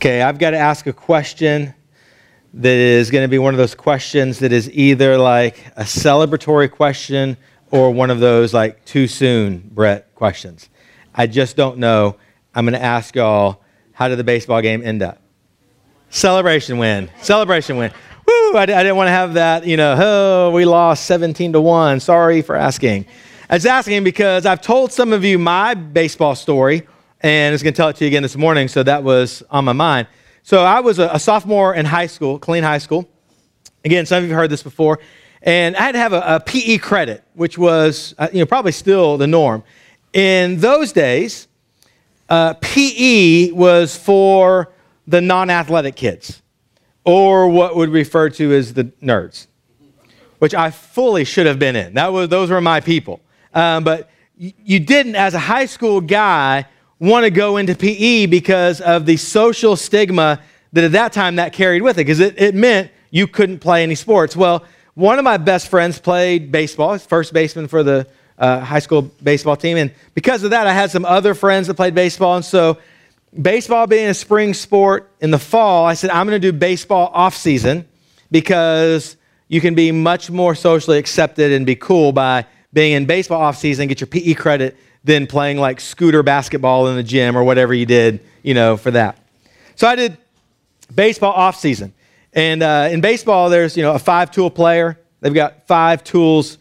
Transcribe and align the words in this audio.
Okay, 0.00 0.22
I've 0.22 0.38
got 0.38 0.52
to 0.52 0.56
ask 0.56 0.86
a 0.86 0.94
question 0.94 1.74
that 2.54 2.72
is 2.72 3.10
going 3.10 3.22
to 3.22 3.28
be 3.28 3.38
one 3.38 3.52
of 3.52 3.58
those 3.58 3.74
questions 3.74 4.38
that 4.38 4.50
is 4.50 4.70
either 4.70 5.18
like 5.18 5.66
a 5.76 5.82
celebratory 5.82 6.70
question 6.70 7.36
or 7.70 7.90
one 7.90 8.08
of 8.08 8.18
those 8.18 8.54
like 8.54 8.82
too 8.86 9.06
soon, 9.06 9.58
Brett 9.58 10.14
questions. 10.14 10.70
I 11.14 11.26
just 11.26 11.54
don't 11.54 11.76
know. 11.76 12.16
I'm 12.54 12.64
going 12.64 12.80
to 12.80 12.82
ask 12.82 13.14
y'all, 13.14 13.62
how 13.92 14.08
did 14.08 14.16
the 14.16 14.24
baseball 14.24 14.62
game 14.62 14.80
end 14.82 15.02
up? 15.02 15.20
Celebration 16.08 16.78
win. 16.78 17.10
Celebration 17.20 17.76
win. 17.76 17.92
Woo! 18.26 18.56
I, 18.56 18.62
I 18.62 18.64
didn't 18.64 18.96
want 18.96 19.08
to 19.08 19.12
have 19.12 19.34
that, 19.34 19.66
you 19.66 19.76
know, 19.76 19.98
oh, 20.00 20.50
we 20.50 20.64
lost 20.64 21.04
17 21.04 21.52
to 21.52 21.60
1. 21.60 22.00
Sorry 22.00 22.40
for 22.40 22.56
asking. 22.56 23.04
I 23.50 23.56
was 23.56 23.66
asking 23.66 24.02
because 24.04 24.46
I've 24.46 24.62
told 24.62 24.92
some 24.92 25.12
of 25.12 25.26
you 25.26 25.38
my 25.38 25.74
baseball 25.74 26.34
story, 26.34 26.86
and 27.22 27.50
I 27.50 27.52
was 27.52 27.62
going 27.62 27.74
to 27.74 27.76
tell 27.76 27.88
it 27.88 27.96
to 27.96 28.04
you 28.04 28.08
again 28.08 28.22
this 28.22 28.36
morning, 28.36 28.68
so 28.68 28.82
that 28.82 29.02
was 29.02 29.42
on 29.50 29.64
my 29.64 29.72
mind. 29.72 30.08
So 30.42 30.64
I 30.64 30.80
was 30.80 30.98
a, 30.98 31.10
a 31.12 31.18
sophomore 31.18 31.74
in 31.74 31.84
high 31.84 32.06
school, 32.06 32.38
Killeen 32.38 32.62
High 32.62 32.78
School. 32.78 33.08
Again, 33.84 34.06
some 34.06 34.18
of 34.18 34.24
you 34.24 34.30
have 34.30 34.38
heard 34.38 34.50
this 34.50 34.62
before. 34.62 35.00
And 35.42 35.76
I 35.76 35.82
had 35.82 35.92
to 35.92 35.98
have 35.98 36.12
a, 36.12 36.22
a 36.36 36.40
PE 36.40 36.78
credit, 36.78 37.24
which 37.34 37.56
was, 37.56 38.14
uh, 38.18 38.28
you 38.32 38.40
know, 38.40 38.46
probably 38.46 38.72
still 38.72 39.16
the 39.16 39.26
norm. 39.26 39.62
In 40.12 40.58
those 40.58 40.92
days, 40.92 41.48
uh, 42.28 42.54
PE 42.54 43.50
was 43.52 43.96
for 43.96 44.72
the 45.06 45.20
non-athletic 45.20 45.96
kids, 45.96 46.42
or 47.04 47.48
what 47.48 47.74
would 47.76 47.90
refer 47.90 48.28
to 48.30 48.52
as 48.52 48.74
the 48.74 48.84
nerds, 49.02 49.46
which 50.38 50.54
I 50.54 50.70
fully 50.70 51.24
should 51.24 51.46
have 51.46 51.58
been 51.58 51.76
in. 51.76 51.94
That 51.94 52.12
was, 52.12 52.28
those 52.28 52.50
were 52.50 52.60
my 52.60 52.80
people. 52.80 53.20
Um, 53.54 53.84
but 53.84 54.10
you 54.36 54.80
didn't, 54.80 55.16
as 55.16 55.34
a 55.34 55.38
high 55.38 55.66
school 55.66 56.00
guy, 56.00 56.66
want 57.00 57.24
to 57.24 57.30
go 57.30 57.56
into 57.56 57.74
PE 57.74 58.26
because 58.26 58.80
of 58.80 59.06
the 59.06 59.16
social 59.16 59.74
stigma 59.74 60.40
that 60.72 60.84
at 60.84 60.92
that 60.92 61.12
time 61.12 61.36
that 61.36 61.52
carried 61.52 61.82
with 61.82 61.96
it, 61.96 62.04
because 62.04 62.20
it, 62.20 62.40
it 62.40 62.54
meant 62.54 62.90
you 63.10 63.26
couldn't 63.26 63.58
play 63.58 63.82
any 63.82 63.94
sports. 63.96 64.36
Well, 64.36 64.64
one 64.94 65.18
of 65.18 65.24
my 65.24 65.38
best 65.38 65.68
friends 65.68 65.98
played 65.98 66.52
baseball, 66.52 66.96
first 66.98 67.32
baseman 67.32 67.66
for 67.68 67.82
the 67.82 68.06
uh, 68.38 68.60
high 68.60 68.78
school 68.78 69.02
baseball 69.22 69.56
team. 69.56 69.76
And 69.76 69.92
because 70.14 70.44
of 70.44 70.50
that, 70.50 70.66
I 70.66 70.72
had 70.72 70.90
some 70.90 71.04
other 71.04 71.34
friends 71.34 71.66
that 71.66 71.74
played 71.74 71.94
baseball. 71.94 72.36
And 72.36 72.44
so, 72.44 72.78
baseball 73.40 73.86
being 73.86 74.08
a 74.08 74.14
spring 74.14 74.54
sport 74.54 75.10
in 75.20 75.30
the 75.30 75.38
fall, 75.38 75.86
I 75.86 75.94
said, 75.94 76.10
I'm 76.10 76.26
going 76.26 76.40
to 76.40 76.52
do 76.52 76.56
baseball 76.56 77.10
off 77.14 77.36
season 77.36 77.86
because 78.30 79.16
you 79.48 79.60
can 79.60 79.74
be 79.74 79.90
much 79.90 80.30
more 80.30 80.54
socially 80.54 80.98
accepted 80.98 81.52
and 81.52 81.64
be 81.64 81.76
cool 81.76 82.12
by 82.12 82.46
being 82.72 82.92
in 82.92 83.06
baseball 83.06 83.40
off 83.40 83.56
season, 83.56 83.88
get 83.88 84.00
your 84.00 84.06
PE 84.06 84.34
credit, 84.34 84.76
than 85.04 85.26
playing 85.26 85.58
like 85.58 85.80
scooter 85.80 86.22
basketball 86.22 86.88
in 86.88 86.96
the 86.96 87.02
gym 87.02 87.36
or 87.36 87.44
whatever 87.44 87.72
you 87.72 87.86
did, 87.86 88.20
you 88.42 88.54
know, 88.54 88.76
for 88.76 88.90
that. 88.90 89.18
So 89.76 89.86
I 89.86 89.96
did 89.96 90.18
baseball 90.94 91.32
off 91.32 91.56
season. 91.56 91.94
And 92.32 92.62
uh, 92.62 92.88
in 92.90 93.00
baseball, 93.00 93.50
there's, 93.50 93.76
you 93.76 93.82
know, 93.82 93.94
a 93.94 93.98
five 93.98 94.30
tool 94.30 94.50
player. 94.50 95.00
They've 95.20 95.34
got 95.34 95.66
five 95.66 96.04
tools 96.04 96.58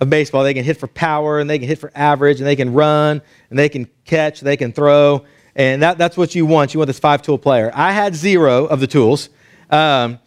of 0.00 0.10
baseball. 0.10 0.42
They 0.42 0.54
can 0.54 0.64
hit 0.64 0.78
for 0.78 0.88
power, 0.88 1.38
and 1.38 1.48
they 1.48 1.58
can 1.58 1.68
hit 1.68 1.78
for 1.78 1.92
average, 1.94 2.40
and 2.40 2.46
they 2.46 2.56
can 2.56 2.72
run, 2.72 3.22
and 3.50 3.58
they 3.58 3.68
can 3.68 3.88
catch, 4.04 4.40
they 4.40 4.56
can 4.56 4.72
throw. 4.72 5.24
And 5.54 5.82
that, 5.82 5.98
that's 5.98 6.16
what 6.16 6.34
you 6.34 6.44
want. 6.44 6.74
You 6.74 6.78
want 6.78 6.88
this 6.88 6.98
five 6.98 7.22
tool 7.22 7.38
player. 7.38 7.70
I 7.74 7.92
had 7.92 8.14
zero 8.14 8.64
of 8.66 8.80
the 8.80 8.86
tools. 8.86 9.28
Um, 9.70 10.18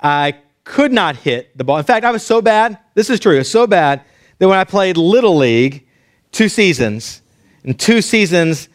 I 0.00 0.34
could 0.64 0.92
not 0.92 1.16
hit 1.16 1.56
the 1.56 1.64
ball. 1.64 1.78
In 1.78 1.84
fact, 1.84 2.04
I 2.04 2.10
was 2.10 2.24
so 2.24 2.42
bad, 2.42 2.78
this 2.94 3.10
is 3.10 3.20
true, 3.20 3.34
it 3.34 3.38
was 3.38 3.50
so 3.50 3.66
bad 3.66 4.02
that 4.38 4.48
when 4.48 4.58
I 4.58 4.64
played 4.64 4.96
Little 4.96 5.36
League, 5.36 5.86
two 6.32 6.48
seasons, 6.48 7.22
in 7.62 7.74
two 7.74 8.02
seasons, 8.02 8.68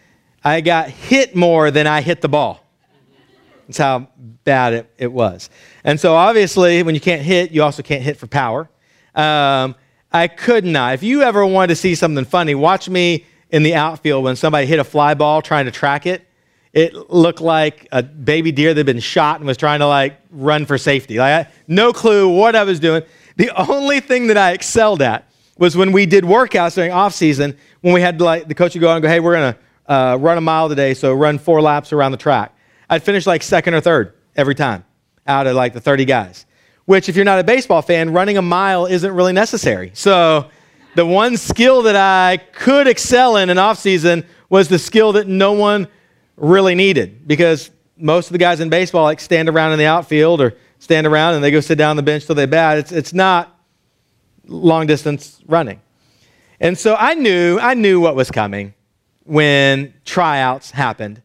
I 0.44 0.62
got 0.62 0.90
hit 0.90 1.36
more 1.36 1.72
than 1.72 1.88
I 1.88 2.02
hit 2.02 2.22
the 2.22 2.30
ball. 2.30 2.64
That's 3.68 3.80
how 3.80 4.08
bad 4.46 4.74
it, 4.74 4.94
it 4.98 5.12
was. 5.12 5.50
And 5.84 6.00
so, 6.00 6.16
obviously, 6.16 6.82
when 6.84 6.96
you 6.96 7.02
can't 7.02 7.22
hit, 7.22 7.52
you 7.52 7.64
also 7.64 7.84
can't 7.84 8.02
hit 8.02 8.16
for 8.16 8.28
power. 8.28 8.70
Um, 9.14 9.76
I 10.12 10.28
could 10.28 10.64
not. 10.64 10.94
If 10.94 11.04
you 11.04 11.22
ever 11.22 11.46
wanted 11.46 11.68
to 11.68 11.76
see 11.76 11.96
something 11.96 12.24
funny, 12.24 12.56
watch 12.56 12.88
me 12.88 13.26
in 13.50 13.64
the 13.64 13.76
outfield 13.76 14.24
when 14.24 14.38
somebody 14.38 14.66
hit 14.66 14.80
a 14.80 14.84
fly 14.86 15.16
ball 15.16 15.42
trying 15.42 15.66
to 15.66 15.72
track 15.72 16.06
it. 16.06 16.24
It 16.72 17.10
looked 17.10 17.42
like 17.42 17.88
a 17.92 18.04
baby 18.04 18.52
deer 18.52 18.74
that 18.74 18.80
had 18.80 18.86
been 18.86 19.00
shot 19.00 19.40
and 19.40 19.48
was 19.48 19.58
trying 19.58 19.80
to 19.80 19.88
like 19.88 20.18
run 20.30 20.66
for 20.66 20.78
safety. 20.78 21.18
Like, 21.18 21.48
I, 21.48 21.52
no 21.68 21.92
clue 21.92 22.30
what 22.30 22.56
I 22.56 22.64
was 22.64 22.80
doing. 22.80 23.04
The 23.36 23.50
only 23.70 24.00
thing 24.00 24.28
that 24.28 24.38
I 24.38 24.52
excelled 24.52 25.02
at 25.02 25.30
was 25.58 25.76
when 25.76 25.92
we 25.92 26.06
did 26.06 26.24
workouts 26.24 26.76
during 26.76 26.92
off 26.92 27.14
season. 27.14 27.58
When 27.82 27.94
we 27.94 28.02
had 28.02 28.22
like 28.22 28.48
the 28.48 28.56
coach 28.56 28.74
would 28.74 28.82
go 28.82 28.90
out 28.90 28.96
and 28.96 29.04
go, 29.04 29.10
"Hey, 29.10 29.20
we're 29.20 29.34
gonna 29.34 29.58
uh, 29.88 30.18
run 30.20 30.38
a 30.38 30.42
mile 30.42 30.70
today, 30.70 30.94
so 30.94 31.14
run 31.14 31.38
four 31.38 31.62
laps 31.62 31.94
around 31.94 32.12
the 32.12 32.18
track." 32.18 32.54
I'd 32.90 33.04
finish 33.04 33.28
like 33.28 33.44
second 33.44 33.74
or 33.74 33.82
third 33.82 34.14
every 34.36 34.56
time 34.56 34.86
out 35.26 35.48
of 35.48 35.56
like 35.56 35.74
the 35.74 35.82
30 35.82 36.06
guys. 36.06 36.46
Which, 36.86 37.10
if 37.10 37.18
you're 37.18 37.26
not 37.26 37.40
a 37.40 37.44
baseball 37.44 37.82
fan, 37.82 38.14
running 38.14 38.38
a 38.38 38.42
mile 38.42 38.86
isn't 38.86 39.12
really 39.14 39.34
necessary. 39.34 39.92
So, 39.94 40.50
the 40.96 41.06
one 41.06 41.36
skill 41.36 41.82
that 41.84 41.98
I 41.98 42.38
could 42.38 42.88
excel 42.88 43.36
in 43.36 43.50
in 43.50 43.58
off 43.58 43.78
season 43.78 44.26
was 44.50 44.70
the 44.70 44.80
skill 44.80 45.12
that 45.14 45.28
no 45.28 45.52
one 45.52 45.88
really 46.38 46.76
needed 46.76 47.28
because 47.28 47.70
most 47.98 48.28
of 48.28 48.32
the 48.32 48.38
guys 48.38 48.62
in 48.62 48.70
baseball 48.70 49.04
like 49.04 49.20
stand 49.20 49.50
around 49.50 49.74
in 49.74 49.80
the 49.80 49.86
outfield 49.86 50.40
or 50.40 50.56
stand 50.80 51.06
around 51.06 51.36
and 51.36 51.44
they 51.44 51.52
go 51.52 51.60
sit 51.60 51.78
down 51.78 51.92
on 51.92 51.98
the 51.98 52.04
bench 52.04 52.26
till 52.26 52.36
they 52.36 52.46
bat. 52.46 52.78
It's, 52.78 52.92
it's 52.92 53.14
not 53.14 53.57
long 54.48 54.88
distance 54.88 55.40
running. 55.46 55.82
And 56.60 56.78
so 56.78 56.96
I 56.98 57.14
knew, 57.14 57.60
I 57.60 57.74
knew 57.74 58.00
what 58.00 58.16
was 58.16 58.32
coming 58.32 58.74
when 59.24 59.94
tryouts 60.06 60.72
happened 60.72 61.22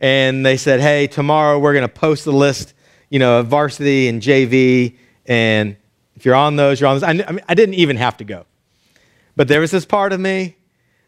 and 0.00 0.46
they 0.46 0.56
said, 0.56 0.80
hey, 0.80 1.06
tomorrow 1.06 1.58
we're 1.58 1.72
going 1.72 1.86
to 1.86 1.92
post 1.92 2.24
the 2.24 2.32
list, 2.32 2.74
you 3.10 3.18
know, 3.18 3.40
of 3.40 3.48
varsity 3.48 4.08
and 4.08 4.22
JV, 4.22 4.96
and 5.26 5.76
if 6.16 6.24
you're 6.24 6.34
on 6.34 6.56
those, 6.56 6.80
you're 6.80 6.88
on 6.88 6.96
those. 6.96 7.02
I, 7.02 7.10
I, 7.10 7.32
mean, 7.32 7.44
I 7.48 7.54
didn't 7.54 7.74
even 7.74 7.96
have 7.96 8.16
to 8.18 8.24
go. 8.24 8.46
But 9.36 9.48
there 9.48 9.60
was 9.60 9.70
this 9.70 9.84
part 9.84 10.12
of 10.12 10.20
me 10.20 10.56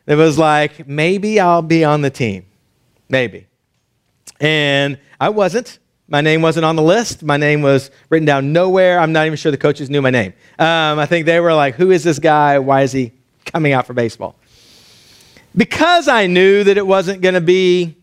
that 0.07 0.17
was 0.17 0.39
like, 0.39 0.87
maybe 0.87 1.41
I'll 1.41 1.63
be 1.63 1.85
on 1.85 2.03
the 2.03 2.11
team. 2.11 2.47
Maybe. 3.09 3.47
And 4.41 4.99
I 5.21 5.31
wasn't. 5.31 5.79
My 6.11 6.21
name 6.21 6.43
wasn't 6.43 6.65
on 6.65 6.75
the 6.75 6.83
list. 6.83 7.23
My 7.23 7.37
name 7.37 7.63
was 7.63 7.91
written 8.09 8.27
down 8.27 8.53
nowhere. 8.53 8.99
I'm 8.99 9.13
not 9.13 9.27
even 9.27 9.37
sure 9.37 9.53
the 9.53 9.59
coaches 9.59 9.89
knew 9.89 10.03
my 10.03 10.11
name. 10.11 10.35
Um, 10.59 10.99
I 10.99 11.07
think 11.07 11.25
they 11.25 11.39
were 11.39 11.55
like, 11.55 11.77
who 11.77 11.93
is 11.93 12.03
this 12.03 12.19
guy? 12.19 12.59
Why 12.59 12.83
is 12.83 12.91
he 12.91 13.13
coming 13.45 13.73
out 13.73 13.87
for 13.87 13.95
baseball? 13.95 14.35
Because 15.57 16.09
I 16.09 16.27
knew 16.27 16.65
that 16.65 16.77
it 16.77 16.87
wasn't 16.87 17.23
going 17.23 17.35
to 17.35 17.41
be 17.41 17.97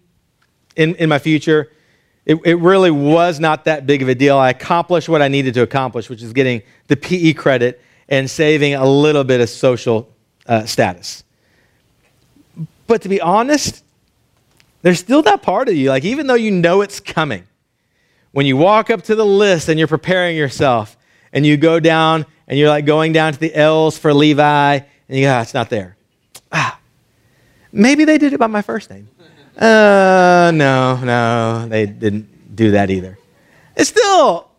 in, 0.78 0.96
in 0.96 1.10
my 1.10 1.20
future, 1.20 1.70
it, 2.26 2.40
it 2.46 2.56
really 2.56 2.92
was 2.92 3.42
not 3.42 3.66
that 3.66 3.86
big 3.86 4.02
of 4.02 4.08
a 4.08 4.16
deal. 4.16 4.38
I 4.38 4.52
accomplished 4.52 5.10
what 5.10 5.22
I 5.22 5.28
needed 5.28 5.54
to 5.56 5.62
accomplish, 5.62 6.10
which 6.10 6.22
is 6.22 6.32
getting 6.32 6.62
the 6.88 6.96
PE 6.96 7.34
credit 7.34 7.82
and 8.08 8.30
saving 8.30 8.74
a 8.74 8.86
little 8.86 9.26
bit 9.26 9.42
of 9.42 9.50
social 9.50 10.10
uh, 10.46 10.66
status. 10.66 11.24
But 12.86 13.02
to 13.02 13.10
be 13.10 13.20
honest, 13.20 13.84
there's 14.82 15.00
still 15.00 15.22
that 15.24 15.42
part 15.42 15.68
of 15.68 15.76
you, 15.76 15.90
like 15.90 16.06
even 16.06 16.28
though 16.28 16.36
you 16.36 16.52
know 16.52 16.82
it's 16.82 17.02
coming, 17.02 17.44
when 18.38 18.46
you 18.46 18.56
walk 18.56 18.92
up 18.92 19.02
to 19.02 19.16
the 19.16 19.26
list 19.26 19.68
and 19.68 19.80
you're 19.80 19.88
preparing 19.88 20.38
yourself 20.38 20.96
and 21.34 21.44
you 21.44 21.58
go 21.58 21.80
down 21.80 22.24
and 22.48 22.60
you're 22.60 22.70
like 22.70 22.86
going 22.86 23.12
down 23.12 23.34
to 23.34 23.40
the 23.40 23.52
L's 23.56 23.98
for 23.98 24.14
Levi 24.14 24.76
and 24.76 24.86
you 25.10 25.26
go, 25.26 25.34
ah, 25.34 25.42
it's 25.42 25.56
not 25.56 25.72
there. 25.72 25.98
Ah, 26.52 26.80
maybe 27.72 28.06
they 28.06 28.20
did 28.20 28.34
it 28.34 28.40
by 28.40 28.46
my 28.46 28.62
first 28.62 28.92
name. 28.92 29.10
Uh, 29.58 30.52
no, 30.54 30.98
no, 30.98 31.68
they 31.68 31.88
didn't 31.88 32.56
do 32.56 32.70
that 32.70 32.92
either. 32.92 33.18
It's 33.76 33.90
still 33.90 34.52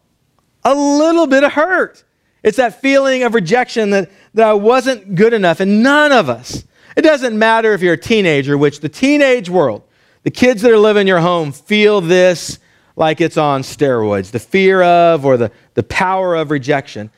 a 0.65 0.75
little 0.75 1.28
bit 1.28 1.45
of 1.45 1.53
hurt. 1.53 2.03
It's 2.43 2.56
that 2.56 2.81
feeling 2.81 3.22
of 3.22 3.33
rejection 3.33 3.91
that, 3.91 4.10
that 4.34 4.49
I 4.49 4.55
wasn't 4.55 5.15
good 5.15 5.33
enough, 5.33 5.60
and 5.60 5.84
none 5.84 6.10
of 6.10 6.28
us. 6.28 6.65
It 6.97 7.03
doesn't 7.03 7.39
matter 7.39 7.75
if 7.75 7.81
you're 7.81 7.95
a 7.95 7.97
teenager, 7.97 8.59
which 8.59 8.81
the 8.81 8.89
teenage 8.89 9.49
world, 9.49 9.84
the 10.25 10.33
kids 10.33 10.62
that 10.62 10.72
are 10.72 10.78
living 10.78 11.03
in 11.03 11.06
your 11.06 11.21
home 11.21 11.53
feel 11.53 12.00
this 12.00 12.59
like 12.98 13.20
it's 13.20 13.36
on 13.36 13.62
steroids 13.62 14.30
the 14.30 14.39
fear 14.39 14.83
of 14.83 15.24
or 15.24 15.36
the, 15.36 15.50
the 15.74 15.83
power 15.83 16.34
of 16.34 16.50
rejection. 16.50 17.10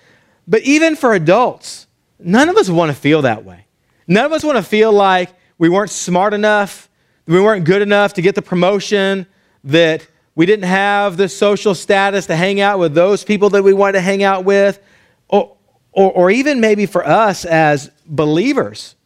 But 0.46 0.62
even 0.62 0.96
for 0.96 1.14
adults, 1.14 1.86
none 2.18 2.48
of 2.48 2.56
us 2.56 2.68
want 2.68 2.90
to 2.90 2.96
feel 2.96 3.22
that 3.22 3.44
way. 3.44 3.66
None 4.06 4.24
of 4.24 4.32
us 4.32 4.44
want 4.44 4.56
to 4.56 4.62
feel 4.62 4.92
like 4.92 5.30
we 5.58 5.68
weren't 5.68 5.90
smart 5.90 6.34
enough 6.34 6.90
we 7.30 7.40
weren't 7.40 7.64
good 7.64 7.80
enough 7.80 8.14
to 8.14 8.22
get 8.22 8.34
the 8.34 8.42
promotion, 8.42 9.24
that 9.62 10.04
we 10.34 10.46
didn't 10.46 10.64
have 10.64 11.16
the 11.16 11.28
social 11.28 11.76
status 11.76 12.26
to 12.26 12.34
hang 12.34 12.60
out 12.60 12.80
with 12.80 12.92
those 12.92 13.22
people 13.22 13.50
that 13.50 13.62
we 13.62 13.72
wanted 13.72 13.92
to 13.92 14.00
hang 14.00 14.24
out 14.24 14.44
with, 14.44 14.80
or, 15.28 15.56
or, 15.92 16.10
or 16.10 16.30
even 16.32 16.60
maybe 16.60 16.86
for 16.86 17.06
us 17.06 17.44
as 17.44 17.88
believers. 18.04 18.96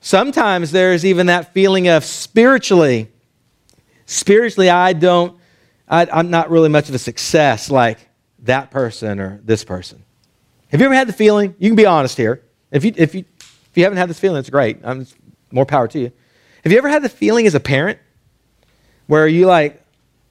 Sometimes 0.00 0.72
there's 0.72 1.06
even 1.06 1.26
that 1.26 1.54
feeling 1.54 1.88
of 1.88 2.04
spiritually, 2.04 3.08
spiritually, 4.04 4.68
I 4.68 4.92
don't, 4.92 5.39
I, 5.90 6.06
I'm 6.10 6.30
not 6.30 6.50
really 6.50 6.70
much 6.70 6.88
of 6.88 6.94
a 6.94 6.98
success 6.98 7.70
like 7.70 7.98
that 8.44 8.70
person 8.70 9.20
or 9.20 9.40
this 9.44 9.64
person. 9.64 10.04
Have 10.68 10.80
you 10.80 10.86
ever 10.86 10.94
had 10.94 11.08
the 11.08 11.12
feeling? 11.12 11.54
You 11.58 11.68
can 11.68 11.76
be 11.76 11.84
honest 11.84 12.16
here. 12.16 12.42
If 12.70 12.84
you, 12.84 12.94
if 12.96 13.14
you, 13.14 13.24
if 13.38 13.70
you 13.74 13.82
haven't 13.82 13.98
had 13.98 14.08
this 14.08 14.20
feeling, 14.20 14.38
it's 14.38 14.50
great. 14.50 14.78
I'm, 14.84 15.06
more 15.50 15.66
power 15.66 15.88
to 15.88 15.98
you. 15.98 16.12
Have 16.62 16.72
you 16.72 16.78
ever 16.78 16.88
had 16.88 17.02
the 17.02 17.08
feeling 17.08 17.46
as 17.46 17.56
a 17.56 17.60
parent 17.60 17.98
where 19.08 19.26
you 19.26 19.46
like, 19.46 19.82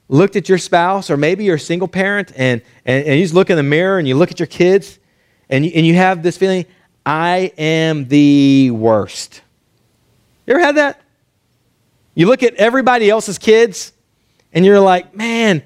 looked 0.08 0.36
at 0.36 0.50
your 0.50 0.58
spouse, 0.58 1.12
or 1.12 1.18
maybe 1.18 1.44
you're 1.44 1.58
a 1.58 1.60
single 1.60 1.88
parent, 1.88 2.32
and, 2.36 2.64
and, 2.84 3.06
and 3.06 3.20
you 3.20 3.24
just 3.24 3.36
look 3.36 3.52
in 3.52 3.58
the 3.58 3.64
mirror 3.64 4.00
and 4.00 4.08
you 4.08 4.16
look 4.16 4.32
at 4.32 4.40
your 4.40 4.48
kids, 4.48 4.98
and 5.50 5.64
you, 5.66 5.72
and 5.76 5.86
you 5.86 5.94
have 5.94 6.24
this 6.24 6.36
feeling, 6.36 6.66
I 7.06 7.52
am 7.58 8.08
the 8.08 8.72
worst. 8.72 9.42
You 10.48 10.56
ever 10.56 10.64
had 10.64 10.78
that? 10.78 11.00
You 12.16 12.26
look 12.26 12.42
at 12.42 12.56
everybody 12.56 13.10
else's 13.10 13.38
kids, 13.38 13.94
and 14.54 14.66
you're 14.66 14.80
like, 14.80 15.16
man, 15.16 15.64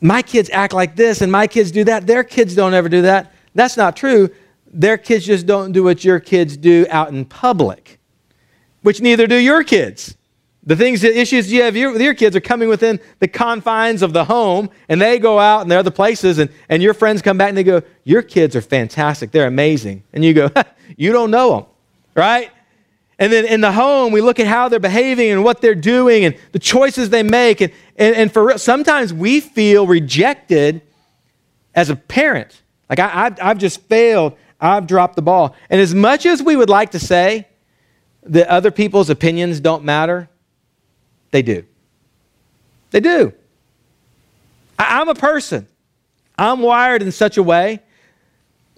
my 0.00 0.22
kids 0.22 0.50
act 0.50 0.72
like 0.72 0.96
this, 0.96 1.22
and 1.22 1.32
my 1.32 1.46
kids 1.46 1.70
do 1.70 1.84
that. 1.84 2.06
Their 2.06 2.24
kids 2.24 2.54
don't 2.54 2.74
ever 2.74 2.88
do 2.88 3.02
that. 3.02 3.32
That's 3.54 3.76
not 3.76 3.96
true. 3.96 4.30
Their 4.66 4.98
kids 4.98 5.24
just 5.24 5.46
don't 5.46 5.72
do 5.72 5.82
what 5.84 6.04
your 6.04 6.20
kids 6.20 6.56
do 6.56 6.86
out 6.90 7.08
in 7.08 7.24
public, 7.24 7.98
which 8.82 9.00
neither 9.00 9.26
do 9.26 9.36
your 9.36 9.64
kids. 9.64 10.16
The 10.66 10.76
things, 10.76 11.02
the 11.02 11.16
issues 11.16 11.52
you 11.52 11.62
have 11.62 11.74
with 11.74 12.00
your 12.00 12.14
kids 12.14 12.34
are 12.34 12.40
coming 12.40 12.68
within 12.68 12.98
the 13.18 13.28
confines 13.28 14.02
of 14.02 14.12
the 14.12 14.24
home, 14.24 14.70
and 14.88 15.00
they 15.00 15.18
go 15.18 15.38
out 15.38 15.60
and 15.60 15.70
they're 15.70 15.78
other 15.78 15.90
places, 15.90 16.38
and, 16.38 16.50
and 16.68 16.82
your 16.82 16.94
friends 16.94 17.20
come 17.22 17.36
back 17.36 17.50
and 17.50 17.56
they 17.56 17.64
go, 17.64 17.82
Your 18.04 18.22
kids 18.22 18.56
are 18.56 18.62
fantastic. 18.62 19.30
They're 19.30 19.46
amazing. 19.46 20.04
And 20.12 20.24
you 20.24 20.32
go, 20.32 20.50
You 20.96 21.12
don't 21.12 21.30
know 21.30 21.56
them, 21.56 21.66
right? 22.14 22.50
And 23.18 23.32
then 23.32 23.44
in 23.44 23.60
the 23.60 23.72
home, 23.72 24.12
we 24.12 24.20
look 24.20 24.40
at 24.40 24.46
how 24.46 24.68
they're 24.68 24.80
behaving 24.80 25.30
and 25.30 25.44
what 25.44 25.60
they're 25.60 25.74
doing 25.74 26.24
and 26.24 26.36
the 26.52 26.58
choices 26.58 27.10
they 27.10 27.22
make. 27.22 27.60
And, 27.60 27.72
and, 27.96 28.16
and 28.16 28.32
for 28.32 28.58
sometimes 28.58 29.12
we 29.12 29.40
feel 29.40 29.86
rejected 29.86 30.82
as 31.74 31.90
a 31.90 31.96
parent. 31.96 32.62
Like, 32.88 32.98
I, 32.98 33.26
I've, 33.26 33.38
I've 33.40 33.58
just 33.58 33.82
failed. 33.82 34.36
I've 34.60 34.86
dropped 34.86 35.16
the 35.16 35.22
ball. 35.22 35.54
And 35.70 35.80
as 35.80 35.94
much 35.94 36.26
as 36.26 36.42
we 36.42 36.56
would 36.56 36.70
like 36.70 36.92
to 36.92 36.98
say 36.98 37.48
that 38.22 38.48
other 38.48 38.70
people's 38.70 39.10
opinions 39.10 39.60
don't 39.60 39.84
matter, 39.84 40.28
they 41.30 41.42
do. 41.42 41.64
They 42.90 43.00
do. 43.00 43.32
I, 44.78 45.00
I'm 45.00 45.08
a 45.08 45.14
person. 45.14 45.68
I'm 46.38 46.60
wired 46.60 47.02
in 47.02 47.12
such 47.12 47.36
a 47.36 47.42
way 47.42 47.80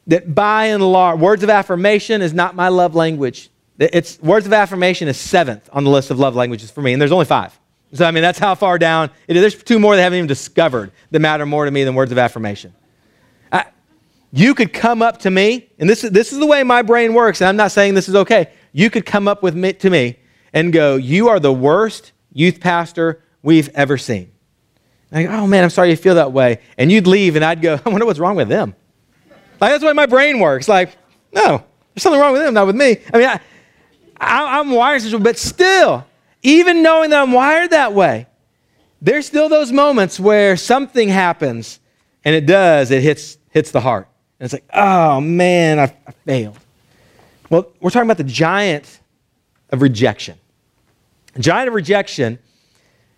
that 0.06 0.34
by 0.34 0.66
and 0.66 0.82
large, 0.82 1.18
words 1.18 1.42
of 1.42 1.50
affirmation 1.50 2.22
is 2.22 2.32
not 2.32 2.54
my 2.54 2.68
love 2.68 2.94
language. 2.94 3.50
It's 3.78 4.20
words 4.20 4.46
of 4.46 4.52
affirmation 4.52 5.08
is 5.08 5.18
seventh 5.18 5.68
on 5.72 5.84
the 5.84 5.90
list 5.90 6.10
of 6.10 6.18
love 6.18 6.34
languages 6.34 6.70
for 6.70 6.80
me, 6.80 6.92
and 6.92 7.00
there's 7.00 7.12
only 7.12 7.26
five. 7.26 7.58
So 7.92 8.04
I 8.04 8.10
mean, 8.10 8.22
that's 8.22 8.38
how 8.38 8.54
far 8.54 8.78
down 8.78 9.10
it 9.28 9.36
is. 9.36 9.42
There's 9.42 9.62
two 9.62 9.78
more 9.78 9.96
that 9.96 10.02
haven't 10.02 10.18
even 10.18 10.26
discovered 10.26 10.92
that 11.10 11.20
matter 11.20 11.46
more 11.46 11.64
to 11.64 11.70
me 11.70 11.84
than 11.84 11.94
words 11.94 12.12
of 12.12 12.18
affirmation. 12.18 12.74
I, 13.52 13.66
you 14.32 14.54
could 14.54 14.72
come 14.72 15.02
up 15.02 15.18
to 15.20 15.30
me, 15.30 15.68
and 15.78 15.88
this 15.88 16.04
is, 16.04 16.10
this 16.10 16.32
is 16.32 16.38
the 16.38 16.46
way 16.46 16.62
my 16.62 16.82
brain 16.82 17.14
works, 17.14 17.40
and 17.40 17.48
I'm 17.48 17.56
not 17.56 17.72
saying 17.72 17.94
this 17.94 18.08
is 18.08 18.16
okay. 18.16 18.50
You 18.72 18.90
could 18.90 19.06
come 19.06 19.28
up 19.28 19.42
with 19.42 19.54
me, 19.54 19.72
to 19.74 19.90
me 19.90 20.18
and 20.52 20.72
go, 20.72 20.96
You 20.96 21.28
are 21.28 21.38
the 21.38 21.52
worst 21.52 22.12
youth 22.32 22.60
pastor 22.60 23.22
we've 23.42 23.68
ever 23.74 23.96
seen. 23.96 24.32
I 25.12 25.22
go, 25.22 25.30
oh 25.30 25.46
man, 25.46 25.62
I'm 25.62 25.70
sorry 25.70 25.90
you 25.90 25.96
feel 25.96 26.16
that 26.16 26.32
way. 26.32 26.60
And 26.76 26.90
you'd 26.90 27.06
leave, 27.06 27.36
and 27.36 27.44
I'd 27.44 27.62
go, 27.62 27.80
I 27.84 27.88
wonder 27.88 28.06
what's 28.06 28.18
wrong 28.18 28.36
with 28.36 28.48
them. 28.48 28.74
Like, 29.60 29.70
that's 29.70 29.80
the 29.80 29.86
way 29.86 29.92
my 29.92 30.06
brain 30.06 30.40
works. 30.40 30.68
Like, 30.68 30.96
no, 31.32 31.64
there's 31.94 32.02
something 32.02 32.20
wrong 32.20 32.32
with 32.32 32.42
them, 32.42 32.54
not 32.54 32.66
with 32.66 32.76
me. 32.76 32.98
I 33.12 33.18
mean, 33.18 33.28
I, 33.28 33.40
I, 34.18 34.60
am 34.60 34.70
wired 34.70 35.02
but 35.22 35.38
still, 35.38 36.06
even 36.42 36.82
knowing 36.82 37.10
that 37.10 37.22
I'm 37.22 37.32
wired 37.32 37.70
that 37.70 37.92
way, 37.92 38.26
there's 39.00 39.26
still 39.26 39.48
those 39.48 39.72
moments 39.72 40.18
where 40.18 40.56
something 40.56 41.08
happens, 41.08 41.80
and 42.24 42.34
it 42.34 42.46
does, 42.46 42.90
it 42.90 43.02
hits, 43.02 43.38
hits 43.50 43.70
the 43.70 43.80
heart. 43.80 44.08
And 44.38 44.44
it's 44.44 44.52
like, 44.52 44.66
oh 44.72 45.20
man, 45.20 45.78
I, 45.78 45.94
I 46.06 46.12
failed. 46.24 46.58
Well, 47.50 47.70
we're 47.80 47.90
talking 47.90 48.06
about 48.06 48.16
the 48.16 48.24
giant 48.24 49.00
of 49.70 49.82
rejection. 49.82 50.38
Giant 51.38 51.68
of 51.68 51.74
rejection 51.74 52.38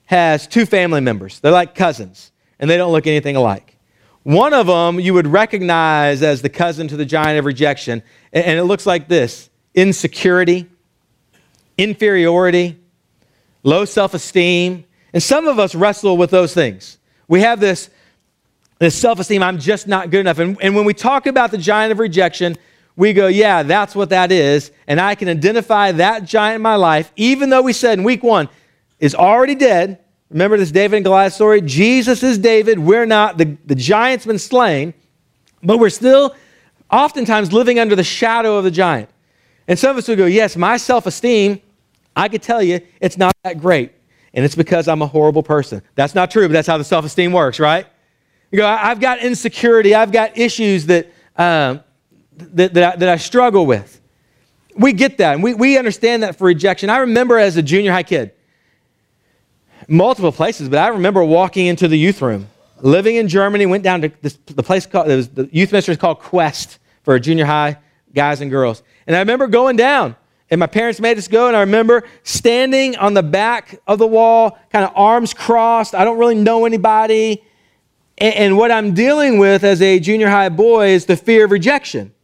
has 0.07 0.47
two 0.47 0.67
family 0.67 1.01
members. 1.01 1.41
They're 1.41 1.53
like 1.53 1.75
cousins, 1.75 2.33
and 2.59 2.69
they 2.69 2.77
don't 2.77 2.93
look 2.93 3.07
anything 3.07 3.37
alike. 3.37 3.77
One 4.25 4.53
of 4.53 4.67
them 4.67 5.01
you 5.01 5.15
would 5.15 5.27
recognize 5.27 6.23
as 6.23 6.43
the 6.43 6.49
cousin 6.49 6.89
to 6.89 6.97
the 6.97 7.07
giant 7.07 7.39
of 7.39 7.45
rejection, 7.45 8.03
and 8.33 8.59
it 8.59 8.65
looks 8.65 8.85
like 8.85 9.09
this 9.09 9.49
insecurity, 9.75 10.67
inferiority, 11.79 12.79
low 13.63 13.85
self 13.85 14.15
esteem. 14.15 14.85
And 15.13 15.23
some 15.23 15.47
of 15.49 15.59
us 15.59 15.75
wrestle 15.75 16.17
with 16.17 16.31
those 16.31 16.55
things. 16.55 16.99
We 17.29 17.41
have 17.41 17.61
this, 17.61 17.91
this 18.79 18.95
self 18.95 19.19
esteem, 19.19 19.43
I'm 19.43 19.59
just 19.59 19.87
not 19.87 20.11
good 20.11 20.21
enough. 20.21 20.39
And, 20.39 20.57
and 20.63 20.75
when 20.75 20.85
we 20.85 20.95
talk 20.95 21.27
about 21.27 21.51
the 21.51 21.59
giant 21.59 21.93
of 21.93 21.99
rejection, 21.99 22.57
we 22.97 23.13
go, 23.13 23.29
yeah, 23.29 23.63
that's 23.63 23.95
what 23.95 24.11
that 24.11 24.33
is. 24.33 24.73
And 24.89 25.01
I 25.01 25.15
can 25.15 25.29
identify 25.29 25.93
that 25.93 26.25
giant 26.25 26.57
in 26.57 26.63
my 26.63 26.75
life, 26.75 27.13
even 27.17 27.49
though 27.49 27.63
we 27.63 27.73
said 27.73 27.99
in 27.99 28.05
week 28.05 28.23
one 28.23 28.49
is 28.99 29.15
already 29.15 29.55
dead. 29.55 30.01
Remember 30.31 30.57
this 30.57 30.71
David 30.71 30.97
and 30.97 31.05
Goliath 31.05 31.33
story? 31.33 31.61
Jesus 31.61 32.23
is 32.23 32.39
David. 32.39 32.79
We're 32.79 33.07
not. 33.07 33.39
The, 33.39 33.57
the 33.67 33.75
giant's 33.75 34.27
been 34.27 34.39
slain, 34.39 34.93
but 35.63 35.79
we're 35.79 35.91
still 35.91 36.35
oftentimes 36.91 37.53
living 37.53 37.79
under 37.79 37.95
the 37.95 38.05
shadow 38.05 38.57
of 38.59 38.65
the 38.65 38.71
giant. 38.71 39.09
And 39.69 39.79
some 39.79 39.93
of 39.93 39.99
us 39.99 40.09
would 40.09 40.19
go, 40.19 40.27
yes, 40.27 40.57
my 40.57 40.77
self 40.77 41.07
esteem, 41.07 41.61
I 42.19 42.29
could 42.29 42.43
tell 42.43 42.61
you, 42.61 42.81
it's 43.01 43.17
not 43.17 43.33
that 43.45 43.61
great. 43.61 43.93
And 44.35 44.45
it's 44.45 44.57
because 44.57 44.89
I'm 44.89 45.03
a 45.03 45.07
horrible 45.07 45.45
person. 45.45 45.83
That's 45.95 46.17
not 46.17 46.33
true, 46.33 46.49
but 46.49 46.53
that's 46.53 46.67
how 46.67 46.77
the 46.77 46.85
self 46.85 47.05
esteem 47.05 47.33
works, 47.33 47.61
right? 47.61 47.87
You 48.51 48.59
go, 48.59 48.67
I've 48.67 49.01
got 49.01 49.21
insecurity, 49.21 49.95
I've 49.95 50.11
got 50.11 50.37
issues 50.37 50.87
that, 50.87 51.07
um, 51.37 51.81
that, 52.37 52.75
that, 52.75 52.95
I, 52.95 52.97
that 52.97 53.09
I 53.09 53.17
struggle 53.17 53.67
with. 53.67 54.01
We 54.77 54.93
get 54.93 55.19
that, 55.19 55.35
and 55.35 55.43
we, 55.43 55.55
we 55.55 55.79
understand 55.79 56.25
that 56.25 56.37
for 56.37 56.47
rejection. 56.47 56.91
I 56.91 56.99
remember 56.99 57.39
as 57.39 57.57
a 57.57 57.63
junior 57.63 57.93
high 57.93 58.03
kid, 58.03 58.33
multiple 59.87 60.33
places, 60.33 60.69
but 60.69 60.79
I 60.79 60.89
remember 60.89 61.23
walking 61.25 61.67
into 61.67 61.89
the 61.89 61.99
youth 61.99 62.21
room, 62.21 62.49
living 62.81 63.17
in 63.17 63.29
Germany, 63.29 63.67
went 63.67 63.85
down 63.85 64.03
to 64.03 64.13
this, 64.23 64.39
the 64.47 64.63
place 64.63 64.87
called, 64.87 65.07
the 65.07 65.49
youth 65.53 65.71
ministry 65.71 65.93
is 65.93 65.99
called 65.99 66.19
Quest 66.19 66.79
for 67.03 67.19
junior 67.19 67.45
high 67.45 67.79
guys 68.15 68.41
and 68.41 68.51
girls. 68.51 68.83
And 69.07 69.15
I 69.15 69.21
remember 69.21 69.47
going 69.47 69.77
down, 69.77 70.17
and 70.51 70.59
my 70.59 70.67
parents 70.67 70.99
made 71.01 71.19
us 71.19 71.29
go, 71.29 71.49
and 71.49 71.57
I 71.57 71.61
remember 71.61 72.05
standing 72.23 72.97
on 72.97 73.15
the 73.15 73.23
back 73.23 73.81
of 73.87 73.99
the 73.99 74.07
wall, 74.07 74.59
kind 74.71 74.85
of 74.85 74.93
arms 74.97 75.35
crossed. 75.35 75.95
I 75.95 76.05
don't 76.05 76.19
really 76.19 76.35
know 76.35 76.65
anybody. 76.65 77.45
And, 78.17 78.35
and 78.35 78.57
what 78.57 78.71
I'm 78.71 78.95
dealing 78.95 79.39
with 79.39 79.63
as 79.63 79.83
a 79.83 80.01
junior 80.01 80.29
high 80.29 80.49
boy 80.49 80.89
is 80.89 81.05
the 81.05 81.17
fear 81.17 81.45
of 81.45 81.51
rejection. 81.51 82.15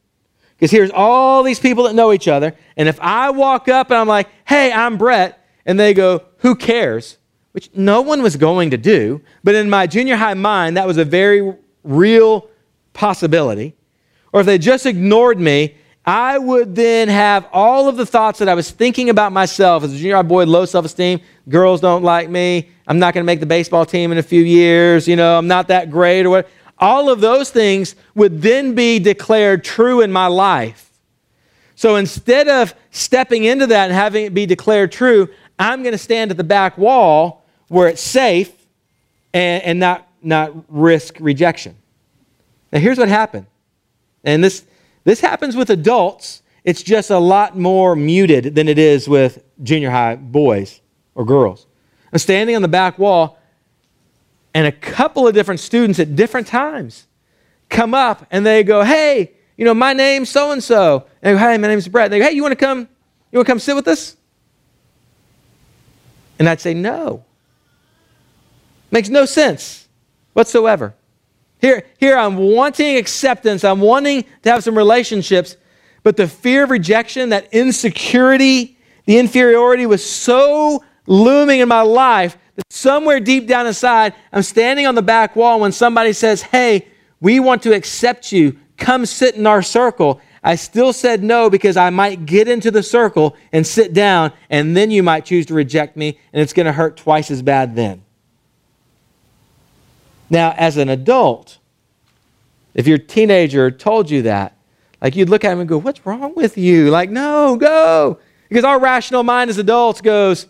Because 0.57 0.71
here's 0.71 0.91
all 0.91 1.43
these 1.43 1.61
people 1.61 1.85
that 1.85 1.95
know 1.95 2.13
each 2.13 2.29
other. 2.29 2.55
And 2.77 2.89
if 2.89 2.99
I 3.01 3.31
walk 3.31 3.69
up 3.69 3.91
and 3.91 3.99
I'm 3.99 4.09
like, 4.09 4.29
hey, 4.47 4.73
I'm 4.73 4.97
Brett, 4.97 5.45
and 5.67 5.79
they 5.79 5.93
go, 5.93 6.23
who 6.39 6.55
cares? 6.55 7.19
Which 7.53 7.71
no 7.75 8.01
one 8.01 8.23
was 8.23 8.37
going 8.37 8.71
to 8.71 8.77
do. 8.77 9.21
But 9.43 9.55
in 9.55 9.69
my 9.69 9.87
junior 9.87 10.17
high 10.17 10.35
mind, 10.35 10.77
that 10.77 10.87
was 10.87 10.97
a 10.97 11.05
very 11.05 11.55
real 11.83 12.49
possibility. 12.95 13.75
Or 14.33 14.41
if 14.41 14.47
they 14.47 14.59
just 14.59 14.87
ignored 14.87 15.39
me, 15.39 15.77
I 16.07 16.37
would 16.37 16.75
then 16.75 17.09
have 17.09 17.49
all 17.53 17.89
of 17.89 17.97
the 17.97 18.05
thoughts 18.05 18.39
that 18.41 18.49
I 18.49 18.55
was 18.55 18.71
thinking 18.71 19.09
about 19.09 19.33
myself 19.33 19.85
as 19.85 19.95
a 19.95 19.97
junior 19.97 20.17
high 20.17 20.23
boy, 20.23 20.45
low 20.45 20.67
self 20.67 20.85
esteem. 20.85 21.21
Girls 21.49 21.81
don't 21.81 22.03
like 22.03 22.29
me. 22.29 22.69
I'm 22.87 22.99
not 22.99 23.15
going 23.15 23.25
to 23.25 23.27
make 23.27 23.41
the 23.41 23.47
baseball 23.47 23.87
team 23.87 24.13
in 24.13 24.19
a 24.19 24.23
few 24.23 24.43
years. 24.43 25.09
You 25.09 25.17
know, 25.17 25.39
I'm 25.39 25.47
not 25.47 25.69
that 25.69 25.91
great 25.91 26.27
or 26.27 26.31
what 26.31 26.49
all 26.79 27.09
of 27.11 27.21
those 27.21 27.51
things 27.51 27.95
would 28.15 28.43
then 28.43 28.75
be 28.75 28.99
declared 28.99 29.65
true 29.65 30.03
in 30.03 30.13
my 30.13 30.27
life. 30.27 30.91
So 31.77 31.97
instead 31.97 32.49
of 32.49 32.75
stepping 32.91 33.45
into 33.45 33.67
that 33.69 33.87
and 33.87 33.93
having 33.93 34.27
it 34.27 34.35
be 34.35 34.47
declared 34.47 34.93
true, 34.93 35.29
I'm 35.59 35.83
going 35.83 35.93
to 35.93 35.99
stand 35.99 36.31
at 36.31 36.37
the 36.37 36.45
back 36.45 36.77
wall 36.77 37.45
where 37.69 37.89
it's 37.89 38.03
safe 38.03 38.53
and, 39.33 39.63
and 39.63 39.81
not, 39.81 40.07
not 40.23 40.53
risk 40.69 41.17
rejection. 41.21 41.77
Now, 42.73 42.81
here's 42.81 42.99
what 42.99 43.09
happened. 43.09 43.47
And 44.25 44.43
this, 44.43 44.65
this 45.05 45.21
happens 45.21 45.55
with 45.55 45.71
adults, 45.71 46.43
it's 46.65 46.83
just 46.83 47.11
a 47.11 47.19
lot 47.19 47.57
more 47.57 47.95
muted 47.95 48.55
than 48.55 48.69
it 48.69 48.79
is 48.79 49.09
with 49.09 49.45
junior 49.63 49.91
high 49.91 50.17
boys 50.17 50.81
or 51.15 51.25
girls. 51.25 51.67
I'm 52.13 52.19
standing 52.19 52.57
on 52.57 52.63
the 52.63 52.69
back 52.69 52.99
wall 52.99 53.39
and 54.55 54.67
a 54.67 54.73
couple 54.73 55.29
of 55.29 55.35
different 55.35 55.61
students 55.61 55.99
at 55.99 56.17
different 56.17 56.47
times 56.47 57.07
come 57.69 57.93
up 57.93 58.27
and 58.31 58.47
they 58.47 58.63
go, 58.63 58.83
Hey, 58.83 59.33
you 59.57 59.65
know, 59.65 59.75
my 59.75 59.93
name's 59.93 60.31
so 60.31 60.53
and 60.53 60.63
so. 60.63 61.07
And 61.23 61.37
go, 61.37 61.39
Hey, 61.39 61.59
my 61.59 61.69
name's 61.69 61.89
Brett. 61.89 62.07
And 62.07 62.13
they 62.15 62.19
go, 62.21 62.25
Hey, 62.25 62.33
you 62.33 62.43
want 62.43 62.53
to 62.53 62.57
come? 62.57 62.89
You 63.31 63.39
want 63.39 63.47
to 63.47 63.51
come 63.51 63.59
sit 63.59 63.75
with 63.75 63.89
us? 63.89 64.17
And 66.39 66.49
I'd 66.49 66.61
say, 66.61 66.73
No. 66.73 67.25
Makes 68.91 69.09
no 69.09 69.25
sense 69.25 69.89
whatsoever. 70.35 70.95
Here, 71.65 71.87
here 71.99 72.19
I'm 72.19 72.37
wanting 72.37 72.99
acceptance, 72.99 73.65
I'm 73.65 73.81
wanting 73.81 74.27
to 74.43 74.51
have 74.51 74.63
some 74.63 74.77
relationships, 74.77 75.57
but 76.03 76.15
the 76.15 76.29
fear 76.29 76.65
of 76.65 76.71
rejection, 76.71 77.31
that 77.31 77.49
insecurity, 77.55 78.77
the 79.07 79.17
inferiority 79.17 79.87
was 79.87 80.05
so 80.05 80.85
looming 81.07 81.61
in 81.61 81.69
my 81.69 81.81
life 81.81 82.37
that 82.57 82.71
somewhere 82.71 83.19
deep 83.19 83.49
down 83.49 83.67
inside, 83.67 84.13
I'm 84.31 84.43
standing 84.43 84.87
on 84.87 84.95
the 84.95 85.01
back 85.01 85.37
wall 85.37 85.59
when 85.59 85.73
somebody 85.73 86.13
says, 86.13 86.43
Hey, 86.43 86.87
we 87.23 87.41
want 87.41 87.63
to 87.63 87.75
accept 87.75 88.31
you. 88.31 88.59
Come 88.77 89.07
sit 89.07 89.35
in 89.35 89.47
our 89.47 89.63
circle. 89.63 90.21
I 90.43 90.57
still 90.57 90.93
said 90.93 91.23
no 91.23 91.49
because 91.49 91.79
I 91.79 91.89
might 91.89 92.27
get 92.27 92.47
into 92.47 92.71
the 92.71 92.83
circle 92.83 93.39
and 93.53 93.67
sit 93.67 93.95
down, 93.95 94.35
and 94.51 94.77
then 94.77 94.91
you 94.91 95.03
might 95.03 95.25
choose 95.25 95.47
to 95.47 95.55
reject 95.55 95.97
me, 95.97 96.19
and 96.35 96.43
it's 96.43 96.53
going 96.53 96.67
to 96.67 96.73
hurt 96.73 96.99
twice 96.99 97.31
as 97.31 97.41
bad 97.41 97.75
then. 97.75 98.04
Now, 100.31 100.55
as 100.57 100.77
an 100.77 100.89
adult, 100.89 101.59
if 102.75 102.87
your 102.87 102.99
teenager 102.99 103.71
told 103.71 104.11
you 104.11 104.23
that, 104.23 104.57
like 105.01 105.17
you'd 105.17 105.29
look 105.29 105.45
at 105.45 105.53
him 105.53 105.61
and 105.61 105.69
go, 105.69 105.79
What's 105.79 106.05
wrong 106.07 106.35
with 106.35 106.57
you? 106.57 106.91
Like, 106.91 107.11
no, 107.11 107.57
go. 107.57 108.19
Because 108.49 108.65
our 108.65 108.81
rational 108.81 109.23
mind 109.23 109.51
as 109.51 109.59
adults 109.59 110.01
goes, 110.01 110.47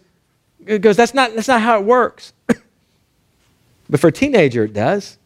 goes 0.64 0.96
that's, 0.96 1.14
not, 1.14 1.34
that's 1.34 1.48
not 1.48 1.60
how 1.60 1.78
it 1.78 1.84
works. 1.84 2.32
but 3.90 4.00
for 4.00 4.08
a 4.08 4.12
teenager, 4.12 4.64
it 4.64 4.72
does. 4.72 5.18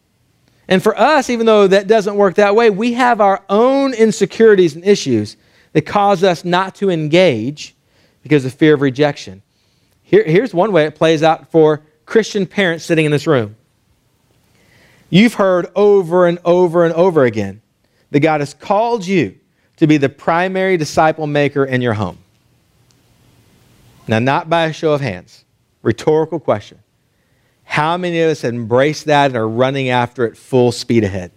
And 0.69 0.83
for 0.83 0.99
us, 0.99 1.31
even 1.31 1.47
though 1.47 1.67
that 1.67 1.87
doesn't 1.87 2.17
work 2.17 2.35
that 2.35 2.55
way, 2.55 2.69
we 2.69 2.93
have 2.93 3.21
our 3.21 3.43
own 3.49 3.95
insecurities 3.95 4.75
and 4.75 4.85
issues 4.85 5.37
that 5.73 5.83
cause 5.83 6.23
us 6.23 6.45
not 6.45 6.75
to 6.77 6.91
engage 6.91 7.75
because 8.23 8.45
of 8.45 8.53
fear 8.53 8.75
of 8.75 8.83
rejection. 8.83 9.43
Here, 10.03 10.25
here's 10.25 10.53
one 10.53 10.73
way 10.73 10.85
it 10.85 10.95
plays 10.95 11.23
out 11.23 11.51
for 11.51 11.83
Christian 12.05 12.47
parents 12.47 12.85
sitting 12.85 13.07
in 13.07 13.13
this 13.13 13.27
room. 13.27 13.57
You've 15.11 15.35
heard 15.35 15.71
over 15.75 16.27
and 16.27 16.39
over 16.45 16.85
and 16.85 16.93
over 16.95 17.25
again 17.25 17.63
that 18.11 18.21
God 18.21 18.41
has 18.41 18.55
called 18.55 19.07
you 19.07 19.39
to 19.77 19.87
be 19.87 19.97
the 19.97 20.09
primary 20.09 20.77
disciple 20.77 21.27
maker 21.27 21.65
in 21.65 21.81
your 21.81 21.95
home. 21.95 22.19
Now, 24.07 24.19
not 24.19 24.49
by 24.49 24.65
a 24.65 24.73
show 24.73 24.93
of 24.93 25.01
hands, 25.01 25.45
rhetorical 25.83 26.41
question. 26.41 26.79
How 27.65 27.97
many 27.97 28.21
of 28.21 28.31
us 28.31 28.45
embrace 28.45 29.05
that 29.05 29.27
and 29.27 29.37
are 29.37 29.49
running 29.49 29.91
after 29.91 30.25
it 30.25 30.37
full 30.37 30.73
speed 30.73 31.05
ahead? 31.05 31.31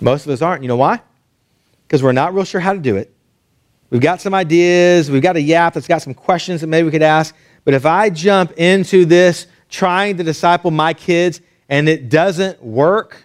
Most 0.00 0.26
of 0.26 0.32
us 0.32 0.42
aren't. 0.42 0.62
You 0.62 0.68
know 0.68 0.76
why? 0.76 1.00
Because 1.86 2.02
we're 2.02 2.12
not 2.12 2.34
real 2.34 2.44
sure 2.44 2.60
how 2.60 2.74
to 2.74 2.78
do 2.78 2.96
it. 2.96 3.10
We've 3.90 4.02
got 4.02 4.20
some 4.20 4.34
ideas, 4.34 5.10
we've 5.10 5.22
got 5.22 5.36
a 5.36 5.40
yap 5.40 5.74
that's 5.74 5.86
got 5.86 6.02
some 6.02 6.14
questions 6.14 6.60
that 6.60 6.66
maybe 6.66 6.84
we 6.84 6.90
could 6.90 7.02
ask. 7.02 7.34
But 7.64 7.74
if 7.74 7.86
I 7.86 8.10
jump 8.10 8.52
into 8.52 9.04
this 9.04 9.46
trying 9.70 10.16
to 10.18 10.22
disciple 10.22 10.70
my 10.70 10.92
kids 10.92 11.40
and 11.68 11.88
it 11.88 12.08
doesn't 12.08 12.62
work, 12.62 13.24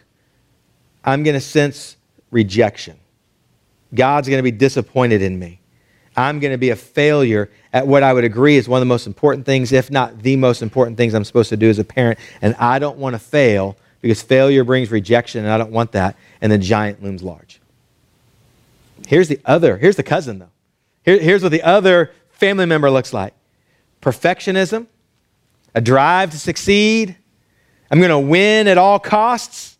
I'm 1.04 1.24
going 1.24 1.36
to 1.36 1.42
sense 1.42 1.98
rejection. 2.32 2.98
God's 3.94 4.28
going 4.28 4.40
to 4.40 4.44
be 4.44 4.52
disappointed 4.52 5.22
in 5.22 5.38
me. 5.40 5.60
I'm 6.16 6.40
going 6.40 6.52
to 6.52 6.58
be 6.58 6.72
a 6.72 6.76
failure 6.76 7.50
at 7.72 7.88
what 7.88 8.04
I 8.04 8.14
would 8.14 8.24
agree 8.24 8.58
is 8.58 8.68
one 8.68 8.78
of 8.78 8.82
the 8.82 8.88
most 8.88 9.08
important 9.08 9.46
things, 9.46 9.72
if 9.72 9.90
not 9.90 10.22
the 10.22 10.36
most 10.36 10.62
important 10.62 10.98
things 10.98 11.14
I'm 11.14 11.24
supposed 11.24 11.50
to 11.50 11.58
do 11.58 11.70
as 11.70 11.80
a 11.80 11.84
parent. 11.84 12.20
And 12.42 12.56
I 12.56 12.80
don't 12.80 12.98
want 12.98 13.14
to 13.14 13.20
fail 13.20 13.78
because 14.02 14.22
failure 14.22 14.64
brings 14.64 14.92
rejection, 14.92 15.44
and 15.44 15.54
I 15.54 15.58
don't 15.58 15.72
want 15.72 15.92
that. 15.94 16.16
And 16.42 16.52
the 16.52 16.58
giant 16.58 17.04
looms 17.04 17.24
large. 17.24 17.62
Here's 19.08 19.28
the 19.28 19.40
other, 19.46 19.78
here's 19.78 19.96
the 19.96 20.04
cousin, 20.04 20.40
though. 20.40 20.50
Here, 21.04 21.20
here's 21.20 21.42
what 21.42 21.52
the 21.52 21.64
other 21.64 22.12
family 22.30 22.66
member 22.66 22.92
looks 22.92 23.14
like 23.14 23.34
perfectionism, 24.02 24.88
a 25.76 25.82
drive 25.82 26.32
to 26.32 26.40
succeed. 26.40 27.18
I'm 27.92 28.00
going 28.00 28.10
to 28.10 28.20
win 28.20 28.68
at 28.68 28.78
all 28.78 29.00
costs. 29.00 29.78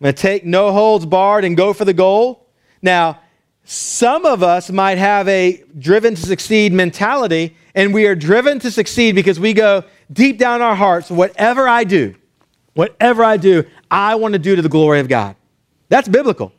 I'm 0.00 0.04
going 0.04 0.14
to 0.14 0.20
take 0.22 0.44
no 0.44 0.72
holds 0.72 1.06
barred 1.06 1.44
and 1.44 1.56
go 1.56 1.72
for 1.72 1.84
the 1.84 1.92
goal. 1.92 2.46
Now, 2.82 3.20
some 3.64 4.26
of 4.26 4.42
us 4.42 4.70
might 4.70 4.98
have 4.98 5.26
a 5.28 5.62
driven 5.78 6.14
to 6.14 6.20
succeed 6.20 6.72
mentality, 6.72 7.56
and 7.74 7.94
we 7.94 8.06
are 8.06 8.14
driven 8.14 8.58
to 8.60 8.70
succeed 8.70 9.14
because 9.14 9.40
we 9.40 9.54
go 9.54 9.84
deep 10.12 10.38
down 10.38 10.60
our 10.60 10.74
hearts, 10.74 11.10
whatever 11.10 11.66
I 11.66 11.84
do, 11.84 12.14
whatever 12.74 13.24
I 13.24 13.38
do, 13.38 13.64
I 13.90 14.16
want 14.16 14.32
to 14.32 14.38
do 14.38 14.54
to 14.56 14.62
the 14.62 14.68
glory 14.68 15.00
of 15.00 15.08
God. 15.08 15.36
That's 15.88 16.08
biblical. 16.08 16.52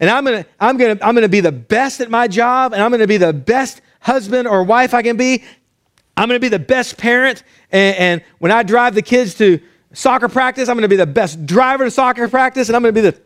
And 0.00 0.08
I'm 0.08 0.24
gonna, 0.24 0.46
I'm 0.58 0.78
gonna, 0.78 0.98
I'm 1.02 1.14
gonna 1.14 1.28
be 1.28 1.40
the 1.40 1.52
best 1.52 2.00
at 2.00 2.10
my 2.10 2.26
job, 2.26 2.72
and 2.72 2.82
I'm 2.82 2.90
gonna 2.90 3.06
be 3.06 3.18
the 3.18 3.34
best 3.34 3.82
husband 4.00 4.48
or 4.48 4.64
wife 4.64 4.94
I 4.94 5.02
can 5.02 5.18
be. 5.18 5.44
I'm 6.16 6.26
gonna 6.26 6.40
be 6.40 6.48
the 6.48 6.58
best 6.58 6.96
parent. 6.96 7.42
And, 7.70 7.96
and 7.96 8.24
when 8.38 8.50
I 8.50 8.62
drive 8.62 8.94
the 8.94 9.02
kids 9.02 9.34
to 9.34 9.60
soccer 9.92 10.28
practice, 10.28 10.68
I'm 10.68 10.76
gonna 10.76 10.88
be 10.88 10.96
the 10.96 11.06
best 11.06 11.46
driver 11.46 11.84
to 11.84 11.90
soccer 11.90 12.28
practice, 12.28 12.68
and 12.68 12.76
I'm 12.76 12.82
gonna 12.82 12.92
be 12.92 13.00
the 13.00 13.20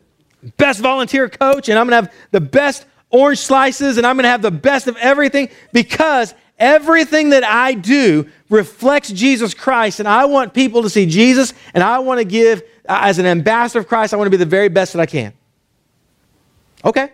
best 0.56 0.80
volunteer 0.80 1.28
coach, 1.28 1.68
and 1.68 1.78
I'm 1.78 1.86
gonna 1.86 1.96
have 1.96 2.12
the 2.30 2.40
best 2.40 2.86
orange 3.14 3.38
slices 3.38 3.96
and 3.96 4.06
I'm 4.06 4.16
going 4.16 4.24
to 4.24 4.28
have 4.28 4.42
the 4.42 4.50
best 4.50 4.88
of 4.88 4.96
everything 4.96 5.48
because 5.72 6.34
everything 6.58 7.30
that 7.30 7.44
I 7.44 7.74
do 7.74 8.28
reflects 8.50 9.10
Jesus 9.10 9.54
Christ. 9.54 10.00
And 10.00 10.08
I 10.08 10.24
want 10.24 10.52
people 10.52 10.82
to 10.82 10.90
see 10.90 11.06
Jesus 11.06 11.54
and 11.72 11.82
I 11.82 12.00
want 12.00 12.18
to 12.18 12.24
give, 12.24 12.62
uh, 12.88 13.00
as 13.02 13.18
an 13.18 13.26
ambassador 13.26 13.78
of 13.78 13.88
Christ, 13.88 14.12
I 14.12 14.16
want 14.16 14.26
to 14.26 14.30
be 14.30 14.36
the 14.36 14.46
very 14.46 14.68
best 14.68 14.92
that 14.92 15.00
I 15.00 15.06
can. 15.06 15.32
Okay. 16.84 17.12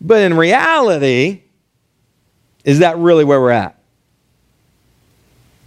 But 0.00 0.22
in 0.22 0.34
reality, 0.34 1.42
is 2.64 2.80
that 2.80 2.96
really 2.96 3.24
where 3.24 3.40
we're 3.40 3.50
at? 3.50 3.78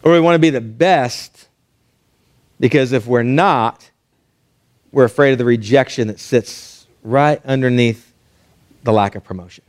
Or 0.02 0.12
we 0.12 0.20
want 0.20 0.36
to 0.36 0.40
be 0.40 0.50
the 0.50 0.62
best 0.62 1.49
because 2.60 2.92
if 2.92 3.08
we're 3.08 3.24
not, 3.24 3.90
we're 4.92 5.06
afraid 5.06 5.32
of 5.32 5.38
the 5.38 5.46
rejection 5.46 6.08
that 6.08 6.20
sits 6.20 6.88
right 7.04 7.44
underneath 7.46 8.14
the 8.84 8.92
lack 8.92 9.16
of 9.16 9.24
promotion. 9.24 9.64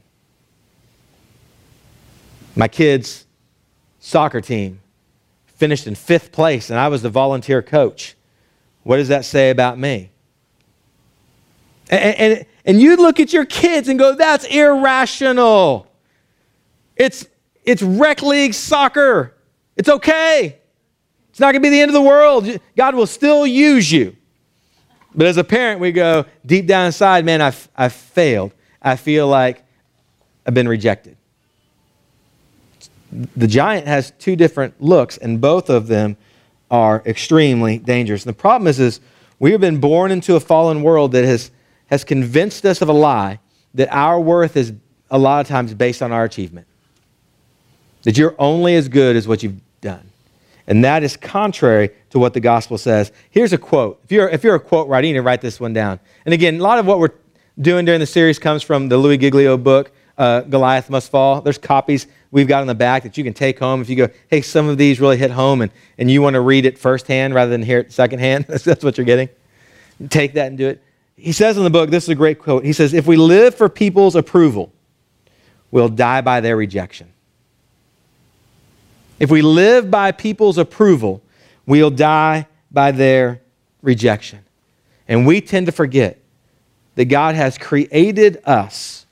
My 2.56 2.68
kids' 2.68 3.26
soccer 4.00 4.40
team 4.40 4.80
finished 5.46 5.86
in 5.86 5.94
fifth 5.94 6.32
place, 6.32 6.70
and 6.70 6.78
I 6.78 6.88
was 6.88 7.02
the 7.02 7.10
volunteer 7.10 7.62
coach. 7.62 8.16
What 8.82 8.96
does 8.96 9.08
that 9.08 9.24
say 9.24 9.50
about 9.50 9.78
me? 9.78 10.10
And, 11.90 12.16
and, 12.16 12.46
and 12.64 12.80
you 12.80 12.96
look 12.96 13.20
at 13.20 13.32
your 13.32 13.44
kids 13.44 13.88
and 13.88 13.98
go, 13.98 14.14
that's 14.14 14.44
irrational. 14.44 15.86
It's, 16.96 17.26
it's 17.64 17.82
rec 17.82 18.22
league 18.22 18.54
soccer. 18.54 19.34
It's 19.76 19.88
okay. 19.88 20.59
It's 21.40 21.42
not 21.42 21.52
going 21.52 21.62
to 21.62 21.66
be 21.68 21.70
the 21.70 21.80
end 21.80 21.88
of 21.88 21.94
the 21.94 22.02
world. 22.02 22.60
God 22.76 22.94
will 22.94 23.06
still 23.06 23.46
use 23.46 23.90
you. 23.90 24.14
But 25.14 25.26
as 25.26 25.38
a 25.38 25.42
parent, 25.42 25.80
we 25.80 25.90
go 25.90 26.26
deep 26.44 26.66
down 26.66 26.84
inside, 26.84 27.24
man, 27.24 27.40
I've, 27.40 27.66
I've 27.74 27.94
failed. 27.94 28.52
I 28.82 28.96
feel 28.96 29.26
like 29.26 29.64
I've 30.44 30.52
been 30.52 30.68
rejected. 30.68 31.16
The 33.10 33.46
giant 33.46 33.86
has 33.86 34.10
two 34.18 34.36
different 34.36 34.82
looks, 34.82 35.16
and 35.16 35.40
both 35.40 35.70
of 35.70 35.86
them 35.86 36.18
are 36.70 37.02
extremely 37.06 37.78
dangerous. 37.78 38.26
And 38.26 38.28
the 38.28 38.38
problem 38.38 38.68
is, 38.68 38.78
is 38.78 39.00
we 39.38 39.52
have 39.52 39.62
been 39.62 39.80
born 39.80 40.10
into 40.10 40.36
a 40.36 40.40
fallen 40.40 40.82
world 40.82 41.12
that 41.12 41.24
has, 41.24 41.50
has 41.86 42.04
convinced 42.04 42.66
us 42.66 42.82
of 42.82 42.90
a 42.90 42.92
lie 42.92 43.38
that 43.72 43.88
our 43.90 44.20
worth 44.20 44.58
is 44.58 44.74
a 45.10 45.16
lot 45.16 45.40
of 45.40 45.48
times 45.48 45.72
based 45.72 46.02
on 46.02 46.12
our 46.12 46.24
achievement. 46.24 46.66
That 48.02 48.18
you're 48.18 48.34
only 48.38 48.74
as 48.76 48.88
good 48.88 49.16
as 49.16 49.26
what 49.26 49.42
you've 49.42 49.62
done. 49.80 50.09
And 50.70 50.84
that 50.84 51.02
is 51.02 51.16
contrary 51.16 51.90
to 52.10 52.20
what 52.20 52.32
the 52.32 52.38
gospel 52.38 52.78
says. 52.78 53.10
Here's 53.30 53.52
a 53.52 53.58
quote. 53.58 54.00
If 54.04 54.12
you're, 54.12 54.28
if 54.28 54.44
you're 54.44 54.54
a 54.54 54.60
quote 54.60 54.86
writer, 54.86 55.08
you 55.08 55.12
need 55.12 55.18
to 55.18 55.22
write 55.22 55.40
this 55.40 55.58
one 55.58 55.72
down. 55.72 55.98
And 56.24 56.32
again, 56.32 56.60
a 56.60 56.62
lot 56.62 56.78
of 56.78 56.86
what 56.86 57.00
we're 57.00 57.10
doing 57.60 57.84
during 57.84 57.98
the 57.98 58.06
series 58.06 58.38
comes 58.38 58.62
from 58.62 58.88
the 58.88 58.96
Louis 58.96 59.18
Giglio 59.18 59.56
book, 59.56 59.90
uh, 60.16 60.42
Goliath 60.42 60.88
Must 60.88 61.10
Fall. 61.10 61.40
There's 61.40 61.58
copies 61.58 62.06
we've 62.30 62.46
got 62.46 62.60
in 62.60 62.68
the 62.68 62.76
back 62.76 63.02
that 63.02 63.18
you 63.18 63.24
can 63.24 63.34
take 63.34 63.58
home. 63.58 63.80
If 63.80 63.90
you 63.90 63.96
go, 63.96 64.08
hey, 64.28 64.42
some 64.42 64.68
of 64.68 64.78
these 64.78 65.00
really 65.00 65.16
hit 65.16 65.32
home 65.32 65.60
and, 65.60 65.72
and 65.98 66.08
you 66.08 66.22
want 66.22 66.34
to 66.34 66.40
read 66.40 66.64
it 66.64 66.78
firsthand 66.78 67.34
rather 67.34 67.50
than 67.50 67.64
hear 67.64 67.80
it 67.80 67.92
secondhand, 67.92 68.44
that's, 68.48 68.62
that's 68.62 68.84
what 68.84 68.96
you're 68.96 69.04
getting. 69.04 69.28
Take 70.08 70.34
that 70.34 70.46
and 70.46 70.56
do 70.56 70.68
it. 70.68 70.80
He 71.16 71.32
says 71.32 71.56
in 71.56 71.64
the 71.64 71.70
book, 71.70 71.90
this 71.90 72.04
is 72.04 72.10
a 72.10 72.14
great 72.14 72.38
quote. 72.38 72.64
He 72.64 72.72
says, 72.72 72.94
If 72.94 73.08
we 73.08 73.16
live 73.16 73.56
for 73.56 73.68
people's 73.68 74.14
approval, 74.14 74.72
we'll 75.72 75.88
die 75.88 76.20
by 76.20 76.40
their 76.40 76.56
rejection. 76.56 77.12
If 79.20 79.30
we 79.30 79.42
live 79.42 79.90
by 79.90 80.12
people's 80.12 80.56
approval, 80.56 81.22
we'll 81.66 81.90
die 81.90 82.46
by 82.72 82.90
their 82.90 83.42
rejection. 83.82 84.40
And 85.06 85.26
we 85.26 85.42
tend 85.42 85.66
to 85.66 85.72
forget 85.72 86.18
that 86.94 87.04
God 87.04 87.34
has 87.34 87.58
created 87.58 88.40
us 88.46 89.04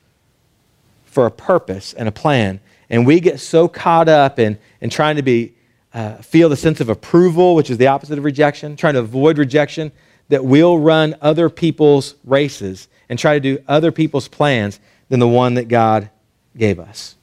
for 1.04 1.26
a 1.26 1.30
purpose 1.30 1.92
and 1.92 2.08
a 2.08 2.12
plan. 2.12 2.60
And 2.88 3.06
we 3.06 3.20
get 3.20 3.38
so 3.38 3.68
caught 3.68 4.08
up 4.08 4.38
in, 4.38 4.58
in 4.80 4.88
trying 4.88 5.16
to 5.16 5.22
be, 5.22 5.52
uh, 5.92 6.14
feel 6.16 6.48
the 6.48 6.56
sense 6.56 6.80
of 6.80 6.88
approval, 6.88 7.54
which 7.54 7.68
is 7.68 7.76
the 7.76 7.88
opposite 7.88 8.16
of 8.16 8.24
rejection, 8.24 8.76
trying 8.76 8.94
to 8.94 9.00
avoid 9.00 9.36
rejection, 9.36 9.92
that 10.30 10.44
we'll 10.44 10.78
run 10.78 11.16
other 11.20 11.50
people's 11.50 12.14
races 12.24 12.88
and 13.10 13.18
try 13.18 13.34
to 13.34 13.40
do 13.40 13.62
other 13.68 13.92
people's 13.92 14.28
plans 14.28 14.80
than 15.10 15.20
the 15.20 15.28
one 15.28 15.54
that 15.54 15.68
God 15.68 16.08
gave 16.56 16.80
us. 16.80 17.14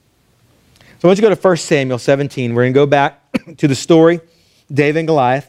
So 1.05 1.13
to 1.13 1.21
go 1.21 1.29
to 1.29 1.35
1 1.35 1.57
Samuel 1.57 1.99
17. 1.99 2.55
We're 2.55 2.63
going 2.63 2.73
to 2.73 2.79
go 2.79 2.87
back 2.87 3.21
to 3.57 3.67
the 3.67 3.75
story, 3.75 4.21
David 4.73 5.01
and 5.01 5.07
Goliath. 5.07 5.47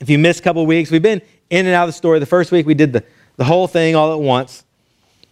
If 0.00 0.10
you 0.10 0.18
missed 0.18 0.40
a 0.40 0.42
couple 0.42 0.66
weeks, 0.66 0.90
we've 0.90 1.00
been 1.00 1.22
in 1.48 1.66
and 1.66 1.76
out 1.76 1.84
of 1.84 1.90
the 1.90 1.92
story. 1.92 2.18
The 2.18 2.26
first 2.26 2.50
week 2.50 2.66
we 2.66 2.74
did 2.74 2.92
the 2.92 3.04
the 3.36 3.44
whole 3.44 3.68
thing 3.68 3.94
all 3.94 4.12
at 4.12 4.18
once. 4.18 4.64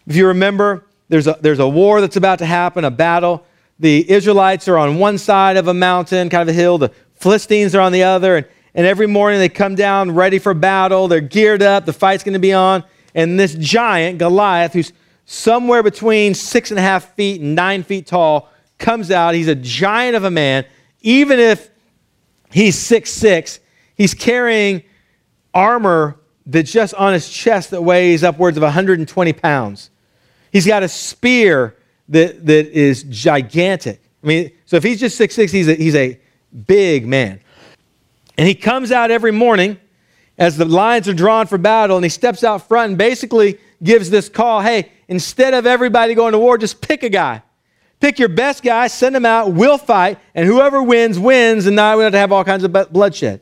If 0.07 0.15
you 0.15 0.29
remember, 0.29 0.87
there's 1.09 1.27
a, 1.27 1.37
there's 1.41 1.59
a 1.59 1.69
war 1.69 2.01
that's 2.01 2.15
about 2.15 2.39
to 2.39 2.47
happen, 2.47 2.85
a 2.85 2.91
battle. 2.93 3.45
The 3.81 4.09
Israelites 4.09 4.69
are 4.69 4.79
on 4.79 5.01
one 5.01 5.19
side 5.19 5.57
of 5.57 5.67
a 5.67 5.75
mountain, 5.75 6.29
kind 6.29 6.49
of 6.49 6.55
a 6.55 6.57
hill. 6.57 6.79
The 6.79 6.93
Philistines 7.15 7.75
are 7.75 7.81
on 7.81 7.91
the 7.91 8.05
other. 8.05 8.37
And, 8.37 8.47
and 8.77 8.87
every 8.87 9.09
morning 9.09 9.41
they 9.41 9.49
come 9.49 9.75
down 9.75 10.13
ready 10.13 10.39
for 10.39 10.55
battle. 10.55 11.09
They're 11.09 11.21
geared 11.21 11.63
up. 11.63 11.85
The 11.85 11.93
fight's 11.93 12.23
going 12.23 12.35
to 12.35 12.39
be 12.39 12.53
on. 12.53 12.85
And 13.13 13.41
this 13.41 13.57
giant, 13.57 14.21
Goliath, 14.21 14.73
who's 14.73 14.93
somewhere 15.27 15.83
between 15.83 16.33
six 16.35 16.71
and 16.71 16.79
a 16.79 16.83
half 16.83 17.17
feet 17.17 17.41
and 17.41 17.57
nine 17.57 17.83
feet 17.83 18.07
tall, 18.07 18.49
comes 18.83 19.11
out. 19.11 19.35
He's 19.35 19.49
a 19.49 19.55
giant 19.55 20.17
of 20.17 20.25
a 20.25 20.31
man. 20.31 20.67
Even 21.01 21.39
if 21.39 21.71
he's 22.51 22.79
six 22.79 23.11
six, 23.11 23.61
he's 23.95 24.13
carrying 24.13 24.83
armor 25.55 26.19
that's 26.45 26.73
just 26.73 26.95
on 26.95 27.13
his 27.13 27.29
chest 27.29 27.71
that 27.71 27.83
weighs 27.83 28.23
upwards 28.25 28.57
of 28.57 28.63
120 28.63 29.33
pounds. 29.33 29.91
He's 30.51 30.67
got 30.67 30.83
a 30.83 30.89
spear 30.89 31.77
that, 32.09 32.45
that 32.47 32.69
is 32.69 33.05
gigantic. 33.05 34.03
I 34.23 34.27
mean, 34.27 34.51
so 34.67 34.77
if 34.77 34.83
he's 34.83 35.01
just 35.01 35.19
6'6, 35.19 35.51
he's 35.51 35.69
a, 35.69 35.75
he's 35.75 35.95
a 35.95 36.19
big 36.67 37.07
man. 37.07 37.41
And 38.39 38.47
he 38.47 38.55
comes 38.55 38.93
out 38.93 39.11
every 39.11 39.33
morning 39.33 39.79
as 40.39 40.57
the 40.57 40.65
lines 40.65 41.09
are 41.09 41.15
drawn 41.15 41.47
for 41.47 41.59
battle, 41.59 41.97
and 41.97 42.05
he 42.05 42.09
steps 42.09 42.45
out 42.45 42.67
front 42.69 42.91
and 42.91 42.99
basically 42.99 43.59
gives 43.83 44.11
this 44.11 44.29
call 44.29 44.61
hey, 44.61 44.91
instead 45.09 45.55
of 45.55 45.67
everybody 45.67 46.15
going 46.15 46.33
to 46.33 46.39
war, 46.39 46.59
just 46.59 46.81
pick 46.81 47.03
a 47.03 47.09
guy. 47.09 47.43
Pick 48.03 48.19
your 48.19 48.29
best 48.29 48.65
guy, 48.65 48.89
send 48.89 49.15
him 49.15 49.25
out, 49.25 49.53
we'll 49.53 49.79
fight, 49.79 50.19
and 50.35 50.45
whoever 50.45 50.83
wins, 50.83 51.21
wins, 51.21 51.67
and 51.67 51.77
now 51.77 51.97
we 51.97 52.03
have 52.03 52.11
to 52.11 52.19
have 52.19 52.33
all 52.33 52.43
kinds 52.43 52.65
of 52.65 52.73
bloodshed. 52.93 53.41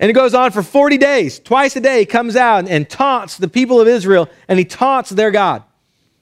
And 0.00 0.08
it 0.08 0.14
goes 0.14 0.32
on 0.32 0.52
for 0.52 0.62
40 0.62 0.96
days. 0.96 1.38
Twice 1.38 1.76
a 1.76 1.80
day, 1.80 1.98
he 1.98 2.06
comes 2.06 2.34
out 2.34 2.66
and 2.66 2.88
taunts 2.88 3.36
the 3.36 3.48
people 3.48 3.78
of 3.78 3.88
Israel, 3.88 4.30
and 4.48 4.58
he 4.58 4.64
taunts 4.64 5.10
their 5.10 5.30
God. 5.30 5.64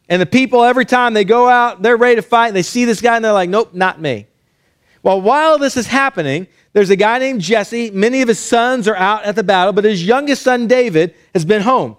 And 0.09 0.21
the 0.21 0.27
people, 0.27 0.65
every 0.65 0.85
time 0.85 1.15
they 1.15 1.25
go 1.25 1.49
out, 1.49 1.83
they're 1.83 1.97
ready 1.97 2.17
to 2.17 2.23
fight, 2.23 2.49
and 2.49 2.57
they 2.57 2.63
see 2.63 2.85
this 2.85 3.01
guy, 3.01 3.15
and 3.15 3.25
they're 3.25 3.33
like, 3.33 3.49
nope, 3.49 3.75
not 3.75 4.01
me. 4.01 4.27
Well, 5.05 5.21
while 5.21 5.57
this 5.57 5.77
is 5.77 5.87
happening, 5.87 6.49
there's 6.73 6.91
a 6.91 6.97
guy 6.97 7.21
named 7.21 7.43
Jesse. 7.43 7.93
Many 7.93 8.23
of 8.23 8.29
his 8.29 8.41
sons 8.41 8.89
are 8.89 8.97
out 8.97 9.23
at 9.23 9.37
the 9.37 9.45
battle, 9.45 9.73
but 9.73 9.85
his 9.85 10.05
youngest 10.05 10.43
son, 10.43 10.67
David, 10.67 11.15
has 11.33 11.45
been 11.45 11.63
home. 11.63 11.97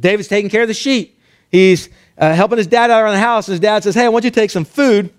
David's 0.00 0.26
taking 0.26 0.50
care 0.50 0.62
of 0.62 0.68
the 0.68 0.74
sheep. 0.74 1.20
He's 1.48 1.90
uh, 2.16 2.34
helping 2.34 2.58
his 2.58 2.66
dad 2.66 2.90
out 2.90 3.02
around 3.02 3.14
the 3.14 3.20
house, 3.20 3.48
and 3.48 3.52
his 3.52 3.60
dad 3.60 3.82
says, 3.82 3.94
Hey, 3.94 4.04
I 4.04 4.08
want 4.08 4.24
you 4.24 4.30
to 4.30 4.34
take 4.34 4.50
some 4.50 4.64
food 4.64 5.12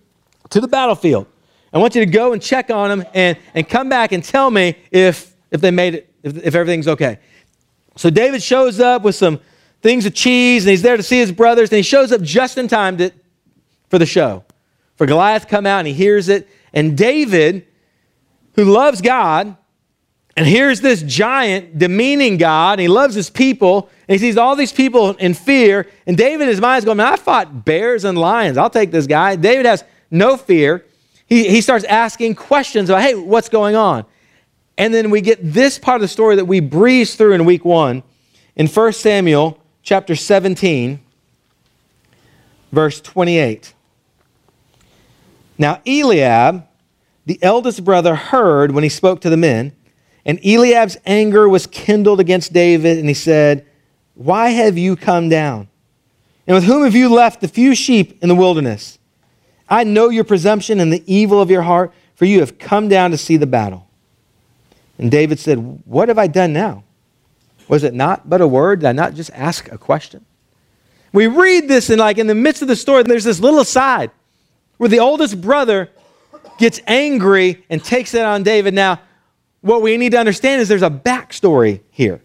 to 0.49 0.61
the 0.61 0.67
battlefield. 0.67 1.27
I 1.73 1.77
want 1.77 1.95
you 1.95 2.05
to 2.05 2.09
go 2.09 2.31
and 2.31 2.41
check 2.41 2.69
on 2.69 2.89
them 2.89 3.07
and, 3.13 3.37
and 3.53 3.67
come 3.67 3.89
back 3.89 4.13
and 4.13 4.23
tell 4.23 4.49
me 4.49 4.77
if, 4.91 5.35
if 5.51 5.59
they 5.59 5.71
made 5.71 5.95
it, 5.95 6.13
if, 6.23 6.37
if 6.37 6.55
everything's 6.55 6.87
okay. 6.87 7.19
So 7.97 8.09
David 8.09 8.41
shows 8.41 8.79
up 8.79 9.03
with 9.03 9.15
some 9.15 9.39
things 9.81 10.05
of 10.05 10.13
cheese, 10.13 10.63
and 10.63 10.71
he's 10.71 10.81
there 10.81 10.97
to 10.97 11.03
see 11.03 11.19
his 11.19 11.31
brothers, 11.31 11.69
and 11.69 11.77
he 11.77 11.83
shows 11.83 12.11
up 12.11 12.21
just 12.21 12.57
in 12.57 12.67
time 12.67 12.97
to, 12.97 13.11
for 13.89 13.99
the 13.99 14.05
show. 14.05 14.43
For 14.95 15.05
Goliath 15.05 15.47
come 15.47 15.65
out, 15.65 15.79
and 15.79 15.87
he 15.87 15.93
hears 15.93 16.29
it. 16.29 16.47
And 16.73 16.97
David, 16.97 17.67
who 18.53 18.65
loves 18.65 19.01
God, 19.01 19.55
and 20.37 20.45
here's 20.45 20.81
this 20.81 21.01
giant 21.01 21.79
demeaning 21.79 22.37
God, 22.37 22.73
and 22.73 22.81
he 22.81 22.87
loves 22.89 23.15
his 23.15 23.29
people, 23.29 23.89
and 24.07 24.19
he 24.19 24.27
sees 24.27 24.37
all 24.37 24.55
these 24.55 24.73
people 24.73 25.11
in 25.11 25.33
fear. 25.33 25.87
And 26.05 26.17
David, 26.17 26.49
his 26.49 26.59
mind, 26.59 26.79
is 26.79 26.85
going, 26.85 26.97
Man, 26.97 27.13
I 27.13 27.15
fought 27.15 27.63
bears 27.63 28.03
and 28.03 28.17
lions. 28.17 28.57
I'll 28.57 28.69
take 28.69 28.91
this 28.91 29.07
guy. 29.07 29.37
David 29.37 29.65
has 29.65 29.85
no 30.11 30.35
fear. 30.35 30.85
He, 31.25 31.47
he 31.47 31.61
starts 31.61 31.85
asking 31.85 32.35
questions 32.35 32.89
about, 32.89 33.01
Hey, 33.01 33.15
what's 33.15 33.47
going 33.47 33.75
on? 33.75 34.05
And 34.77 34.93
then 34.93 35.09
we 35.09 35.21
get 35.21 35.39
this 35.41 35.79
part 35.79 35.95
of 35.95 36.01
the 36.01 36.07
story 36.09 36.35
that 36.35 36.45
we 36.45 36.59
breeze 36.59 37.15
through 37.15 37.31
in 37.31 37.45
week 37.45 37.63
one 37.63 38.03
in 38.57 38.67
1 38.67 38.93
Samuel 38.93 39.57
chapter 39.83 40.15
17, 40.15 40.99
verse 42.73 42.99
28. 42.99 43.73
Now, 45.57 45.79
Eliab, 45.87 46.67
the 47.25 47.39
eldest 47.41 47.85
brother, 47.85 48.15
heard 48.15 48.71
when 48.71 48.83
he 48.83 48.89
spoke 48.89 49.21
to 49.21 49.29
the 49.29 49.37
men, 49.37 49.71
and 50.25 50.39
Eliab's 50.43 50.97
anger 51.05 51.47
was 51.47 51.67
kindled 51.67 52.19
against 52.19 52.51
David, 52.51 52.97
and 52.97 53.07
he 53.07 53.13
said, 53.13 53.65
Why 54.15 54.49
have 54.49 54.77
you 54.77 54.95
come 54.95 55.29
down? 55.29 55.67
And 56.47 56.55
with 56.55 56.63
whom 56.63 56.83
have 56.83 56.95
you 56.95 57.09
left 57.09 57.41
the 57.41 57.47
few 57.47 57.75
sheep 57.75 58.21
in 58.21 58.29
the 58.29 58.35
wilderness? 58.35 58.99
I 59.69 59.83
know 59.83 60.09
your 60.09 60.23
presumption 60.23 60.79
and 60.79 60.91
the 60.91 61.03
evil 61.11 61.41
of 61.41 61.49
your 61.49 61.63
heart, 61.63 61.93
for 62.15 62.25
you 62.25 62.39
have 62.39 62.57
come 62.57 62.87
down 62.87 63.11
to 63.11 63.17
see 63.17 63.37
the 63.37 63.47
battle. 63.47 63.87
And 64.97 65.11
David 65.11 65.39
said, 65.39 65.57
What 65.85 66.07
have 66.07 66.17
I 66.17 66.27
done 66.27 66.53
now? 66.53 66.83
Was 67.67 67.83
it 67.83 67.93
not 67.93 68.29
but 68.29 68.41
a 68.41 68.47
word? 68.47 68.81
Did 68.81 68.87
I 68.87 68.91
not 68.91 69.13
just 69.13 69.31
ask 69.31 69.71
a 69.71 69.77
question? 69.77 70.25
We 71.13 71.27
read 71.27 71.67
this, 71.67 71.89
and 71.89 71.99
like 71.99 72.17
in 72.17 72.27
the 72.27 72.35
midst 72.35 72.61
of 72.61 72.67
the 72.67 72.75
story, 72.75 73.03
there's 73.03 73.23
this 73.23 73.39
little 73.39 73.59
aside 73.59 74.11
where 74.77 74.89
the 74.89 74.99
oldest 74.99 75.39
brother 75.39 75.89
gets 76.57 76.79
angry 76.87 77.63
and 77.69 77.83
takes 77.83 78.13
it 78.13 78.25
on 78.25 78.43
David. 78.43 78.73
Now, 78.73 78.99
what 79.65 79.81
we 79.81 79.97
need 79.97 80.11
to 80.11 80.19
understand 80.19 80.61
is 80.61 80.67
there's 80.67 80.83
a 80.83 80.91
backstory 80.91 81.81
here. 81.89 82.21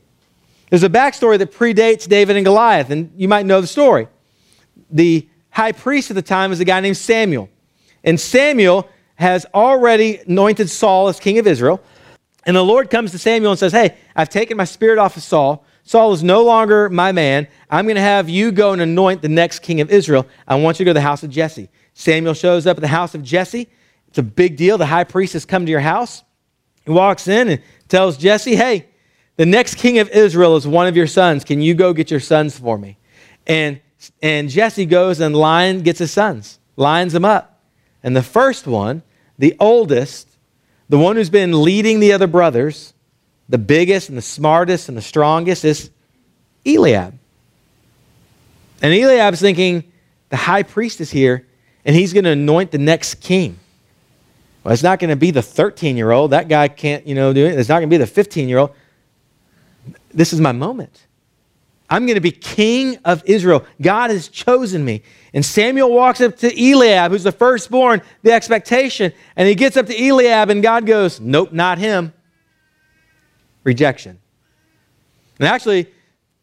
There's 0.68 0.82
a 0.82 0.90
backstory 0.90 1.38
that 1.38 1.52
predates 1.52 2.06
David 2.06 2.36
and 2.36 2.44
Goliath, 2.44 2.90
and 2.90 3.10
you 3.16 3.28
might 3.28 3.46
know 3.46 3.62
the 3.62 3.66
story. 3.66 4.08
The 4.90 5.26
high 5.48 5.72
priest 5.72 6.10
at 6.10 6.16
the 6.16 6.22
time 6.22 6.50
was 6.50 6.60
a 6.60 6.66
guy 6.66 6.80
named 6.80 6.98
Samuel. 6.98 7.48
And 8.04 8.20
Samuel 8.20 8.90
has 9.14 9.46
already 9.54 10.18
anointed 10.18 10.68
Saul 10.68 11.08
as 11.08 11.18
king 11.18 11.38
of 11.38 11.46
Israel. 11.46 11.82
And 12.44 12.54
the 12.54 12.62
Lord 12.62 12.90
comes 12.90 13.10
to 13.12 13.18
Samuel 13.18 13.52
and 13.52 13.58
says, 13.58 13.72
Hey, 13.72 13.96
I've 14.14 14.28
taken 14.28 14.58
my 14.58 14.64
spirit 14.64 14.98
off 14.98 15.16
of 15.16 15.22
Saul. 15.22 15.64
Saul 15.82 16.12
is 16.12 16.22
no 16.22 16.44
longer 16.44 16.90
my 16.90 17.10
man. 17.10 17.48
I'm 17.70 17.86
going 17.86 17.96
to 17.96 18.02
have 18.02 18.28
you 18.28 18.52
go 18.52 18.72
and 18.72 18.82
anoint 18.82 19.22
the 19.22 19.28
next 19.30 19.60
king 19.60 19.80
of 19.80 19.90
Israel. 19.90 20.26
I 20.46 20.56
want 20.56 20.78
you 20.78 20.84
to 20.84 20.90
go 20.90 20.92
to 20.92 20.94
the 20.94 21.00
house 21.00 21.22
of 21.22 21.30
Jesse. 21.30 21.70
Samuel 21.94 22.34
shows 22.34 22.66
up 22.66 22.76
at 22.76 22.82
the 22.82 22.88
house 22.88 23.14
of 23.14 23.22
Jesse. 23.22 23.66
It's 24.08 24.18
a 24.18 24.22
big 24.22 24.58
deal. 24.58 24.76
The 24.76 24.86
high 24.86 25.04
priest 25.04 25.32
has 25.32 25.46
come 25.46 25.64
to 25.64 25.70
your 25.70 25.80
house. 25.80 26.22
Walks 26.90 27.28
in 27.28 27.48
and 27.48 27.62
tells 27.88 28.16
Jesse, 28.16 28.56
Hey, 28.56 28.86
the 29.36 29.46
next 29.46 29.76
king 29.76 29.98
of 29.98 30.08
Israel 30.10 30.56
is 30.56 30.66
one 30.66 30.86
of 30.86 30.96
your 30.96 31.06
sons. 31.06 31.44
Can 31.44 31.62
you 31.62 31.74
go 31.74 31.92
get 31.92 32.10
your 32.10 32.20
sons 32.20 32.58
for 32.58 32.76
me? 32.76 32.98
And, 33.46 33.80
and 34.22 34.48
Jesse 34.50 34.86
goes 34.86 35.20
and 35.20 35.34
line 35.34 35.80
gets 35.80 35.98
his 35.98 36.10
sons, 36.10 36.58
lines 36.76 37.12
them 37.12 37.24
up. 37.24 37.62
And 38.02 38.14
the 38.16 38.22
first 38.22 38.66
one, 38.66 39.02
the 39.38 39.56
oldest, 39.58 40.28
the 40.88 40.98
one 40.98 41.16
who's 41.16 41.30
been 41.30 41.62
leading 41.62 42.00
the 42.00 42.12
other 42.12 42.26
brothers, 42.26 42.92
the 43.48 43.58
biggest 43.58 44.08
and 44.08 44.18
the 44.18 44.22
smartest 44.22 44.88
and 44.88 44.98
the 44.98 45.02
strongest, 45.02 45.64
is 45.64 45.90
Eliab. 46.66 47.18
And 48.82 48.92
Eliab's 48.94 49.40
thinking, 49.40 49.90
the 50.30 50.36
high 50.36 50.62
priest 50.62 51.00
is 51.00 51.10
here 51.10 51.46
and 51.84 51.94
he's 51.94 52.12
going 52.12 52.24
to 52.24 52.30
anoint 52.30 52.70
the 52.70 52.78
next 52.78 53.20
king. 53.20 53.58
Well, 54.62 54.74
it's 54.74 54.82
not 54.82 54.98
going 54.98 55.10
to 55.10 55.16
be 55.16 55.30
the 55.30 55.42
13 55.42 55.96
year 55.96 56.10
old. 56.10 56.32
That 56.32 56.48
guy 56.48 56.68
can't, 56.68 57.06
you 57.06 57.14
know, 57.14 57.32
do 57.32 57.46
it. 57.46 57.58
It's 57.58 57.68
not 57.68 57.76
going 57.76 57.88
to 57.88 57.94
be 57.94 57.98
the 57.98 58.06
15 58.06 58.48
year 58.48 58.58
old. 58.58 58.74
This 60.12 60.32
is 60.32 60.40
my 60.40 60.52
moment. 60.52 61.06
I'm 61.88 62.06
going 62.06 62.14
to 62.14 62.20
be 62.20 62.30
king 62.30 62.98
of 63.04 63.22
Israel. 63.24 63.64
God 63.80 64.10
has 64.10 64.28
chosen 64.28 64.84
me. 64.84 65.02
And 65.34 65.44
Samuel 65.44 65.90
walks 65.92 66.20
up 66.20 66.36
to 66.38 66.48
Eliab, 66.48 67.10
who's 67.10 67.24
the 67.24 67.32
firstborn, 67.32 68.00
the 68.22 68.32
expectation, 68.32 69.12
and 69.34 69.48
he 69.48 69.56
gets 69.56 69.76
up 69.76 69.86
to 69.86 70.08
Eliab, 70.08 70.50
and 70.50 70.62
God 70.62 70.86
goes, 70.86 71.18
Nope, 71.20 71.52
not 71.52 71.78
him. 71.78 72.12
Rejection. 73.64 74.20
And 75.40 75.48
actually, 75.48 75.88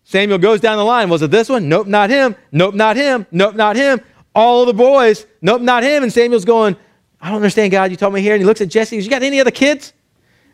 Samuel 0.04 0.38
goes 0.38 0.60
down 0.60 0.78
the 0.78 0.84
line. 0.84 1.10
Was 1.10 1.22
it 1.22 1.32
this 1.32 1.48
one? 1.48 1.70
Nope, 1.70 1.88
not 1.88 2.10
him. 2.10 2.36
Nope, 2.52 2.76
not 2.76 2.98
him. 2.98 3.26
Nope, 3.32 3.56
not 3.56 3.76
him 3.76 4.02
all 4.38 4.68
the 4.68 4.74
boys, 4.74 5.26
nope, 5.42 5.64
not 5.64 5.82
him. 5.82 6.04
And 6.04 6.14
Samuel's 6.14 6.46
going, 6.46 6.78
I 7.22 7.28
don't 7.28 7.38
understand, 7.38 7.72
God. 7.72 7.92
You 7.92 7.98
told 7.98 8.14
me 8.14 8.22
here. 8.22 8.34
And 8.34 8.42
he 8.42 8.46
looks 8.46 8.62
at 8.62 8.70
Jesse. 8.70 8.96
Goes, 8.96 9.06
You 9.06 9.10
got 9.10 9.24
any 9.24 9.40
other 9.40 9.52
kids? 9.52 9.94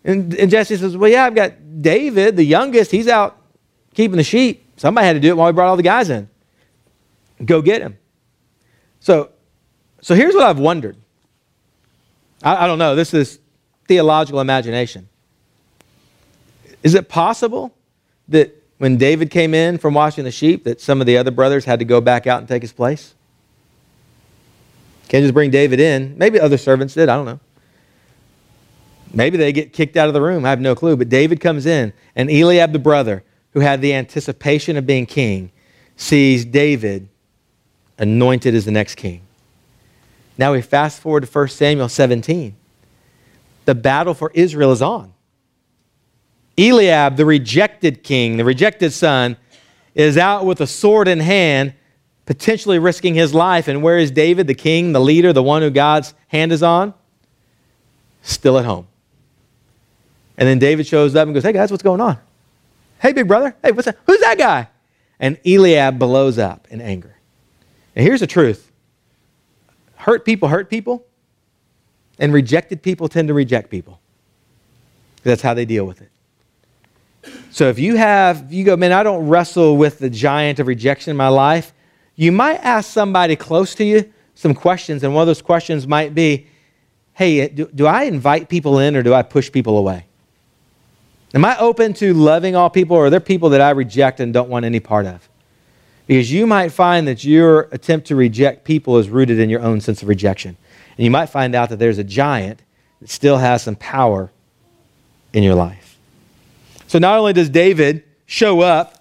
And, 0.04 0.34
and 0.36 0.50
Jesse 0.50 0.78
says, 0.78 0.96
Well, 0.98 1.10
yeah, 1.10 1.26
I've 1.26 1.36
got 1.36 1.82
David, 1.82 2.36
the 2.36 2.44
youngest. 2.44 2.92
He's 2.92 3.08
out 3.08 3.42
keeping 3.94 4.18
the 4.18 4.24
sheep. 4.24 4.66
Somebody 4.78 5.08
had 5.08 5.14
to 5.14 5.20
do 5.20 5.30
it 5.30 5.38
while 5.38 5.48
we 5.48 5.54
brought 5.54 5.68
all 5.68 5.78
the 5.78 5.84
guys 5.84 6.10
in. 6.10 6.30
Go 7.44 7.62
get 7.62 7.82
him. 7.82 7.98
So, 9.00 9.32
so 10.02 10.16
here's 10.16 10.34
what 10.34 10.44
I've 10.44 10.60
wondered. 10.60 10.98
I, 12.42 12.64
I 12.64 12.68
don't 12.68 12.80
know. 12.80 12.96
This 12.96 13.14
is 13.14 13.40
theological 13.88 14.40
imagination. 14.40 15.10
Is 16.84 16.96
it 16.96 17.10
possible 17.10 17.74
that 18.30 18.62
when 18.78 18.98
David 18.98 19.30
came 19.30 19.54
in 19.54 19.78
from 19.78 19.94
washing 19.94 20.24
the 20.24 20.32
sheep, 20.32 20.64
that 20.66 20.82
some 20.82 21.00
of 21.00 21.08
the 21.08 21.18
other 21.18 21.32
brothers 21.32 21.66
had 21.66 21.80
to 21.80 21.86
go 21.86 22.02
back 22.02 22.28
out 22.28 22.40
and 22.40 22.48
take 22.48 22.62
his 22.62 22.74
place? 22.74 23.14
Can't 25.08 25.24
just 25.24 25.34
bring 25.34 25.52
David 25.52 25.80
in. 25.80 26.18
Maybe 26.18 26.40
other 26.40 26.58
servants 26.58 26.94
did. 26.94 27.10
I 27.10 27.16
don't 27.16 27.26
know. 27.26 27.40
Maybe 29.14 29.38
they 29.38 29.52
get 29.52 29.74
kicked 29.74 29.96
out 29.96 30.08
of 30.08 30.14
the 30.14 30.22
room. 30.22 30.44
I 30.46 30.50
have 30.50 30.60
no 30.60 30.74
clue. 30.74 30.98
But 30.98 31.10
David 31.10 31.40
comes 31.40 31.66
in, 31.66 31.94
and 32.16 32.32
Eliab, 32.32 32.74
the 32.74 32.80
brother, 32.80 33.24
who 33.52 33.60
had 33.60 33.82
the 33.82 33.94
anticipation 33.94 34.76
of 34.76 34.88
being 34.88 35.06
king, 35.06 35.52
sees 35.96 36.46
David 36.46 37.08
anointed 38.00 38.56
as 38.56 38.66
the 38.66 38.72
next 38.72 38.96
king. 38.96 39.22
Now 40.38 40.54
we 40.54 40.62
fast 40.62 41.00
forward 41.00 41.26
to 41.26 41.32
1 41.32 41.48
Samuel 41.50 41.90
17. 41.90 42.56
The 43.66 43.76
battle 43.76 44.16
for 44.16 44.32
Israel 44.34 44.72
is 44.72 44.82
on. 44.82 45.14
Eliab, 46.58 47.16
the 47.16 47.26
rejected 47.26 48.04
king, 48.04 48.38
the 48.38 48.46
rejected 48.46 48.92
son, 48.94 49.38
is 49.96 50.18
out 50.18 50.46
with 50.46 50.60
a 50.62 50.68
sword 50.68 51.08
in 51.08 51.20
hand 51.20 51.74
potentially 52.26 52.80
risking 52.80 53.16
his 53.16 53.34
life. 53.34 53.68
And 53.68 53.84
where 53.84 53.98
is 53.98 54.12
David, 54.12 54.48
the 54.48 54.54
king, 54.54 54.94
the 54.94 55.02
leader, 55.02 55.34
the 55.34 55.44
one 55.44 55.62
who 55.62 55.70
God's 55.70 56.14
hand 56.28 56.52
is 56.52 56.64
on? 56.64 56.94
Still 58.22 58.58
at 58.58 58.66
home. 58.66 58.88
And 60.38 60.48
then 60.48 60.60
David 60.60 60.88
shows 60.88 61.16
up 61.16 61.28
and 61.28 61.34
goes, 61.34 61.44
Hey 61.44 61.54
guys, 61.54 61.72
what's 61.72 61.84
going 61.84 62.02
on? 62.02 62.18
Hey, 63.00 63.12
big 63.12 63.28
brother. 63.28 63.56
Hey, 63.62 63.72
what's 63.72 63.86
that? 63.86 63.98
Who's 64.06 64.22
that 64.22 64.38
guy? 64.38 64.70
And 65.20 65.38
Eliab 65.46 66.00
blows 66.00 66.38
up 66.38 66.68
in 66.70 66.82
anger. 66.82 67.16
And 67.96 68.06
here's 68.06 68.22
the 68.22 68.28
truth 68.28 68.72
hurt 69.96 70.26
people 70.26 70.50
hurt 70.50 70.70
people, 70.70 71.06
and 72.20 72.34
rejected 72.34 72.82
people 72.82 73.08
tend 73.08 73.28
to 73.28 73.34
reject 73.34 73.70
people. 73.70 74.00
That's 75.24 75.42
how 75.42 75.54
they 75.54 75.66
deal 75.66 75.86
with 75.86 76.02
it. 76.02 76.10
So 77.52 77.70
if 77.70 77.80
you 77.80 77.96
have, 77.96 78.52
you 78.52 78.64
go, 78.64 78.76
man, 78.76 78.92
I 78.92 79.04
don't 79.04 79.28
wrestle 79.28 79.78
with 79.78 80.00
the 80.00 80.10
giant 80.10 80.60
of 80.60 80.68
rejection 80.68 81.12
in 81.12 81.18
my 81.18 81.30
life, 81.30 81.73
you 82.16 82.32
might 82.32 82.58
ask 82.58 82.92
somebody 82.92 83.36
close 83.36 83.76
to 83.76 83.84
you 83.84 84.12
some 84.36 84.54
questions, 84.54 85.04
and 85.04 85.14
one 85.14 85.22
of 85.22 85.28
those 85.28 85.42
questions 85.42 85.88
might 85.88 86.14
be, 86.16 86.48
hey, 87.14 87.48
do, 87.48 87.68
do 87.74 87.86
I 87.86 88.04
invite 88.04 88.50
people 88.50 88.80
in 88.80 88.96
or 88.96 89.04
do 89.04 89.14
I 89.14 89.22
push 89.22 89.52
people 89.52 89.78
away? 89.78 90.06
Am 91.34 91.46
I 91.46 91.58
open 91.58 91.94
to 91.96 92.14
loving 92.14 92.56
all 92.56 92.70
people, 92.70 92.96
or 92.96 93.08
are 93.08 93.10
there 93.10 93.20
people 93.20 93.50
that 93.50 93.62
I 93.62 93.72
reject 93.72 94.20
and 94.20 94.34
don't 94.34 94.50
want 94.50 94.66
any 94.66 94.80
part 94.80 95.06
of? 95.06 95.28
Because 96.06 96.32
you 96.32 96.46
might 96.46 96.70
find 96.70 97.08
that 97.08 97.24
your 97.24 97.70
attempt 97.72 98.08
to 98.08 98.16
reject 98.16 98.66
people 98.66 98.98
is 98.98 99.10
rooted 99.10 99.40
in 99.40 99.50
your 99.50 99.62
own 99.62 99.82
sense 99.82 100.02
of 100.04 100.10
rejection. 100.10 100.58
And 100.98 101.06
you 101.06 101.10
might 101.10 101.28
find 101.28 101.56
out 101.56 101.70
that 101.70 101.80
there's 101.80 101.98
a 101.98 102.04
giant 102.04 102.62
that 103.00 103.10
still 103.10 103.38
has 103.38 103.64
some 103.64 103.76
power 103.78 104.32
in 105.32 105.44
your 105.44 105.56
life. 105.56 105.98
So 106.88 107.00
not 107.00 107.18
only 107.18 107.34
does 107.34 107.50
David 107.50 108.04
show 108.28 108.62
up, 108.62 108.93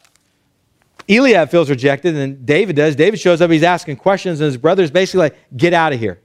Eliab 1.09 1.51
feels 1.51 1.69
rejected, 1.69 2.17
and 2.17 2.45
David 2.47 2.77
does. 2.77 2.97
David 2.97 3.19
shows 3.19 3.41
up, 3.41 3.51
he's 3.51 3.63
asking 3.63 3.97
questions, 3.97 4.41
and 4.41 4.47
his 4.47 4.57
brother's 4.57 4.91
basically 4.91 5.21
like, 5.21 5.37
Get 5.57 5.73
out 5.73 5.93
of 5.93 6.01
here. 6.01 6.21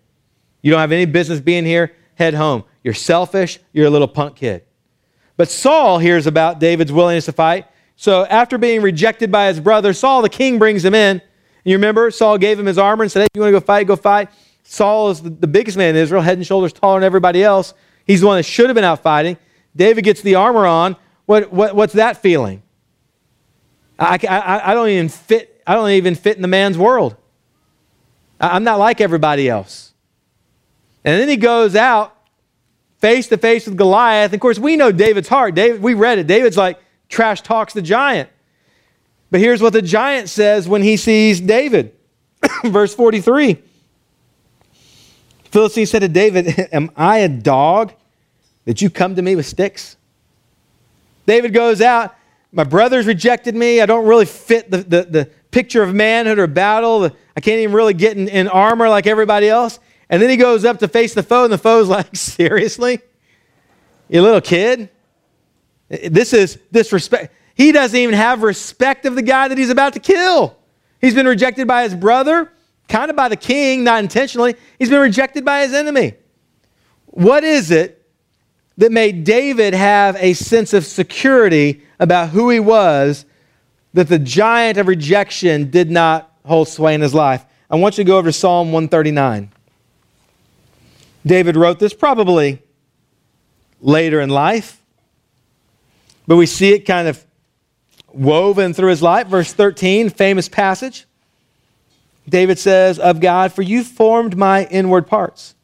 You 0.62 0.72
don't 0.72 0.80
have 0.80 0.92
any 0.92 1.06
business 1.06 1.40
being 1.40 1.66
here, 1.66 1.94
head 2.16 2.34
home. 2.34 2.64
You're 2.84 2.94
selfish, 2.94 3.60
you're 3.74 3.88
a 3.88 3.90
little 3.90 4.08
punk 4.08 4.36
kid. 4.36 4.64
But 5.36 5.50
Saul 5.50 6.00
hears 6.00 6.28
about 6.28 6.60
David's 6.60 6.92
willingness 6.92 7.26
to 7.26 7.32
fight. 7.32 7.68
So 7.96 8.26
after 8.26 8.58
being 8.58 8.82
rejected 8.82 9.32
by 9.32 9.48
his 9.48 9.60
brother, 9.60 9.94
Saul 9.94 10.22
the 10.22 10.30
king 10.30 10.60
brings 10.60 10.84
him 10.84 10.94
in. 10.94 11.22
You 11.64 11.76
remember, 11.76 12.12
Saul 12.12 12.38
gave 12.38 12.60
him 12.60 12.66
his 12.66 12.78
armor 12.78 13.04
and 13.04 13.12
said, 13.12 13.22
Hey, 13.22 13.28
you 13.34 13.42
want 13.42 13.54
to 13.54 13.60
go 13.60 13.66
fight? 13.66 13.88
Go 13.88 13.96
fight. 13.96 14.30
Saul 14.64 15.10
is 15.10 15.22
the, 15.22 15.30
the 15.30 15.48
biggest 15.48 15.78
man 15.78 15.96
in 15.96 16.02
Israel, 16.02 16.22
head 16.22 16.38
and 16.38 16.46
shoulders 16.46 16.74
taller 16.74 17.00
than 17.00 17.06
everybody 17.06 17.44
else. 17.44 17.74
He's 18.06 18.22
the 18.22 18.28
one 18.28 18.38
that 18.38 18.44
should 18.44 18.68
have 18.68 18.76
been 18.76 18.84
out 18.84 19.04
fighting. 19.04 19.38
David 19.76 20.04
gets 20.04 20.22
the 20.22 20.36
armor 20.36 20.66
on. 20.66 20.96
What, 21.26 21.52
what, 21.52 21.76
what's 21.76 21.94
that 21.94 22.18
feeling? 22.18 22.64
I, 24.00 24.20
I, 24.28 24.72
I, 24.72 24.74
don't 24.74 24.90
even 24.90 25.10
fit, 25.10 25.62
I 25.66 25.74
don't 25.74 25.90
even 25.92 26.16
fit 26.16 26.36
in 26.36 26.42
the 26.42 26.48
man's 26.48 26.78
world. 26.78 27.16
I'm 28.40 28.64
not 28.64 28.80
like 28.80 29.02
everybody 29.02 29.50
else. 29.50 29.94
And 31.04 31.20
then 31.20 31.28
he 31.28 31.38
goes 31.38 31.76
out 31.76 32.16
face 33.00 33.28
to 33.28 33.38
face 33.38 33.66
with 33.66 33.78
Goliath. 33.78 34.34
Of 34.34 34.40
course, 34.40 34.60
we 34.60 34.76
know 34.76 34.92
David's 34.92 35.28
heart. 35.28 35.56
David, 35.56 35.82
we 35.82 35.94
read 35.94 36.20
it. 36.20 36.28
David's 36.28 36.58
like, 36.58 36.80
trash 37.10 37.42
talks 37.42 37.74
the 37.74 37.82
giant. 37.82 38.30
But 39.32 39.40
here's 39.40 39.62
what 39.62 39.74
the 39.74 39.82
giant 39.82 40.30
says 40.30 40.68
when 40.68 40.82
he 40.82 40.98
sees 40.98 41.42
David. 41.42 41.96
Verse 42.64 42.94
43. 42.94 43.62
Philistine 45.52 45.86
said 45.86 46.00
to 46.00 46.08
David, 46.08 46.70
Am 46.72 46.92
I 46.96 47.20
a 47.20 47.30
dog 47.30 47.94
that 48.66 48.82
you 48.82 48.90
come 48.90 49.16
to 49.16 49.22
me 49.22 49.36
with 49.36 49.46
sticks? 49.46 49.98
David 51.26 51.54
goes 51.54 51.82
out. 51.82 52.16
My 52.52 52.64
brothers 52.64 53.06
rejected 53.06 53.56
me. 53.56 53.82
I 53.82 53.86
don't 53.86 54.08
really 54.08 54.26
fit 54.26 54.72
the, 54.72 54.78
the, 54.78 55.04
the 55.04 55.30
picture 55.52 55.84
of 55.84 55.94
manhood 55.94 56.40
or 56.40 56.48
battle. 56.48 57.06
I 57.06 57.40
can't 57.42 57.60
even 57.60 57.76
really 57.76 57.94
get 57.94 58.18
in, 58.18 58.28
in 58.28 58.48
armor 58.48 58.90
like 58.90 59.08
everybody 59.08 59.50
else. 59.50 59.80
And 60.10 60.22
then 60.22 60.30
he 60.30 60.38
goes 60.38 60.64
up 60.64 60.80
to 60.80 60.88
face 60.88 61.14
the 61.14 61.24
foe, 61.24 61.44
and 61.44 61.54
the 61.54 61.58
foe's 61.58 61.90
like, 61.90 62.16
Seriously? 62.16 63.00
You 64.10 64.22
little 64.22 64.42
kid? 64.42 64.90
This 65.90 66.34
is 66.34 66.60
disrespect. 66.72 67.34
He 67.56 67.72
doesn't 67.72 67.98
even 67.98 68.16
have 68.16 68.44
respect 68.44 69.06
of 69.06 69.16
the 69.16 69.22
guy 69.22 69.48
that 69.48 69.58
he's 69.58 69.70
about 69.70 69.94
to 69.94 70.00
kill. 70.00 70.58
He's 71.02 71.14
been 71.14 71.28
rejected 71.28 71.68
by 71.68 71.84
his 71.84 71.96
brother, 71.96 72.52
kind 72.88 73.10
of 73.10 73.16
by 73.16 73.30
the 73.30 73.36
king, 73.36 73.84
not 73.84 74.04
intentionally. 74.04 74.56
He's 74.80 74.90
been 74.90 75.02
rejected 75.02 75.44
by 75.44 75.62
his 75.62 75.74
enemy. 75.74 76.14
What 77.06 77.44
is 77.44 77.72
it 77.72 77.97
that 78.78 78.92
made 78.92 79.24
David 79.24 79.74
have 79.74 80.16
a 80.18 80.34
sense 80.34 80.74
of 80.74 80.86
security 80.86 81.82
about 82.00 82.30
who 82.30 82.50
he 82.50 82.60
was 82.60 83.26
that 83.94 84.08
the 84.08 84.20
giant 84.20 84.78
of 84.78 84.88
rejection 84.88 85.72
did 85.72 85.90
not 85.90 86.32
hold 86.46 86.68
sway 86.68 86.94
in 86.94 87.02
his 87.02 87.14
life? 87.14 87.44
I 87.70 87.76
want 87.76 87.98
you 87.98 88.04
to 88.04 88.08
go 88.08 88.18
over 88.18 88.30
to 88.30 88.34
Psalm 88.34 88.72
139. 88.72 89.52
David 91.26 91.56
wrote 91.58 91.80
this 91.80 91.94
probably 91.94 92.62
later 93.82 94.22
in 94.22 94.30
life, 94.30 94.82
but 96.26 96.38
we 96.38 96.46
see 96.46 96.74
it 96.74 96.86
kind 96.86 97.08
of 97.08 97.24
woven 98.14 98.74
through 98.74 98.90
his 98.90 99.02
life. 99.02 99.28
Verse 99.28 99.52
13, 99.52 100.10
famous 100.10 100.48
passage. 100.48 101.06
David 102.30 102.60
says 102.60 103.00
of 103.00 103.20
God, 103.20 103.54
For 103.54 103.62
you 103.62 103.84
formed 103.84 104.38
my 104.38 104.66
inward 104.66 105.08
parts. 105.08 105.56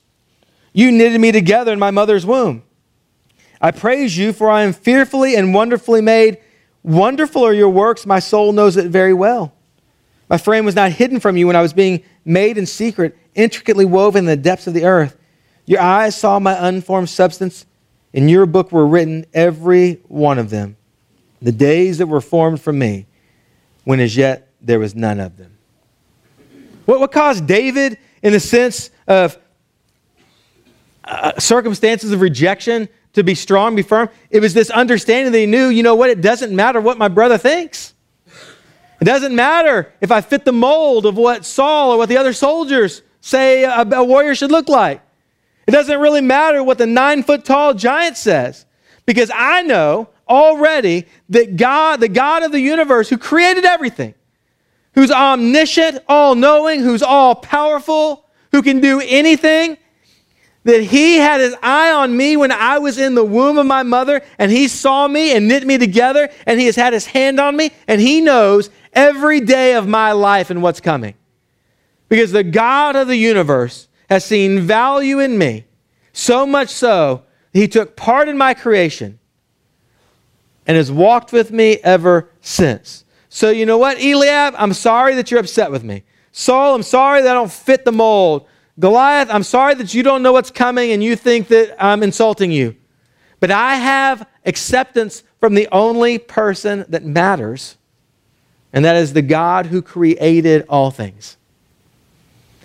You 0.74 0.92
knitted 0.92 1.20
me 1.22 1.32
together 1.32 1.72
in 1.72 1.80
my 1.80 1.92
mother's 1.92 2.26
womb. 2.26 2.64
I 3.64 3.72
praise 3.72 4.18
you, 4.18 4.34
for 4.34 4.50
I 4.50 4.64
am 4.64 4.74
fearfully 4.74 5.38
and 5.38 5.54
wonderfully 5.54 6.02
made. 6.02 6.38
Wonderful 6.84 7.46
are 7.46 7.54
your 7.54 7.70
works, 7.70 8.06
my 8.06 8.20
soul 8.20 8.52
knows 8.52 8.76
it 8.76 8.88
very 8.88 9.14
well. 9.14 9.54
My 10.30 10.38
frame 10.38 10.66
was 10.66 10.76
not 10.76 10.92
hidden 10.92 11.22
from 11.22 11.38
you 11.38 11.48
when 11.48 11.56
I 11.56 11.62
was 11.62 11.72
being 11.72 12.04
made 12.26 12.58
in 12.58 12.66
secret, 12.66 13.18
intricately 13.36 13.86
woven 13.86 14.20
in 14.20 14.26
the 14.26 14.36
depths 14.36 14.68
of 14.68 14.74
the 14.74 14.84
earth. 14.84 15.18
Your 15.66 15.80
eyes 15.80 16.14
saw 16.14 16.40
my 16.40 16.68
unformed 16.68 17.10
substance. 17.10 17.66
In 18.12 18.28
your 18.28 18.46
book 18.46 18.74
were 18.74 18.86
written, 18.86 19.26
every 19.34 20.02
one 20.10 20.40
of 20.40 20.50
them, 20.50 20.76
the 21.42 21.54
days 21.54 22.00
that 22.00 22.08
were 22.08 22.22
formed 22.22 22.62
for 22.62 22.74
me, 22.74 23.06
when 23.86 24.02
as 24.02 24.18
yet 24.18 24.50
there 24.62 24.80
was 24.80 24.94
none 24.94 25.22
of 25.22 25.38
them. 25.38 25.58
What, 26.86 27.00
what 27.00 27.14
caused 27.14 27.48
David, 27.48 27.98
in 28.22 28.34
the 28.34 28.42
sense 28.42 28.90
of 29.08 29.38
uh, 31.06 31.40
circumstances 31.40 32.12
of 32.12 32.20
rejection, 32.20 32.90
to 33.14 33.24
be 33.24 33.36
strong, 33.36 33.76
be 33.76 33.82
firm? 33.82 34.10
It 34.30 34.40
was 34.40 34.54
this 34.54 34.70
understanding 34.70 35.32
that 35.32 35.40
he 35.40 35.46
knew, 35.46 35.68
you 35.68 35.84
know 35.84 35.96
what, 35.96 36.10
it 36.10 36.22
doesn't 36.22 36.56
matter 36.56 36.82
what 36.82 36.98
my 36.98 37.08
brother 37.08 37.38
thinks. 37.38 37.94
It 39.02 39.06
doesn't 39.06 39.36
matter 39.36 39.94
if 40.02 40.12
I 40.12 40.22
fit 40.22 40.46
the 40.46 40.54
mold 40.54 41.06
of 41.06 41.18
what 41.18 41.46
Saul 41.46 41.92
or 41.92 41.98
what 41.98 42.10
the 42.10 42.18
other 42.18 42.34
soldiers 42.34 43.02
say 43.22 43.64
a, 43.64 43.82
a 43.82 44.04
warrior 44.04 44.36
should 44.36 44.52
look 44.52 44.70
like. 44.70 45.02
It 45.68 45.72
doesn't 45.72 46.00
really 46.00 46.22
matter 46.22 46.64
what 46.64 46.78
the 46.78 46.86
nine 46.86 47.24
foot 47.24 47.46
tall 47.46 47.74
giant 47.74 48.18
says 48.18 48.66
because 49.06 49.32
I 49.34 49.62
know 49.62 50.10
already 50.28 51.06
that 51.30 51.58
God, 51.58 52.00
the 52.00 52.08
God 52.08 52.44
of 52.44 52.52
the 52.52 52.60
universe 52.60 53.10
who 53.10 53.18
created 53.18 53.66
everything, 53.66 54.14
who's 54.94 55.12
omniscient, 55.12 56.00
all 56.08 56.36
knowing, 56.36 56.82
who's 56.82 57.04
all 57.04 57.36
powerful, 57.36 58.26
who 58.52 58.62
can 58.62 58.80
do 58.80 59.02
anything, 59.04 59.78
that 60.64 60.82
he 60.82 61.18
had 61.18 61.42
his 61.42 61.56
eye 61.62 61.92
on 61.92 62.16
me 62.16 62.38
when 62.38 62.52
I 62.52 62.78
was 62.78 62.98
in 62.98 63.16
the 63.16 63.24
womb 63.24 63.58
of 63.58 63.66
my 63.66 63.84
mother, 63.84 64.22
and 64.38 64.52
he 64.52 64.68
saw 64.68 65.08
me 65.08 65.36
and 65.36 65.48
knit 65.48 65.68
me 65.68 65.78
together, 65.78 66.30
and 66.46 66.60
he 66.60 66.68
has 66.68 66.76
had 66.76 66.94
his 66.94 67.06
hand 67.06 67.40
on 67.40 67.56
me, 67.56 67.72
and 67.88 68.00
he 68.00 68.22
knows 68.22 68.70
every 68.94 69.42
day 69.42 69.76
of 69.76 69.88
my 69.88 70.12
life 70.14 70.50
and 70.50 70.62
what's 70.62 70.80
coming. 70.80 71.16
Because 72.08 72.32
the 72.32 72.44
God 72.44 72.96
of 72.96 73.08
the 73.08 73.18
universe 73.18 73.88
has 74.10 74.24
seen 74.24 74.62
value 74.62 75.20
in 75.20 75.38
me, 75.38 75.66
so 76.14 76.46
much 76.46 76.70
so, 76.70 77.24
he 77.52 77.68
took 77.68 77.96
part 77.96 78.30
in 78.30 78.38
my 78.38 78.54
creation 78.54 79.20
and 80.66 80.78
has 80.78 80.92
walked 80.92 81.34
with 81.34 81.52
me 81.52 81.78
ever 81.84 82.30
since. 82.42 83.04
So, 83.30 83.50
you 83.50 83.66
know 83.66 83.78
what, 83.78 83.98
Eliab? 84.02 84.54
I'm 84.58 84.74
sorry 84.74 85.16
that 85.16 85.32
you're 85.32 85.40
upset 85.40 85.72
with 85.72 85.84
me. 85.84 86.04
Saul, 86.32 86.76
I'm 86.76 86.84
sorry 86.84 87.22
that 87.22 87.32
I 87.32 87.34
don't 87.34 87.52
fit 87.52 87.84
the 87.84 87.92
mold. 87.92 88.48
Goliath, 88.80 89.30
I'm 89.30 89.44
sorry 89.44 89.76
that 89.76 89.94
you 89.94 90.04
don't 90.04 90.24
know 90.24 90.34
what's 90.34 90.52
coming 90.52 90.92
and 90.92 91.04
you 91.04 91.16
think 91.16 91.48
that 91.50 91.76
I'm 91.84 92.02
insulting 92.02 92.52
you. 92.52 92.76
But 93.40 93.52
I 93.52 93.76
have 93.76 94.28
acceptance 94.46 95.24
from 95.40 95.54
the 95.54 95.68
only 95.72 96.18
person 96.18 96.86
that 96.90 97.04
matters, 97.04 97.78
and 98.72 98.86
that 98.86 98.96
is 98.96 99.14
the 99.14 99.22
God 99.22 99.68
who 99.68 99.82
created 99.82 100.66
all 100.70 100.92
things. 100.92 101.38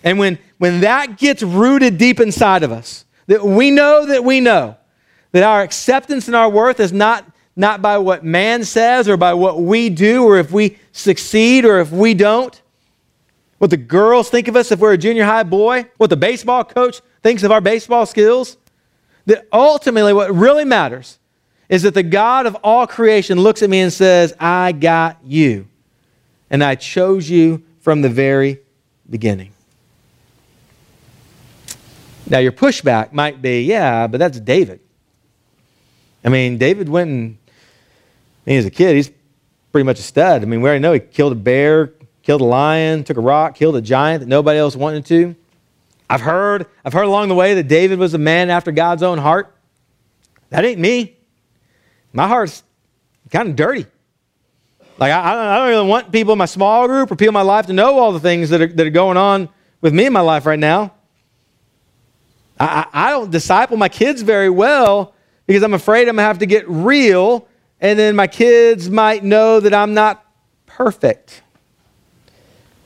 And 0.04 0.18
when, 0.18 0.38
when 0.58 0.80
that 0.80 1.18
gets 1.18 1.42
rooted 1.42 1.98
deep 1.98 2.20
inside 2.20 2.62
of 2.62 2.72
us, 2.72 3.04
that 3.26 3.44
we 3.44 3.70
know 3.70 4.06
that 4.06 4.24
we 4.24 4.40
know 4.40 4.76
that 5.32 5.42
our 5.42 5.62
acceptance 5.62 6.26
and 6.28 6.36
our 6.36 6.48
worth 6.48 6.80
is 6.80 6.92
not, 6.92 7.30
not 7.56 7.82
by 7.82 7.98
what 7.98 8.24
man 8.24 8.64
says 8.64 9.08
or 9.08 9.16
by 9.16 9.34
what 9.34 9.60
we 9.60 9.90
do 9.90 10.24
or 10.24 10.38
if 10.38 10.50
we 10.50 10.78
succeed 10.92 11.64
or 11.64 11.80
if 11.80 11.92
we 11.92 12.14
don't. 12.14 12.62
What 13.58 13.70
the 13.70 13.76
girls 13.76 14.30
think 14.30 14.48
of 14.48 14.56
us 14.56 14.70
if 14.70 14.78
we're 14.78 14.92
a 14.92 14.98
junior 14.98 15.24
high 15.24 15.42
boy, 15.42 15.86
what 15.96 16.10
the 16.10 16.16
baseball 16.16 16.64
coach 16.64 17.00
thinks 17.22 17.42
of 17.42 17.50
our 17.50 17.60
baseball 17.60 18.06
skills. 18.06 18.56
That 19.26 19.46
ultimately, 19.52 20.12
what 20.12 20.34
really 20.34 20.64
matters 20.64 21.18
is 21.68 21.82
that 21.82 21.92
the 21.92 22.02
God 22.02 22.46
of 22.46 22.56
all 22.64 22.86
creation 22.86 23.38
looks 23.38 23.62
at 23.62 23.68
me 23.68 23.80
and 23.80 23.92
says, 23.92 24.32
I 24.40 24.72
got 24.72 25.18
you. 25.22 25.66
And 26.50 26.64
I 26.64 26.76
chose 26.76 27.28
you 27.28 27.62
from 27.80 28.00
the 28.00 28.08
very 28.08 28.60
beginning. 29.10 29.52
Now, 32.26 32.38
your 32.38 32.52
pushback 32.52 33.12
might 33.12 33.42
be, 33.42 33.62
yeah, 33.62 34.06
but 34.06 34.18
that's 34.18 34.40
David. 34.40 34.80
I 36.24 36.28
mean, 36.30 36.58
David 36.58 36.88
went 36.88 37.10
and, 37.10 37.38
he 38.46 38.56
was 38.56 38.66
a 38.66 38.70
kid, 38.70 38.96
he's 38.96 39.10
pretty 39.72 39.84
much 39.84 39.98
a 39.98 40.02
stud. 40.02 40.42
I 40.42 40.46
mean, 40.46 40.62
we 40.62 40.68
already 40.68 40.80
know 40.80 40.92
he 40.92 41.00
killed 41.00 41.32
a 41.32 41.36
bear, 41.36 41.92
killed 42.28 42.42
a 42.42 42.44
lion, 42.44 43.04
took 43.04 43.16
a 43.16 43.22
rock, 43.22 43.54
killed 43.54 43.74
a 43.74 43.80
giant 43.80 44.20
that 44.20 44.26
nobody 44.26 44.58
else 44.58 44.76
wanted 44.76 45.06
to. 45.06 45.34
I've 46.10 46.20
heard, 46.20 46.66
I've 46.84 46.92
heard 46.92 47.06
along 47.06 47.28
the 47.28 47.34
way 47.34 47.54
that 47.54 47.68
David 47.68 47.98
was 47.98 48.12
a 48.12 48.18
man 48.18 48.50
after 48.50 48.70
God's 48.70 49.02
own 49.02 49.16
heart. 49.16 49.56
That 50.50 50.62
ain't 50.62 50.78
me. 50.78 51.16
My 52.12 52.28
heart's 52.28 52.62
kind 53.30 53.48
of 53.48 53.56
dirty. 53.56 53.86
Like, 54.98 55.10
I, 55.10 55.54
I 55.54 55.56
don't 55.56 55.68
really 55.70 55.88
want 55.88 56.12
people 56.12 56.34
in 56.34 56.38
my 56.38 56.44
small 56.44 56.86
group 56.86 57.10
or 57.10 57.16
people 57.16 57.28
in 57.28 57.32
my 57.32 57.40
life 57.40 57.64
to 57.68 57.72
know 57.72 57.98
all 57.98 58.12
the 58.12 58.20
things 58.20 58.50
that 58.50 58.60
are, 58.60 58.66
that 58.66 58.86
are 58.86 58.90
going 58.90 59.16
on 59.16 59.48
with 59.80 59.94
me 59.94 60.04
in 60.04 60.12
my 60.12 60.20
life 60.20 60.44
right 60.44 60.58
now. 60.58 60.92
I, 62.60 62.88
I 62.92 63.10
don't 63.12 63.30
disciple 63.30 63.78
my 63.78 63.88
kids 63.88 64.20
very 64.20 64.50
well 64.50 65.14
because 65.46 65.62
I'm 65.62 65.72
afraid 65.72 66.02
I'm 66.02 66.16
going 66.16 66.16
to 66.16 66.22
have 66.24 66.40
to 66.40 66.46
get 66.46 66.68
real, 66.68 67.48
and 67.80 67.98
then 67.98 68.14
my 68.16 68.26
kids 68.26 68.90
might 68.90 69.24
know 69.24 69.60
that 69.60 69.72
I'm 69.72 69.94
not 69.94 70.26
perfect. 70.66 71.40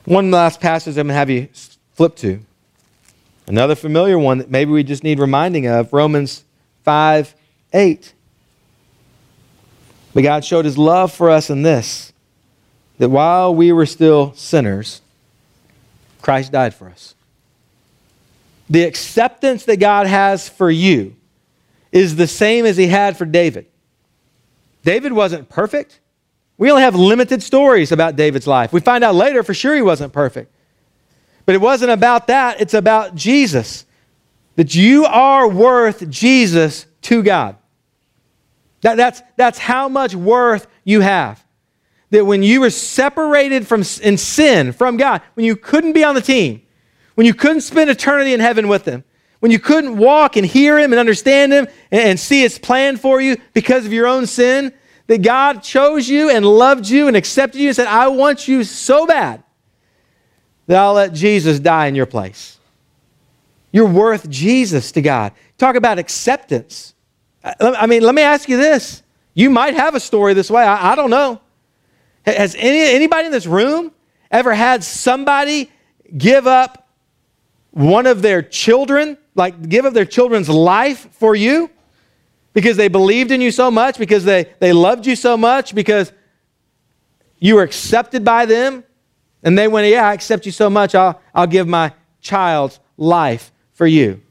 One 0.05 0.31
last 0.31 0.59
passage 0.59 0.97
I'm 0.97 1.07
going 1.07 1.13
to 1.13 1.13
have 1.13 1.29
you 1.29 1.47
flip 1.93 2.15
to. 2.17 2.41
Another 3.47 3.75
familiar 3.75 4.17
one 4.17 4.39
that 4.39 4.49
maybe 4.49 4.71
we 4.71 4.83
just 4.83 5.03
need 5.03 5.19
reminding 5.19 5.67
of 5.67 5.93
Romans 5.93 6.43
5 6.83 7.35
8. 7.73 8.13
But 10.13 10.23
God 10.23 10.45
showed 10.45 10.65
his 10.65 10.77
love 10.77 11.11
for 11.11 11.29
us 11.29 11.49
in 11.49 11.63
this 11.63 12.13
that 12.99 13.09
while 13.09 13.53
we 13.53 13.71
were 13.71 13.85
still 13.85 14.33
sinners, 14.35 15.01
Christ 16.21 16.51
died 16.51 16.73
for 16.73 16.87
us. 16.89 17.15
The 18.69 18.83
acceptance 18.83 19.65
that 19.65 19.77
God 19.77 20.07
has 20.07 20.47
for 20.47 20.69
you 20.69 21.15
is 21.91 22.15
the 22.15 22.27
same 22.27 22.65
as 22.65 22.77
he 22.77 22.87
had 22.87 23.17
for 23.17 23.25
David. 23.25 23.65
David 24.83 25.13
wasn't 25.13 25.49
perfect. 25.49 25.99
We 26.57 26.69
only 26.69 26.83
have 26.83 26.95
limited 26.95 27.41
stories 27.41 27.91
about 27.91 28.15
David's 28.15 28.47
life. 28.47 28.71
We 28.71 28.79
find 28.79 29.03
out 29.03 29.15
later 29.15 29.43
for 29.43 29.53
sure 29.53 29.75
he 29.75 29.81
wasn't 29.81 30.13
perfect. 30.13 30.53
But 31.45 31.55
it 31.55 31.61
wasn't 31.61 31.91
about 31.91 32.27
that, 32.27 32.61
it's 32.61 32.73
about 32.73 33.15
Jesus. 33.15 33.85
That 34.55 34.75
you 34.75 35.05
are 35.05 35.47
worth 35.47 36.09
Jesus 36.09 36.85
to 37.03 37.23
God. 37.23 37.57
That, 38.81 38.97
that's, 38.97 39.21
that's 39.35 39.57
how 39.57 39.89
much 39.89 40.13
worth 40.13 40.67
you 40.83 41.01
have. 41.01 41.43
That 42.11 42.25
when 42.25 42.43
you 42.43 42.61
were 42.61 42.69
separated 42.69 43.65
from, 43.65 43.83
in 44.01 44.17
sin 44.17 44.71
from 44.73 44.97
God, 44.97 45.21
when 45.33 45.45
you 45.45 45.55
couldn't 45.55 45.93
be 45.93 46.03
on 46.03 46.15
the 46.15 46.21
team, 46.21 46.61
when 47.15 47.25
you 47.25 47.33
couldn't 47.33 47.61
spend 47.61 47.89
eternity 47.89 48.33
in 48.33 48.39
heaven 48.39 48.67
with 48.67 48.85
Him, 48.85 49.03
when 49.39 49.51
you 49.51 49.59
couldn't 49.59 49.97
walk 49.97 50.35
and 50.35 50.45
hear 50.45 50.77
Him 50.77 50.93
and 50.93 50.99
understand 50.99 51.51
Him 51.51 51.67
and, 51.91 52.01
and 52.01 52.19
see 52.19 52.41
His 52.41 52.59
plan 52.59 52.97
for 52.97 53.19
you 53.19 53.37
because 53.53 53.85
of 53.85 53.93
your 53.93 54.05
own 54.05 54.27
sin, 54.27 54.73
that 55.07 55.21
God 55.21 55.63
chose 55.63 56.07
you 56.07 56.29
and 56.29 56.45
loved 56.45 56.87
you 56.87 57.07
and 57.07 57.17
accepted 57.17 57.59
you 57.59 57.67
and 57.67 57.75
said, 57.75 57.87
I 57.87 58.07
want 58.07 58.47
you 58.47 58.63
so 58.63 59.05
bad 59.05 59.43
that 60.67 60.79
I'll 60.79 60.93
let 60.93 61.13
Jesus 61.13 61.59
die 61.59 61.87
in 61.87 61.95
your 61.95 62.05
place. 62.05 62.57
You're 63.71 63.89
worth 63.89 64.29
Jesus 64.29 64.91
to 64.93 65.01
God. 65.01 65.33
Talk 65.57 65.75
about 65.75 65.99
acceptance. 65.99 66.93
Uh, 67.43 67.75
I 67.77 67.87
mean, 67.87 68.03
let 68.03 68.15
me 68.15 68.21
ask 68.21 68.47
you 68.47 68.57
this. 68.57 69.03
You 69.33 69.49
might 69.49 69.73
have 69.73 69.95
a 69.95 69.99
story 69.99 70.33
this 70.33 70.49
way. 70.49 70.63
I, 70.63 70.93
I 70.93 70.95
don't 70.95 71.09
know. 71.09 71.41
Has 72.25 72.55
any, 72.57 72.79
anybody 72.79 73.25
in 73.25 73.31
this 73.31 73.47
room 73.47 73.91
ever 74.31 74.53
had 74.53 74.83
somebody 74.83 75.71
give 76.15 76.47
up 76.47 76.87
one 77.71 78.05
of 78.05 78.21
their 78.21 78.41
children, 78.41 79.17
like 79.35 79.67
give 79.67 79.85
up 79.85 79.93
their 79.93 80.05
children's 80.05 80.47
life 80.47 81.09
for 81.13 81.35
you? 81.35 81.69
Because 82.53 82.77
they 82.77 82.87
believed 82.87 83.31
in 83.31 83.41
you 83.41 83.51
so 83.51 83.71
much, 83.71 83.97
because 83.97 84.25
they, 84.25 84.53
they 84.59 84.73
loved 84.73 85.07
you 85.07 85.15
so 85.15 85.35
much, 85.35 85.73
because 85.73 86.11
you 87.39 87.55
were 87.55 87.63
accepted 87.63 88.23
by 88.23 88.45
them? 88.45 88.83
And 89.43 89.57
they 89.57 89.67
went, 89.67 89.87
Yeah, 89.87 90.07
I 90.07 90.13
accept 90.13 90.45
you 90.45 90.51
so 90.51 90.69
much, 90.69 90.95
I'll, 90.95 91.19
I'll 91.33 91.47
give 91.47 91.67
my 91.67 91.93
child's 92.21 92.79
life 92.97 93.51
for 93.73 93.87
you. 93.87 94.21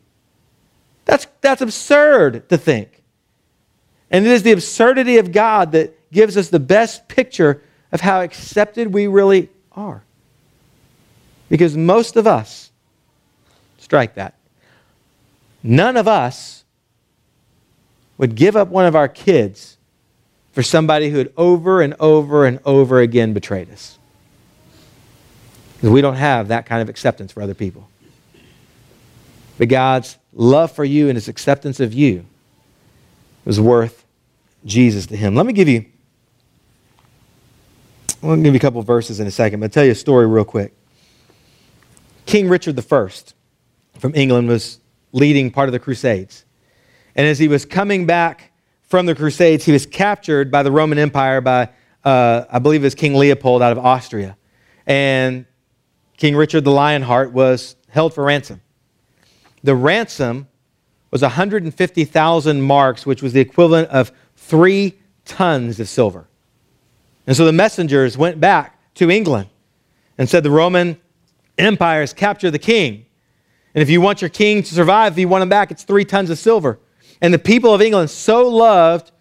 That's, 1.04 1.26
that's 1.40 1.60
absurd 1.60 2.48
to 2.48 2.56
think. 2.56 3.02
And 4.10 4.26
it 4.26 4.30
is 4.30 4.42
the 4.42 4.52
absurdity 4.52 5.18
of 5.18 5.32
God 5.32 5.72
that 5.72 6.10
gives 6.12 6.36
us 6.36 6.48
the 6.48 6.60
best 6.60 7.08
picture 7.08 7.62
of 7.90 8.00
how 8.00 8.20
accepted 8.20 8.92
we 8.92 9.06
really 9.06 9.48
are. 9.72 10.02
Because 11.48 11.76
most 11.76 12.16
of 12.16 12.26
us, 12.26 12.70
strike 13.78 14.14
that, 14.14 14.34
none 15.62 15.96
of 15.96 16.06
us 16.08 16.61
would 18.22 18.36
give 18.36 18.54
up 18.54 18.68
one 18.68 18.84
of 18.84 18.94
our 18.94 19.08
kids 19.08 19.78
for 20.52 20.62
somebody 20.62 21.10
who 21.10 21.18
had 21.18 21.32
over 21.36 21.82
and 21.82 21.92
over 21.98 22.46
and 22.46 22.60
over 22.64 23.00
again 23.00 23.32
betrayed 23.32 23.68
us. 23.68 23.98
Because 25.74 25.90
we 25.90 26.00
don't 26.00 26.14
have 26.14 26.46
that 26.46 26.64
kind 26.64 26.80
of 26.80 26.88
acceptance 26.88 27.32
for 27.32 27.42
other 27.42 27.54
people. 27.54 27.88
But 29.58 29.70
God's 29.70 30.18
love 30.32 30.70
for 30.70 30.84
you 30.84 31.08
and 31.08 31.16
his 31.16 31.26
acceptance 31.26 31.80
of 31.80 31.92
you 31.92 32.24
was 33.44 33.58
worth 33.60 34.04
Jesus 34.64 35.06
to 35.06 35.16
him. 35.16 35.34
Let 35.34 35.44
me 35.44 35.52
give 35.52 35.68
you 35.68 35.84
I'm 38.22 38.28
going 38.28 38.38
to 38.38 38.44
give 38.44 38.54
you 38.54 38.58
a 38.58 38.60
couple 38.60 38.80
verses 38.82 39.18
in 39.18 39.26
a 39.26 39.32
second, 39.32 39.58
but 39.58 39.64
I'll 39.64 39.70
tell 39.70 39.84
you 39.84 39.90
a 39.90 39.96
story 39.96 40.28
real 40.28 40.44
quick. 40.44 40.72
King 42.26 42.48
Richard 42.48 42.78
I 42.78 43.08
from 43.98 44.14
England 44.14 44.46
was 44.46 44.78
leading 45.10 45.50
part 45.50 45.68
of 45.68 45.72
the 45.72 45.80
Crusades. 45.80 46.44
And 47.14 47.26
as 47.26 47.38
he 47.38 47.48
was 47.48 47.64
coming 47.64 48.06
back 48.06 48.52
from 48.82 49.06
the 49.06 49.14
Crusades, 49.14 49.64
he 49.64 49.72
was 49.72 49.86
captured 49.86 50.50
by 50.50 50.62
the 50.62 50.72
Roman 50.72 50.98
Empire 50.98 51.40
by, 51.40 51.68
uh, 52.04 52.44
I 52.50 52.58
believe 52.58 52.82
it 52.82 52.86
was 52.86 52.94
King 52.94 53.14
Leopold 53.14 53.62
out 53.62 53.72
of 53.72 53.78
Austria. 53.78 54.36
And 54.86 55.46
King 56.16 56.36
Richard 56.36 56.64
the 56.64 56.70
Lionheart 56.70 57.32
was 57.32 57.76
held 57.88 58.14
for 58.14 58.24
ransom. 58.24 58.60
The 59.62 59.74
ransom 59.74 60.48
was 61.10 61.22
150,000 61.22 62.62
marks, 62.62 63.06
which 63.06 63.22
was 63.22 63.32
the 63.32 63.40
equivalent 63.40 63.88
of 63.90 64.12
three 64.36 64.98
tons 65.24 65.78
of 65.78 65.88
silver. 65.88 66.26
And 67.26 67.36
so 67.36 67.44
the 67.44 67.52
messengers 67.52 68.18
went 68.18 68.40
back 68.40 68.78
to 68.94 69.10
England 69.10 69.48
and 70.18 70.28
said, 70.28 70.42
The 70.42 70.50
Roman 70.50 71.00
Empire 71.58 72.00
has 72.00 72.12
captured 72.12 72.50
the 72.50 72.58
king. 72.58 73.06
And 73.74 73.82
if 73.82 73.88
you 73.88 74.00
want 74.00 74.20
your 74.20 74.30
king 74.30 74.62
to 74.62 74.74
survive, 74.74 75.12
if 75.12 75.18
you 75.18 75.28
want 75.28 75.42
him 75.42 75.48
back, 75.48 75.70
it's 75.70 75.84
three 75.84 76.04
tons 76.04 76.30
of 76.30 76.38
silver. 76.38 76.78
And 77.22 77.32
the 77.32 77.38
people 77.38 77.72
of 77.72 77.80
England 77.80 78.10
so 78.10 78.48
loved 78.48 79.12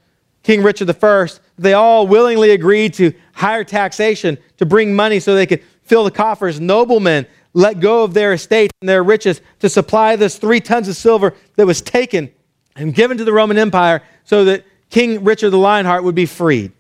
King 0.44 0.64
Richard 0.64 0.90
I, 0.90 1.28
they 1.58 1.74
all 1.74 2.08
willingly 2.08 2.52
agreed 2.52 2.96
to 2.96 3.14
higher 3.34 3.64
taxation 3.64 4.40
to 4.58 4.66
bring 4.66 4.96
money 4.96 5.20
so 5.20 5.36
they 5.36 5.46
could 5.46 5.64
fill 5.84 6.04
the 6.04 6.12
coffers. 6.12 6.60
Noblemen 6.60 7.28
let 7.54 7.80
go 7.80 8.04
of 8.04 8.14
their 8.14 8.34
estates 8.34 8.74
and 8.82 8.90
their 8.90 9.04
riches 9.04 9.42
to 9.60 9.70
supply 9.70 10.16
this 10.16 10.38
three 10.38 10.60
tons 10.60 10.88
of 10.88 10.96
silver 10.96 11.36
that 11.56 11.68
was 11.68 11.82
taken 11.82 12.32
and 12.76 12.96
given 12.96 13.18
to 13.18 13.24
the 13.24 13.34
Roman 13.34 13.58
Empire 13.58 14.02
so 14.26 14.46
that 14.46 14.66
King 14.90 15.24
Richard 15.24 15.52
the 15.52 15.58
Lionheart 15.58 16.04
would 16.04 16.16
be 16.16 16.26
freed. 16.26 16.72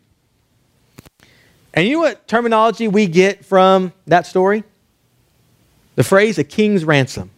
And 1.73 1.87
you 1.87 1.93
know 1.93 1.99
what 1.99 2.27
terminology 2.27 2.87
we 2.87 3.05
get 3.05 3.45
from 3.45 3.93
that 4.07 4.25
story? 4.25 4.63
The 5.95 6.03
phrase 6.03 6.39
a 6.39 6.43
king's 6.43 6.83
ransom. 6.83 7.29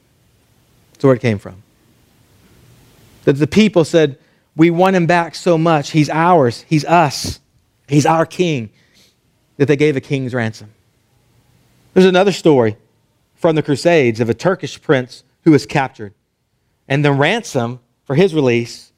That's 0.93 1.03
where 1.03 1.15
it 1.15 1.21
came 1.21 1.37
from. 1.37 1.62
That 3.25 3.33
the 3.33 3.47
people 3.47 3.85
said, 3.85 4.17
We 4.55 4.69
want 4.69 4.95
him 4.95 5.05
back 5.05 5.35
so 5.35 5.57
much. 5.57 5.91
He's 5.91 6.09
ours. 6.09 6.65
He's 6.67 6.85
us. 6.85 7.39
He's 7.87 8.05
our 8.05 8.25
king. 8.25 8.69
That 9.57 9.67
they 9.67 9.75
gave 9.75 9.95
a 9.95 10.01
king's 10.01 10.33
ransom. 10.33 10.73
There's 11.93 12.05
another 12.05 12.31
story 12.31 12.77
from 13.35 13.55
the 13.55 13.63
Crusades 13.63 14.19
of 14.19 14.29
a 14.29 14.33
Turkish 14.33 14.81
prince 14.81 15.23
who 15.43 15.51
was 15.51 15.65
captured. 15.65 16.13
And 16.87 17.03
the 17.03 17.11
ransom 17.11 17.79
for 18.05 18.15
his 18.15 18.33
release 18.33 18.91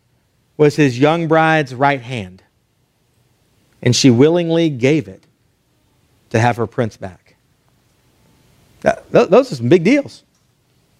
was 0.57 0.75
his 0.75 0.97
young 0.97 1.27
bride's 1.27 1.75
right 1.75 2.01
hand. 2.01 2.41
And 3.81 3.95
she 3.95 4.09
willingly 4.09 4.69
gave 4.69 5.07
it 5.07 5.25
to 6.29 6.39
have 6.39 6.57
her 6.57 6.67
prince 6.67 6.97
back. 6.97 7.35
Those 9.09 9.51
are 9.51 9.55
some 9.55 9.69
big 9.69 9.83
deals. 9.83 10.23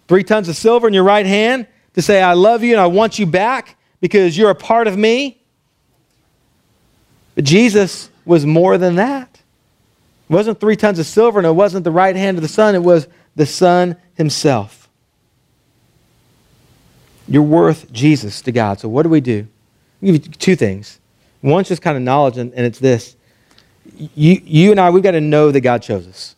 Three 0.08 0.24
tons 0.24 0.50
of 0.50 0.56
silver 0.56 0.88
in 0.88 0.94
your 0.94 1.04
right 1.04 1.26
hand 1.26 1.68
to 1.96 2.02
say, 2.02 2.22
I 2.22 2.34
love 2.34 2.64
you 2.64 2.74
and 2.74 2.80
I 2.80 2.88
want 2.88 3.18
you 3.18 3.26
back 3.26 3.78
because 4.02 4.38
you're 4.38 4.50
a 4.50 4.56
part 4.56 4.88
of 4.88 4.98
me. 4.98 5.42
But 7.34 7.46
Jesus 7.46 8.10
was 8.26 8.46
more 8.46 8.78
than 8.78 8.96
that. 8.96 9.42
It 10.30 10.34
wasn't 10.34 10.60
three 10.60 10.76
tons 10.76 11.00
of 11.00 11.06
silver 11.06 11.40
and 11.40 11.48
it 11.48 11.52
wasn't 11.52 11.84
the 11.84 11.92
right 11.92 12.16
hand 12.16 12.38
of 12.38 12.42
the 12.42 12.48
Son, 12.48 12.76
it 12.76 12.84
was 12.84 13.08
the 13.36 13.46
Son 13.46 13.96
himself. 14.16 14.90
You're 17.28 17.44
worth 17.44 17.92
Jesus 17.92 18.42
to 18.42 18.52
God. 18.52 18.80
So 18.80 18.90
what 18.90 19.04
do 19.04 19.10
we 19.10 19.22
do? 19.22 19.48
I'll 20.02 20.12
give 20.12 20.26
you 20.26 20.32
two 20.34 20.56
things. 20.56 21.00
One's 21.42 21.68
just 21.68 21.82
kind 21.82 21.96
of 21.96 22.04
knowledge, 22.04 22.38
and, 22.38 22.54
and 22.54 22.66
it's 22.66 22.80
this. 22.80 23.16
You, 23.98 24.42
you 24.44 24.72
and 24.72 24.80
I, 24.80 24.90
we've 24.90 25.04
got 25.04 25.12
to 25.12 25.22
know 25.22 25.52
that 25.52 25.62
God 25.62 25.82
chose 25.82 26.08
us. 26.08 26.36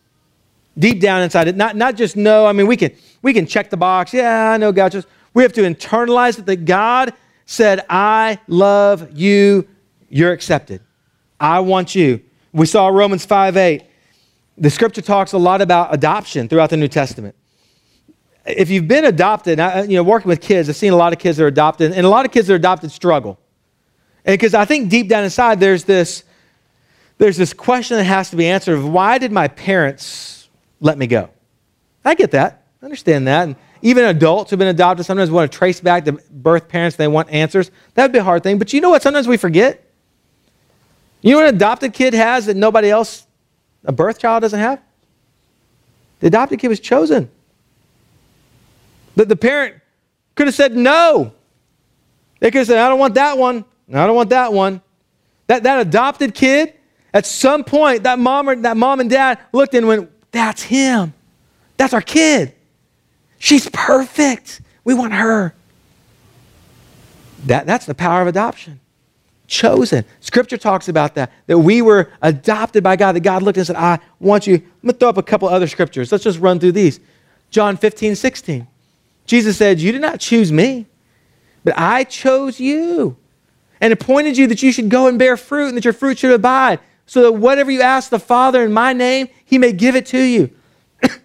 Deep 0.77 0.99
down 1.01 1.23
inside 1.23 1.47
it, 1.47 1.55
not, 1.55 1.75
not 1.75 1.95
just 1.95 2.15
know, 2.15 2.45
I 2.45 2.51
mean, 2.51 2.67
we 2.67 2.77
can, 2.77 2.91
we 3.21 3.33
can 3.33 3.45
check 3.47 3.69
the 3.69 3.77
box. 3.77 4.13
Yeah, 4.13 4.51
I 4.51 4.57
know 4.57 4.71
God 4.71 4.91
chose. 4.91 5.05
We 5.37 5.43
have 5.43 5.53
to 5.53 5.61
internalize 5.61 6.39
it 6.39 6.47
that 6.47 6.65
God 6.65 7.13
said, 7.45 7.85
I 7.91 8.39
love 8.47 9.15
you. 9.15 9.67
You're 10.09 10.31
accepted. 10.31 10.81
I 11.39 11.59
want 11.59 11.93
you. 11.93 12.23
We 12.53 12.65
saw 12.65 12.87
Romans 12.87 13.23
5 13.23 13.55
8. 13.55 13.83
The 14.57 14.71
scripture 14.71 15.03
talks 15.03 15.33
a 15.33 15.37
lot 15.37 15.61
about 15.61 15.93
adoption 15.93 16.49
throughout 16.49 16.71
the 16.71 16.77
New 16.77 16.87
Testament. 16.87 17.35
If 18.47 18.71
you've 18.71 18.87
been 18.87 19.05
adopted, 19.05 19.59
you 19.87 19.97
know, 19.97 20.01
working 20.01 20.27
with 20.27 20.41
kids, 20.41 20.69
I've 20.69 20.75
seen 20.75 20.91
a 20.91 20.97
lot 20.97 21.13
of 21.13 21.19
kids 21.19 21.37
that 21.37 21.43
are 21.43 21.47
adopted, 21.47 21.91
and 21.91 22.03
a 22.03 22.09
lot 22.09 22.25
of 22.25 22.31
kids 22.31 22.47
that 22.47 22.53
are 22.53 22.55
adopted 22.55 22.91
struggle. 22.91 23.37
Because 24.25 24.55
I 24.55 24.65
think 24.65 24.89
deep 24.89 25.07
down 25.07 25.23
inside, 25.23 25.59
there's 25.59 25.83
this 25.83 26.23
there's 27.19 27.37
this 27.37 27.53
question 27.53 27.97
that 27.97 28.05
has 28.05 28.31
to 28.31 28.37
be 28.37 28.47
answered 28.47 28.73
of 28.73 28.89
why 28.89 29.19
did 29.19 29.31
my 29.31 29.49
parents 29.49 30.49
let 30.79 30.97
me 30.97 31.05
go? 31.05 31.29
I 32.03 32.15
get 32.15 32.31
that. 32.31 32.63
I 32.81 32.85
understand 32.85 33.27
that. 33.27 33.43
And 33.43 33.55
even 33.81 34.05
adults 34.05 34.49
who've 34.49 34.59
been 34.59 34.67
adopted 34.67 35.05
sometimes 35.05 35.31
want 35.31 35.51
to 35.51 35.57
trace 35.57 35.79
back 35.79 36.05
to 36.05 36.13
birth 36.31 36.67
parents. 36.67 36.95
They 36.95 37.07
want 37.07 37.29
answers. 37.29 37.71
That 37.93 38.03
would 38.03 38.11
be 38.11 38.19
a 38.19 38.23
hard 38.23 38.43
thing. 38.43 38.57
But 38.57 38.73
you 38.73 38.81
know 38.81 38.89
what? 38.89 39.01
Sometimes 39.01 39.27
we 39.27 39.37
forget. 39.37 39.83
You 41.21 41.31
know 41.31 41.37
what 41.37 41.49
an 41.49 41.55
adopted 41.55 41.93
kid 41.93 42.13
has 42.13 42.45
that 42.45 42.55
nobody 42.55 42.89
else, 42.89 43.25
a 43.83 43.91
birth 43.91 44.19
child, 44.19 44.41
doesn't 44.41 44.59
have? 44.59 44.81
The 46.19 46.27
adopted 46.27 46.59
kid 46.59 46.67
was 46.67 46.79
chosen. 46.79 47.29
That 49.15 49.29
the 49.29 49.35
parent 49.35 49.75
could 50.35 50.47
have 50.47 50.55
said 50.55 50.75
no. 50.75 51.33
They 52.39 52.51
could 52.51 52.59
have 52.59 52.67
said, 52.67 52.77
I 52.77 52.89
don't 52.89 52.99
want 52.99 53.15
that 53.15 53.37
one. 53.37 53.65
I 53.89 54.05
don't 54.05 54.15
want 54.15 54.29
that 54.29 54.53
one. 54.53 54.81
That, 55.47 55.63
that 55.63 55.79
adopted 55.79 56.33
kid, 56.33 56.73
at 57.13 57.25
some 57.25 57.63
point, 57.63 58.03
that 58.03 58.19
mom, 58.19 58.49
or, 58.49 58.55
that 58.57 58.77
mom 58.77 58.99
and 58.99 59.09
dad 59.09 59.39
looked 59.53 59.73
and 59.73 59.87
went, 59.87 60.11
That's 60.31 60.61
him. 60.61 61.13
That's 61.77 61.93
our 61.93 62.01
kid. 62.01 62.53
She's 63.39 63.69
perfect. 63.69 64.61
We 64.83 64.93
want 64.93 65.13
her. 65.13 65.53
That, 67.45 67.65
that's 67.65 67.85
the 67.85 67.95
power 67.95 68.21
of 68.21 68.27
adoption. 68.27 68.79
Chosen. 69.47 70.03
Scripture 70.19 70.57
talks 70.57 70.89
about 70.89 71.15
that, 71.15 71.31
that 71.45 71.57
we 71.57 71.81
were 71.81 72.11
adopted 72.21 72.83
by 72.83 72.95
God, 72.95 73.13
that 73.13 73.21
God 73.21 73.43
looked 73.43 73.57
and 73.57 73.65
said, 73.65 73.75
I 73.77 73.99
want 74.19 74.45
you. 74.47 74.55
I'm 74.55 74.61
going 74.81 74.93
to 74.93 74.99
throw 74.99 75.09
up 75.09 75.17
a 75.17 75.23
couple 75.23 75.47
other 75.47 75.67
scriptures. 75.67 76.11
Let's 76.11 76.23
just 76.23 76.39
run 76.39 76.59
through 76.59 76.73
these. 76.73 76.99
John 77.49 77.77
15, 77.77 78.15
16. 78.15 78.67
Jesus 79.25 79.57
said, 79.57 79.79
You 79.79 79.91
did 79.91 80.01
not 80.01 80.19
choose 80.19 80.51
me, 80.51 80.87
but 81.63 81.73
I 81.77 82.03
chose 82.03 82.59
you 82.59 83.15
and 83.79 83.93
appointed 83.93 84.37
you 84.37 84.47
that 84.47 84.63
you 84.63 84.71
should 84.71 84.89
go 84.89 85.07
and 85.07 85.19
bear 85.19 85.37
fruit 85.37 85.69
and 85.69 85.77
that 85.77 85.85
your 85.85 85.93
fruit 85.93 86.17
should 86.17 86.31
abide, 86.31 86.79
so 87.05 87.21
that 87.23 87.33
whatever 87.33 87.71
you 87.71 87.81
ask 87.81 88.09
the 88.09 88.19
Father 88.19 88.65
in 88.65 88.73
my 88.73 88.91
name, 88.91 89.29
he 89.45 89.57
may 89.57 89.71
give 89.71 89.95
it 89.95 90.05
to 90.07 90.19
you. 90.19 90.49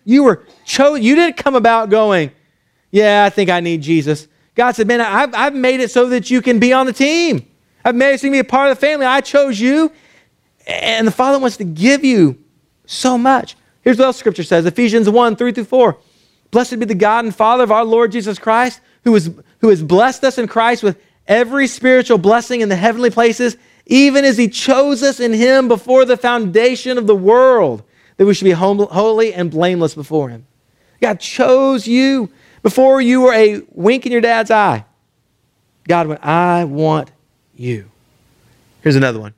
You 0.05 0.25
were 0.25 0.45
chosen. 0.65 1.03
You 1.03 1.15
didn't 1.15 1.37
come 1.37 1.55
about 1.55 1.91
going, 1.91 2.31
Yeah, 2.91 3.25
I 3.25 3.31
think 3.31 3.51
I 3.51 3.61
need 3.61 3.83
Jesus. 3.83 4.29
God 4.55 4.73
said, 4.73 4.87
Man, 4.87 5.01
I've, 5.01 5.35
I've 5.35 5.55
made 5.55 5.81
it 5.81 5.91
so 5.91 6.09
that 6.11 6.31
you 6.31 6.43
can 6.43 6.59
be 6.59 6.73
on 6.73 6.87
the 6.87 6.93
team. 6.93 7.47
I've 7.85 7.95
made 7.95 8.15
it 8.15 8.21
so 8.21 8.27
you 8.27 8.33
can 8.33 8.43
be 8.43 8.47
a 8.47 8.51
part 8.51 8.71
of 8.71 8.79
the 8.79 8.81
family. 8.81 9.07
I 9.07 9.21
chose 9.21 9.59
you, 9.59 9.93
and 10.67 11.07
the 11.07 11.13
Father 11.13 11.39
wants 11.39 11.57
to 11.59 11.65
give 11.65 12.05
you 12.05 12.39
so 12.87 13.19
much. 13.19 13.57
Here's 13.83 13.99
what 13.99 14.07
else 14.07 14.17
Scripture 14.17 14.45
says 14.45 14.67
Ephesians 14.67 15.09
1 15.09 15.37
3 15.37 15.53
through 15.53 15.65
4. 15.65 15.99
Blessed 16.51 16.79
be 16.79 16.85
the 16.85 16.95
God 16.95 17.25
and 17.25 17.35
Father 17.35 17.65
of 17.65 17.73
our 17.73 17.85
Lord 17.85 18.13
Jesus 18.13 18.39
Christ, 18.39 18.81
who, 19.05 19.15
is, 19.17 19.31
who 19.61 19.71
has 19.71 19.83
blessed 19.83 20.23
us 20.23 20.37
in 20.37 20.47
Christ 20.47 20.83
with 20.83 21.01
every 21.27 21.67
spiritual 21.67 22.19
blessing 22.19 22.61
in 22.61 22.69
the 22.69 22.77
heavenly 22.77 23.11
places, 23.11 23.57
even 23.87 24.25
as 24.25 24.37
He 24.37 24.49
chose 24.49 25.03
us 25.03 25.19
in 25.19 25.33
Him 25.33 25.67
before 25.67 26.05
the 26.05 26.17
foundation 26.17 26.99
of 26.99 27.07
the 27.07 27.17
world, 27.17 27.83
that 28.17 28.27
we 28.27 28.35
should 28.35 28.45
be 28.45 28.51
holy 28.53 29.35
and 29.35 29.51
blameless 29.51 29.95
before 29.95 30.29
Him. 30.29 30.47
God 31.01 31.21
chose 31.21 31.87
you 31.87 32.31
before 32.63 33.01
you 33.01 33.21
were 33.23 33.35
a 33.35 33.63
wink 33.73 34.07
in 34.07 34.13
your 34.13 34.21
dad's 34.21 34.51
eye. 34.51 34.85
God 35.89 36.07
went, 36.07 36.25
I 36.25 36.65
want 36.65 37.11
you. 37.55 37.91
Here's 38.83 38.97
another 38.97 39.19
one. 39.19 39.35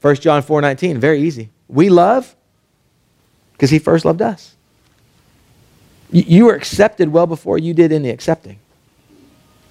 1 0.00 0.16
John 0.16 0.42
4 0.42 0.60
19, 0.60 0.98
very 0.98 1.20
easy. 1.22 1.50
We 1.68 1.88
love 1.88 2.34
because 3.52 3.70
he 3.70 3.78
first 3.78 4.04
loved 4.04 4.22
us. 4.22 4.54
You 6.10 6.46
were 6.46 6.54
accepted 6.54 7.08
well 7.08 7.26
before 7.26 7.58
you 7.58 7.74
did 7.74 7.90
any 7.90 8.10
accepting. 8.10 8.60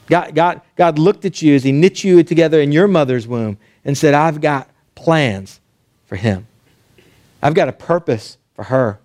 God, 0.07 0.35
God, 0.35 0.61
God 0.75 0.99
looked 0.99 1.25
at 1.25 1.41
you 1.41 1.55
as 1.55 1.63
he 1.63 1.71
knit 1.71 2.03
you 2.03 2.21
together 2.23 2.59
in 2.59 2.71
your 2.71 2.87
mother's 2.87 3.27
womb 3.27 3.57
and 3.83 3.97
said, 3.97 4.13
I've 4.13 4.41
got 4.41 4.69
plans 4.93 5.59
for 6.05 6.15
him. 6.15 6.47
I've 7.45 7.53
got 7.53 7.69
a 7.69 7.73
purpose 7.73 8.39
for 8.55 8.63
her. 8.63 8.99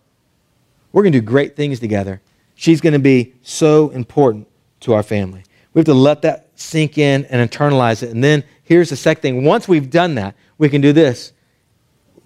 We're 0.93 1.03
going 1.03 1.13
to 1.13 1.21
do 1.21 1.27
great 1.27 1.57
things 1.57 1.79
together. 1.79 2.23
She's 2.55 2.81
going 2.81 2.95
to 2.95 2.99
be 2.99 3.35
so 3.43 3.91
important 3.91 4.49
to 4.81 4.95
our 4.95 5.03
family. 5.03 5.45
We 5.75 5.81
have 5.81 5.85
to 5.85 5.93
let 5.93 6.23
that 6.23 6.49
sink 6.55 6.97
in 6.97 7.27
and 7.27 7.51
internalize 7.51 8.03
it. 8.03 8.09
And 8.09 8.25
then 8.25 8.43
here's 8.63 8.89
the 8.89 8.97
second 8.97 9.21
thing. 9.21 9.45
Once 9.45 9.69
we've 9.69 9.91
done 9.91 10.15
that, 10.15 10.35
we 10.57 10.71
can 10.71 10.81
do 10.81 10.95
this. 10.95 11.35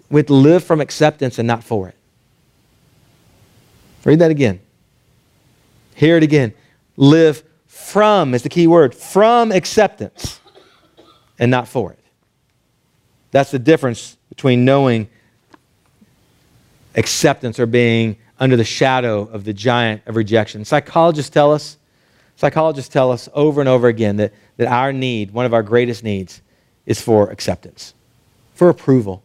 We 0.09 0.19
have 0.19 0.27
to 0.27 0.33
live 0.35 0.63
from 0.63 0.79
acceptance 0.79 1.37
and 1.37 1.45
not 1.45 1.65
for 1.65 1.89
it. 1.89 1.95
Read 4.05 4.19
that 4.19 4.31
again. 4.31 4.61
Hear 5.95 6.15
it 6.15 6.23
again. 6.23 6.53
Live 6.95 7.43
from 7.67 8.33
is 8.33 8.41
the 8.41 8.47
key 8.47 8.67
word. 8.67 8.95
From 8.95 9.51
acceptance 9.51 10.39
and 11.37 11.51
not 11.51 11.67
for 11.67 11.91
it. 11.91 11.99
That's 13.31 13.51
the 13.51 13.59
difference 13.59 14.15
between 14.29 14.63
knowing 14.63 15.09
acceptance 16.95 17.59
or 17.59 17.65
being 17.65 18.17
under 18.39 18.57
the 18.57 18.63
shadow 18.63 19.21
of 19.21 19.43
the 19.43 19.53
giant 19.53 20.01
of 20.05 20.15
rejection. 20.15 20.65
Psychologists 20.65 21.29
tell 21.29 21.51
us 21.51 21.77
Psychologists 22.35 22.91
tell 22.91 23.11
us 23.11 23.29
over 23.33 23.61
and 23.61 23.69
over 23.69 23.87
again 23.87 24.17
that, 24.17 24.33
that 24.57 24.67
our 24.67 24.91
need, 24.91 25.31
one 25.31 25.45
of 25.45 25.53
our 25.53 25.63
greatest 25.63 26.03
needs, 26.03 26.41
is 26.85 27.01
for 27.01 27.29
acceptance, 27.31 27.93
for 28.53 28.69
approval. 28.69 29.23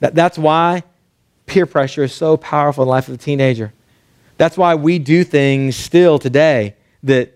That, 0.00 0.14
that's 0.14 0.38
why 0.38 0.84
peer 1.46 1.66
pressure 1.66 2.04
is 2.04 2.14
so 2.14 2.36
powerful 2.36 2.82
in 2.82 2.86
the 2.86 2.90
life 2.90 3.08
of 3.08 3.14
a 3.14 3.18
teenager. 3.18 3.72
That's 4.38 4.56
why 4.56 4.74
we 4.74 4.98
do 4.98 5.24
things 5.24 5.76
still 5.76 6.18
today 6.18 6.76
that 7.02 7.34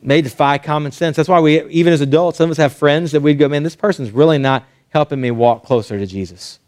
may 0.00 0.22
defy 0.22 0.58
common 0.58 0.92
sense. 0.92 1.16
That's 1.16 1.28
why 1.28 1.40
we, 1.40 1.64
even 1.68 1.92
as 1.92 2.00
adults, 2.00 2.38
some 2.38 2.44
of 2.44 2.52
us 2.52 2.56
have 2.58 2.72
friends 2.72 3.12
that 3.12 3.20
we'd 3.20 3.38
go, 3.38 3.48
man, 3.48 3.62
this 3.62 3.76
person's 3.76 4.10
really 4.10 4.38
not 4.38 4.64
helping 4.90 5.20
me 5.20 5.30
walk 5.30 5.64
closer 5.64 5.98
to 5.98 6.06
Jesus. 6.06 6.58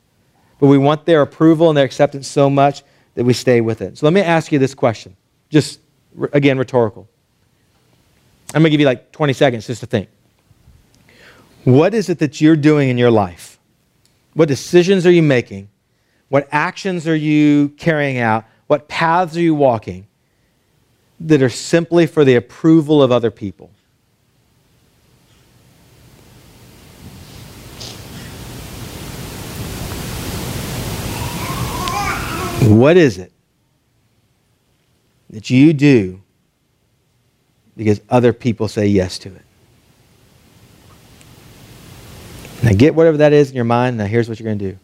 But 0.58 0.68
we 0.68 0.78
want 0.78 1.04
their 1.04 1.22
approval 1.22 1.68
and 1.68 1.76
their 1.76 1.84
acceptance 1.84 2.26
so 2.26 2.48
much 2.48 2.82
that 3.14 3.24
we 3.24 3.32
stay 3.32 3.60
with 3.60 3.82
it. 3.82 3.98
So 3.98 4.06
let 4.06 4.12
me 4.12 4.20
ask 4.20 4.52
you 4.52 4.58
this 4.58 4.74
question. 4.74 5.16
Just 5.50 5.80
Again, 6.32 6.58
rhetorical. 6.58 7.08
I'm 8.54 8.62
going 8.62 8.64
to 8.64 8.70
give 8.70 8.80
you 8.80 8.86
like 8.86 9.12
20 9.12 9.32
seconds 9.32 9.66
just 9.66 9.80
to 9.80 9.86
think. 9.86 10.08
What 11.64 11.94
is 11.94 12.08
it 12.08 12.20
that 12.20 12.40
you're 12.40 12.56
doing 12.56 12.88
in 12.88 12.96
your 12.96 13.10
life? 13.10 13.58
What 14.34 14.48
decisions 14.48 15.06
are 15.06 15.10
you 15.10 15.22
making? 15.22 15.68
What 16.28 16.48
actions 16.52 17.06
are 17.06 17.16
you 17.16 17.70
carrying 17.70 18.18
out? 18.18 18.44
What 18.66 18.88
paths 18.88 19.36
are 19.36 19.40
you 19.40 19.54
walking 19.54 20.06
that 21.20 21.42
are 21.42 21.50
simply 21.50 22.06
for 22.06 22.24
the 22.24 22.36
approval 22.36 23.02
of 23.02 23.12
other 23.12 23.30
people? 23.30 23.70
What 32.78 32.96
is 32.96 33.18
it 33.18 33.32
that 35.30 35.50
you 35.50 35.72
do 35.72 36.22
because 37.76 38.00
other 38.08 38.32
people 38.32 38.68
say 38.68 38.86
yes 38.86 39.18
to 39.18 39.28
it. 39.28 39.42
Now, 42.62 42.72
get 42.72 42.94
whatever 42.94 43.18
that 43.18 43.32
is 43.32 43.50
in 43.50 43.56
your 43.56 43.66
mind. 43.66 43.98
Now, 43.98 44.06
here's 44.06 44.28
what 44.28 44.40
you're 44.40 44.46
going 44.46 44.58
to 44.58 44.72
do 44.72 44.78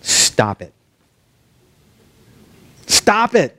stop 0.00 0.60
it. 0.62 0.72
Stop 2.86 3.34
it. 3.34 3.56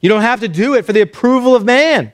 You 0.00 0.08
don't 0.08 0.22
have 0.22 0.40
to 0.40 0.48
do 0.48 0.74
it 0.74 0.86
for 0.86 0.94
the 0.94 1.02
approval 1.02 1.54
of 1.54 1.64
man. 1.64 2.12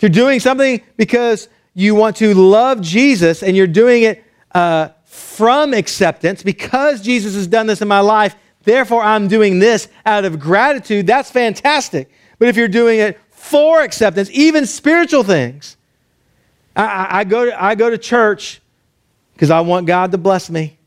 You're 0.00 0.08
doing 0.08 0.40
something 0.40 0.82
because 0.96 1.48
you 1.74 1.94
want 1.94 2.16
to 2.16 2.34
love 2.34 2.80
Jesus 2.80 3.42
and 3.44 3.56
you're 3.56 3.68
doing 3.68 4.02
it 4.02 4.24
uh, 4.52 4.88
from 5.04 5.72
acceptance, 5.72 6.42
because 6.42 7.00
Jesus 7.00 7.34
has 7.34 7.46
done 7.46 7.66
this 7.66 7.80
in 7.80 7.88
my 7.88 8.00
life, 8.00 8.34
therefore 8.68 9.02
I'm 9.02 9.28
doing 9.28 9.58
this 9.58 9.88
out 10.04 10.24
of 10.24 10.38
gratitude, 10.38 11.06
that's 11.06 11.30
fantastic. 11.30 12.10
But 12.38 12.48
if 12.48 12.56
you're 12.56 12.68
doing 12.68 13.00
it 13.00 13.18
for 13.30 13.82
acceptance, 13.82 14.30
even 14.32 14.66
spiritual 14.66 15.22
things, 15.22 15.76
I, 16.76 16.84
I, 16.84 17.18
I 17.20 17.24
go, 17.24 17.46
to, 17.46 17.62
I 17.64 17.74
go 17.74 17.90
to 17.90 17.98
church 17.98 18.60
because 19.32 19.50
I 19.50 19.60
want 19.60 19.86
God 19.86 20.12
to 20.12 20.18
bless 20.18 20.50
me. 20.50 20.78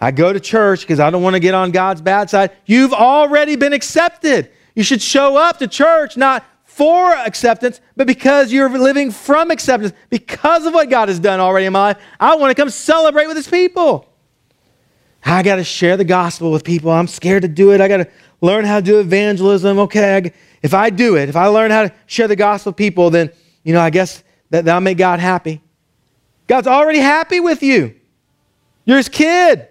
I 0.00 0.10
go 0.10 0.32
to 0.32 0.40
church 0.40 0.80
because 0.80 1.00
I 1.00 1.10
don't 1.10 1.22
want 1.22 1.34
to 1.34 1.40
get 1.40 1.54
on 1.54 1.70
God's 1.70 2.02
bad 2.02 2.28
side. 2.28 2.50
You've 2.66 2.92
already 2.92 3.56
been 3.56 3.72
accepted. 3.72 4.50
You 4.74 4.82
should 4.82 5.00
show 5.00 5.36
up 5.36 5.58
to 5.60 5.68
church 5.68 6.16
not 6.16 6.44
for 6.64 7.12
acceptance, 7.12 7.80
but 7.96 8.08
because 8.08 8.52
you're 8.52 8.68
living 8.68 9.12
from 9.12 9.52
acceptance, 9.52 9.92
because 10.10 10.66
of 10.66 10.74
what 10.74 10.90
God 10.90 11.08
has 11.08 11.20
done 11.20 11.38
already 11.38 11.66
in 11.66 11.72
my 11.72 11.80
life. 11.80 12.02
I 12.18 12.34
want 12.34 12.50
to 12.50 12.60
come 12.60 12.68
celebrate 12.68 13.28
with 13.28 13.36
His 13.36 13.46
people. 13.46 14.12
I 15.24 15.42
got 15.42 15.56
to 15.56 15.64
share 15.64 15.96
the 15.96 16.04
gospel 16.04 16.52
with 16.52 16.64
people. 16.64 16.90
I'm 16.90 17.06
scared 17.06 17.42
to 17.42 17.48
do 17.48 17.72
it. 17.72 17.80
I 17.80 17.88
got 17.88 17.96
to 17.98 18.08
learn 18.40 18.64
how 18.64 18.76
to 18.76 18.82
do 18.82 19.00
evangelism. 19.00 19.78
Okay, 19.78 20.32
if 20.62 20.74
I 20.74 20.90
do 20.90 21.16
it, 21.16 21.28
if 21.28 21.36
I 21.36 21.46
learn 21.46 21.70
how 21.70 21.84
to 21.84 21.92
share 22.06 22.28
the 22.28 22.36
gospel 22.36 22.70
with 22.70 22.76
people, 22.76 23.10
then, 23.10 23.30
you 23.62 23.72
know, 23.72 23.80
I 23.80 23.90
guess 23.90 24.22
that, 24.50 24.66
that'll 24.66 24.82
make 24.82 24.98
God 24.98 25.20
happy. 25.20 25.62
God's 26.46 26.66
already 26.66 26.98
happy 26.98 27.40
with 27.40 27.62
you. 27.62 27.94
You're 28.84 28.98
his 28.98 29.08
kid. 29.08 29.66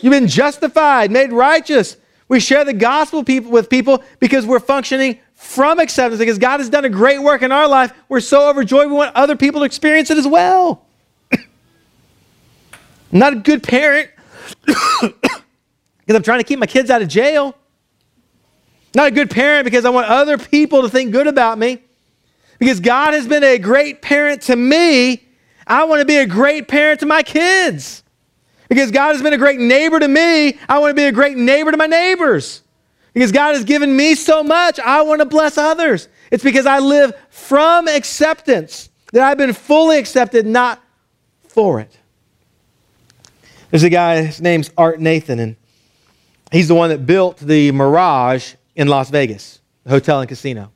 You've 0.00 0.10
been 0.10 0.26
justified, 0.26 1.10
made 1.10 1.32
righteous. 1.32 1.98
We 2.28 2.40
share 2.40 2.64
the 2.64 2.72
gospel 2.72 3.22
people 3.22 3.50
with 3.50 3.68
people 3.68 4.02
because 4.18 4.46
we're 4.46 4.60
functioning 4.60 5.18
from 5.34 5.78
acceptance, 5.78 6.18
because 6.18 6.38
God 6.38 6.60
has 6.60 6.70
done 6.70 6.86
a 6.86 6.88
great 6.88 7.22
work 7.22 7.42
in 7.42 7.52
our 7.52 7.68
life. 7.68 7.92
We're 8.08 8.20
so 8.20 8.48
overjoyed, 8.48 8.88
we 8.88 8.94
want 8.94 9.14
other 9.14 9.36
people 9.36 9.60
to 9.60 9.66
experience 9.66 10.10
it 10.10 10.16
as 10.16 10.26
well. 10.26 10.86
I'm 11.32 11.46
not 13.12 13.34
a 13.34 13.36
good 13.36 13.62
parent 13.62 14.08
because 14.66 16.16
I'm 16.16 16.22
trying 16.22 16.40
to 16.40 16.44
keep 16.44 16.58
my 16.58 16.66
kids 16.66 16.90
out 16.90 17.02
of 17.02 17.08
jail. 17.08 17.56
Not 18.94 19.08
a 19.08 19.10
good 19.10 19.30
parent 19.30 19.64
because 19.64 19.84
I 19.84 19.90
want 19.90 20.08
other 20.08 20.38
people 20.38 20.82
to 20.82 20.88
think 20.88 21.12
good 21.12 21.26
about 21.26 21.58
me. 21.58 21.82
Because 22.58 22.80
God 22.80 23.14
has 23.14 23.26
been 23.26 23.42
a 23.42 23.58
great 23.58 24.00
parent 24.00 24.42
to 24.42 24.56
me, 24.56 25.22
I 25.66 25.84
want 25.84 26.00
to 26.00 26.04
be 26.04 26.18
a 26.18 26.26
great 26.26 26.68
parent 26.68 27.00
to 27.00 27.06
my 27.06 27.22
kids. 27.22 28.02
Because 28.68 28.90
God 28.90 29.12
has 29.12 29.22
been 29.22 29.32
a 29.32 29.38
great 29.38 29.60
neighbor 29.60 29.98
to 29.98 30.08
me, 30.08 30.58
I 30.68 30.78
want 30.78 30.90
to 30.90 30.94
be 30.94 31.04
a 31.04 31.12
great 31.12 31.36
neighbor 31.36 31.70
to 31.70 31.76
my 31.76 31.86
neighbors. 31.86 32.62
Because 33.12 33.32
God 33.32 33.54
has 33.54 33.64
given 33.64 33.96
me 33.96 34.14
so 34.14 34.42
much, 34.42 34.80
I 34.80 35.02
want 35.02 35.20
to 35.20 35.26
bless 35.26 35.58
others. 35.58 36.08
It's 36.30 36.42
because 36.42 36.66
I 36.66 36.78
live 36.78 37.14
from 37.30 37.86
acceptance 37.86 38.90
that 39.12 39.22
I've 39.22 39.38
been 39.38 39.52
fully 39.52 39.98
accepted, 39.98 40.46
not 40.46 40.82
for 41.46 41.80
it. 41.80 41.96
There's 43.74 43.82
a 43.82 43.90
guy, 43.90 44.22
his 44.22 44.40
name's 44.40 44.70
Art 44.78 45.00
Nathan, 45.00 45.40
and 45.40 45.56
he's 46.52 46.68
the 46.68 46.76
one 46.76 46.90
that 46.90 47.06
built 47.06 47.38
the 47.38 47.72
Mirage 47.72 48.54
in 48.76 48.86
Las 48.86 49.10
Vegas, 49.10 49.58
the 49.82 49.90
hotel 49.90 50.20
and 50.20 50.28
casino. 50.28 50.70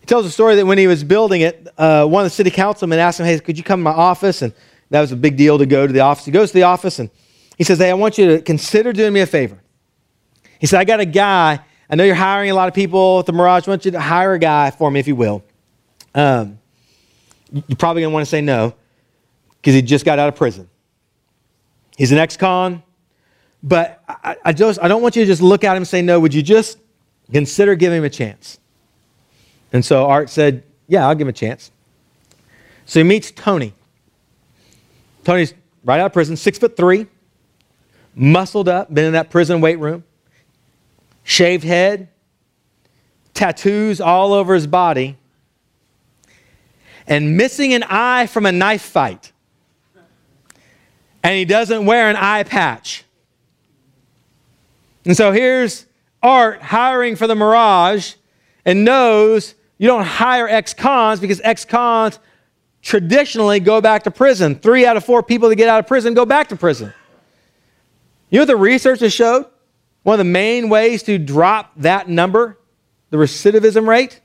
He 0.00 0.06
tells 0.06 0.24
a 0.24 0.30
story 0.30 0.56
that 0.56 0.64
when 0.64 0.78
he 0.78 0.86
was 0.86 1.04
building 1.04 1.42
it, 1.42 1.68
uh, 1.76 2.06
one 2.06 2.24
of 2.24 2.30
the 2.30 2.34
city 2.34 2.50
councilmen 2.50 2.98
asked 2.98 3.20
him, 3.20 3.26
Hey, 3.26 3.38
could 3.40 3.58
you 3.58 3.62
come 3.62 3.80
to 3.80 3.84
my 3.84 3.90
office? 3.90 4.40
And 4.40 4.54
that 4.88 5.02
was 5.02 5.12
a 5.12 5.16
big 5.16 5.36
deal 5.36 5.58
to 5.58 5.66
go 5.66 5.86
to 5.86 5.92
the 5.92 6.00
office. 6.00 6.24
He 6.24 6.30
goes 6.30 6.48
to 6.52 6.54
the 6.54 6.62
office 6.62 6.98
and 6.98 7.10
he 7.58 7.64
says, 7.64 7.76
Hey, 7.76 7.90
I 7.90 7.92
want 7.92 8.16
you 8.16 8.36
to 8.36 8.40
consider 8.40 8.94
doing 8.94 9.12
me 9.12 9.20
a 9.20 9.26
favor. 9.26 9.58
He 10.60 10.66
said, 10.66 10.80
I 10.80 10.84
got 10.84 11.00
a 11.00 11.04
guy. 11.04 11.60
I 11.90 11.94
know 11.94 12.04
you're 12.04 12.14
hiring 12.14 12.50
a 12.50 12.54
lot 12.54 12.68
of 12.68 12.74
people 12.74 13.18
at 13.18 13.26
the 13.26 13.34
Mirage. 13.34 13.68
I 13.68 13.70
want 13.70 13.84
you 13.84 13.90
to 13.90 14.00
hire 14.00 14.32
a 14.32 14.38
guy 14.38 14.70
for 14.70 14.90
me, 14.90 14.98
if 14.98 15.06
you 15.06 15.14
will. 15.14 15.44
Um, 16.14 16.58
you're 17.52 17.76
probably 17.76 18.00
going 18.00 18.12
to 18.12 18.14
want 18.14 18.24
to 18.24 18.30
say 18.30 18.40
no 18.40 18.74
because 19.60 19.74
he 19.74 19.82
just 19.82 20.06
got 20.06 20.18
out 20.18 20.30
of 20.30 20.36
prison. 20.36 20.70
He's 21.96 22.12
an 22.12 22.18
ex 22.18 22.36
con, 22.36 22.82
but 23.62 24.02
I, 24.08 24.36
I, 24.46 24.52
just, 24.52 24.80
I 24.82 24.88
don't 24.88 25.02
want 25.02 25.16
you 25.16 25.22
to 25.22 25.26
just 25.26 25.42
look 25.42 25.64
at 25.64 25.72
him 25.72 25.82
and 25.82 25.88
say 25.88 26.02
no. 26.02 26.18
Would 26.20 26.34
you 26.34 26.42
just 26.42 26.78
consider 27.32 27.74
giving 27.74 27.98
him 27.98 28.04
a 28.04 28.10
chance? 28.10 28.58
And 29.72 29.84
so 29.84 30.06
Art 30.06 30.30
said, 30.30 30.64
Yeah, 30.88 31.06
I'll 31.06 31.14
give 31.14 31.26
him 31.26 31.30
a 31.30 31.32
chance. 31.32 31.70
So 32.86 33.00
he 33.00 33.04
meets 33.04 33.30
Tony. 33.30 33.74
Tony's 35.24 35.54
right 35.84 36.00
out 36.00 36.06
of 36.06 36.12
prison, 36.12 36.36
six 36.36 36.58
foot 36.58 36.76
three, 36.76 37.06
muscled 38.14 38.68
up, 38.68 38.92
been 38.92 39.04
in 39.04 39.12
that 39.12 39.30
prison 39.30 39.60
weight 39.60 39.78
room 39.78 40.04
shaved 41.24 41.64
head, 41.64 42.08
tattoos 43.34 44.00
all 44.00 44.32
over 44.32 44.54
his 44.54 44.66
body, 44.66 45.16
and 47.06 47.36
missing 47.36 47.74
an 47.74 47.82
eye 47.84 48.26
from 48.26 48.46
a 48.46 48.52
knife 48.52 48.82
fight. 48.82 49.31
And 51.22 51.34
he 51.34 51.44
doesn't 51.44 51.86
wear 51.86 52.08
an 52.08 52.16
eye 52.16 52.42
patch. 52.42 53.04
And 55.04 55.16
so 55.16 55.32
here's 55.32 55.86
Art 56.22 56.62
hiring 56.62 57.16
for 57.16 57.26
the 57.26 57.34
Mirage 57.34 58.14
and 58.64 58.84
knows 58.84 59.54
you 59.78 59.88
don't 59.88 60.04
hire 60.04 60.48
ex 60.48 60.74
cons 60.74 61.18
because 61.18 61.40
ex 61.42 61.64
cons 61.64 62.18
traditionally 62.82 63.60
go 63.60 63.80
back 63.80 64.04
to 64.04 64.10
prison. 64.10 64.54
Three 64.54 64.86
out 64.86 64.96
of 64.96 65.04
four 65.04 65.22
people 65.22 65.48
that 65.48 65.56
get 65.56 65.68
out 65.68 65.80
of 65.80 65.86
prison 65.86 66.14
go 66.14 66.24
back 66.24 66.48
to 66.48 66.56
prison. 66.56 66.92
You 68.30 68.38
know 68.38 68.42
what 68.42 68.46
the 68.46 68.56
research 68.56 69.00
has 69.00 69.12
showed? 69.12 69.46
One 70.04 70.14
of 70.14 70.18
the 70.18 70.30
main 70.30 70.68
ways 70.68 71.02
to 71.04 71.18
drop 71.18 71.72
that 71.78 72.08
number, 72.08 72.58
the 73.10 73.16
recidivism 73.16 73.86
rate, 73.86 74.20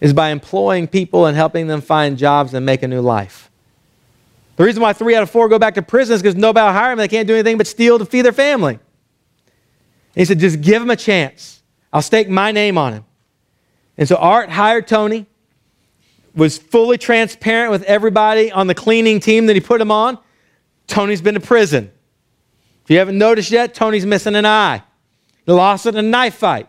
is 0.00 0.12
by 0.12 0.30
employing 0.30 0.88
people 0.88 1.26
and 1.26 1.36
helping 1.36 1.68
them 1.68 1.80
find 1.80 2.18
jobs 2.18 2.54
and 2.54 2.66
make 2.66 2.82
a 2.82 2.88
new 2.88 3.00
life. 3.00 3.51
The 4.56 4.64
reason 4.64 4.82
why 4.82 4.92
three 4.92 5.14
out 5.14 5.22
of 5.22 5.30
four 5.30 5.48
go 5.48 5.58
back 5.58 5.74
to 5.74 5.82
prison 5.82 6.14
is 6.14 6.22
because 6.22 6.36
nobody 6.36 6.66
will 6.66 6.72
hire 6.72 6.90
them. 6.90 6.98
They 6.98 7.08
can't 7.08 7.26
do 7.26 7.34
anything 7.34 7.58
but 7.58 7.66
steal 7.66 7.98
to 7.98 8.04
feed 8.04 8.22
their 8.22 8.32
family. 8.32 8.74
And 8.74 8.80
he 10.14 10.24
said, 10.24 10.38
just 10.38 10.60
give 10.60 10.82
him 10.82 10.90
a 10.90 10.96
chance. 10.96 11.62
I'll 11.92 12.02
stake 12.02 12.28
my 12.28 12.52
name 12.52 12.76
on 12.76 12.92
him. 12.92 13.04
And 13.96 14.08
so 14.08 14.16
Art 14.16 14.50
hired 14.50 14.86
Tony, 14.86 15.26
was 16.34 16.58
fully 16.58 16.98
transparent 16.98 17.70
with 17.70 17.82
everybody 17.84 18.50
on 18.50 18.66
the 18.66 18.74
cleaning 18.74 19.20
team 19.20 19.46
that 19.46 19.54
he 19.54 19.60
put 19.60 19.80
him 19.80 19.90
on. 19.90 20.18
Tony's 20.86 21.20
been 21.20 21.34
to 21.34 21.40
prison. 21.40 21.90
If 22.84 22.90
you 22.90 22.98
haven't 22.98 23.18
noticed 23.18 23.50
yet, 23.50 23.74
Tony's 23.74 24.06
missing 24.06 24.34
an 24.34 24.46
eye. 24.46 24.82
He 25.44 25.52
lost 25.52 25.86
it 25.86 25.94
in 25.94 26.04
a 26.04 26.08
knife 26.08 26.34
fight. 26.34 26.68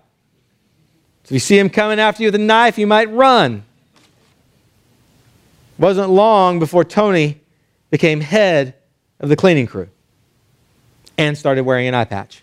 So 1.23 1.27
if 1.27 1.31
you 1.31 1.39
see 1.39 1.57
him 1.57 1.69
coming 1.69 1.99
after 1.99 2.23
you 2.23 2.27
with 2.27 2.35
a 2.35 2.39
knife, 2.39 2.77
you 2.77 2.87
might 2.87 3.09
run. 3.09 3.63
It 5.77 5.81
wasn't 5.81 6.09
long 6.09 6.59
before 6.59 6.83
Tony 6.83 7.39
became 7.93 8.21
head 8.21 8.73
of 9.19 9.29
the 9.29 9.35
cleaning 9.35 9.67
crew 9.67 9.87
and 11.15 11.37
started 11.37 11.61
wearing 11.61 11.87
an 11.87 11.93
eye 11.93 12.05
patch. 12.05 12.41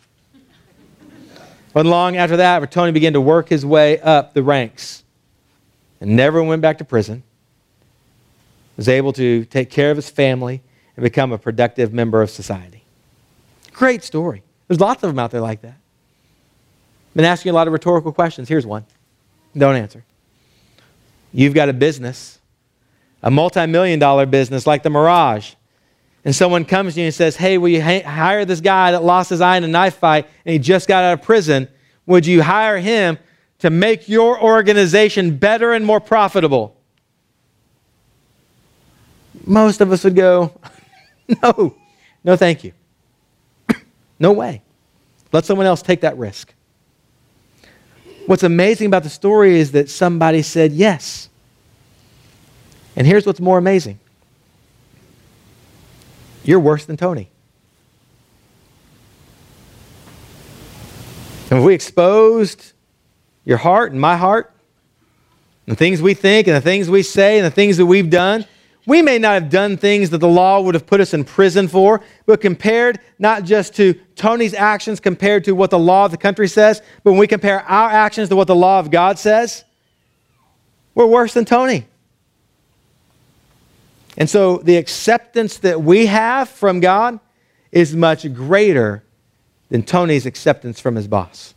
wasn't 1.74 1.90
long 1.90 2.16
after 2.16 2.36
that 2.36 2.70
Tony 2.70 2.92
began 2.92 3.14
to 3.14 3.20
work 3.20 3.48
his 3.48 3.66
way 3.66 4.01
up 4.01 4.32
the 4.32 4.44
ranks 4.44 5.03
and 6.01 6.14
never 6.14 6.40
went 6.40 6.62
back 6.62 6.78
to 6.78 6.84
prison. 6.84 7.24
Was 8.76 8.88
able 8.88 9.12
to 9.14 9.44
take 9.46 9.70
care 9.70 9.90
of 9.90 9.96
his 9.96 10.09
family 10.09 10.62
and 10.96 11.03
become 11.03 11.32
a 11.32 11.38
productive 11.38 11.92
member 11.92 12.22
of 12.22 12.30
society. 12.30 12.84
Great 13.72 14.05
story. 14.05 14.44
There's 14.68 14.78
lots 14.78 15.03
of 15.03 15.11
them 15.11 15.18
out 15.18 15.32
there 15.32 15.40
like 15.40 15.62
that. 15.62 15.80
Been 17.16 17.24
asking 17.24 17.51
a 17.51 17.55
lot 17.57 17.66
of 17.66 17.72
rhetorical 17.72 18.12
questions. 18.12 18.48
Here's 18.48 18.66
one. 18.66 18.86
Don't 19.59 19.74
answer. 19.74 20.05
You've 21.32 21.55
got 21.55 21.68
a 21.68 21.72
business, 21.72 22.38
a 23.23 23.31
multi 23.31 23.66
million 23.66 23.99
dollar 23.99 24.27
business 24.27 24.66
like 24.66 24.83
the 24.83 24.91
Mirage. 24.91 25.55
And 26.25 26.35
someone 26.37 26.64
comes 26.64 26.95
to 26.95 27.01
you 27.01 27.07
and 27.07 27.14
says, 27.14 27.37
Hey, 27.37 27.59
will 27.59 27.68
you 27.68 27.83
hire 27.83 28.45
this 28.45 28.61
guy 28.61 28.93
that 28.93 29.03
lost 29.03 29.31
his 29.31 29.41
eye 29.41 29.57
in 29.57 29.64
a 29.64 29.68
knife 29.68 29.97
fight 29.97 30.27
and 30.45 30.53
he 30.53 30.59
just 30.59 30.87
got 30.87 31.05
out 31.05 31.14
of 31.14 31.23
prison? 31.23 31.68
Would 32.07 32.27
you 32.27 32.43
hire 32.43 32.79
him 32.79 33.18
to 33.61 33.71
make 33.71 34.09
your 34.09 34.41
organization 34.43 35.37
better 35.37 35.73
and 35.73 35.85
more 35.85 36.01
profitable? 36.01 36.77
Most 39.47 39.81
of 39.81 39.91
us 39.93 40.05
would 40.05 40.16
go, 40.16 40.53
No, 41.43 41.75
no, 42.25 42.37
thank 42.37 42.64
you. 42.64 42.73
No 44.18 44.33
way. 44.33 44.61
Let 45.33 45.47
someone 45.47 45.66
else 45.66 45.81
take 45.81 46.03
that 46.03 46.18
risk. 46.18 46.53
What's 48.27 48.43
amazing 48.43 48.89
about 48.89 49.03
the 49.03 49.09
story 49.09 49.59
is 49.59 49.73
that 49.73 49.89
somebody 49.89 50.43
said 50.43 50.73
yes. 50.73 51.30
And 53.01 53.07
here's 53.07 53.24
what's 53.24 53.40
more 53.40 53.57
amazing 53.57 53.98
you're 56.44 56.61
worse 56.61 56.84
than 56.84 56.98
Tony. 56.98 57.30
And 61.48 61.61
if 61.61 61.64
we 61.64 61.72
exposed 61.72 62.74
your 63.46 63.57
heart 63.57 63.92
and 63.92 63.98
my 63.98 64.18
heart, 64.18 64.53
the 65.64 65.76
things 65.76 66.03
we 66.03 66.12
think 66.12 66.46
and 66.46 66.55
the 66.55 66.61
things 66.61 66.90
we 66.90 67.03
say 67.03 67.38
and 67.38 67.46
the 67.46 67.51
things 67.51 67.78
that 67.78 67.86
we've 67.86 68.11
done, 68.11 68.44
we 68.84 69.01
may 69.01 69.18
not 69.18 69.32
have 69.32 69.48
done 69.48 69.78
things 69.78 70.11
that 70.11 70.18
the 70.18 70.28
law 70.28 70.61
would 70.61 70.74
have 70.74 70.86
put 70.86 71.01
us 71.01 71.14
in 71.14 71.24
prison 71.24 71.68
for, 71.68 72.03
but 72.26 72.42
compared 72.42 73.01
not 73.18 73.44
just 73.44 73.74
to 73.76 73.94
Tony's 74.14 74.53
actions 74.53 75.01
compared 75.01 75.44
to 75.44 75.53
what 75.53 75.70
the 75.70 75.78
law 75.78 76.05
of 76.05 76.11
the 76.11 76.18
country 76.18 76.48
says, 76.48 76.82
but 77.03 77.12
when 77.12 77.20
we 77.20 77.26
compare 77.26 77.62
our 77.62 77.88
actions 77.88 78.28
to 78.28 78.36
what 78.36 78.46
the 78.46 78.55
law 78.55 78.78
of 78.78 78.90
God 78.90 79.18
says, 79.18 79.64
we're 80.94 81.07
worse 81.07 81.32
than 81.32 81.46
Tony. 81.46 81.86
And 84.21 84.29
so 84.29 84.59
the 84.59 84.77
acceptance 84.77 85.57
that 85.59 85.81
we 85.83 86.05
have 86.05 86.51
from 86.51 86.81
God 86.81 87.18
is 87.73 87.97
much 87.97 88.31
greater 88.35 89.03
than 89.71 89.83
Tony's 89.83 90.27
acceptance 90.27 90.79
from 90.79 90.95
his 90.95 91.09
boss. 91.09 91.55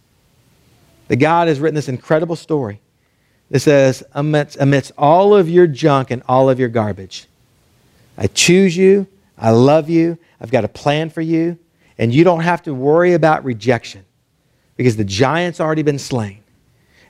That 1.09 1.17
God 1.17 1.49
has 1.49 1.59
written 1.59 1.75
this 1.75 1.89
incredible 1.89 2.37
story 2.37 2.79
that 3.51 3.59
says, 3.59 4.01
amidst, 4.13 4.57
amidst 4.61 4.93
all 4.97 5.35
of 5.35 5.49
your 5.49 5.67
junk 5.67 6.09
and 6.09 6.23
all 6.25 6.49
of 6.49 6.57
your 6.57 6.69
garbage, 6.69 7.27
I 8.17 8.27
choose 8.27 8.77
you, 8.77 9.07
I 9.37 9.49
love 9.49 9.89
you, 9.89 10.17
I've 10.39 10.51
got 10.51 10.63
a 10.63 10.69
plan 10.69 11.09
for 11.09 11.21
you, 11.21 11.59
and 11.97 12.13
you 12.13 12.23
don't 12.23 12.41
have 12.41 12.63
to 12.63 12.73
worry 12.73 13.13
about 13.13 13.43
rejection 13.43 14.05
because 14.77 14.95
the 14.95 15.03
giant's 15.03 15.59
already 15.59 15.83
been 15.83 15.99
slain. 15.99 16.39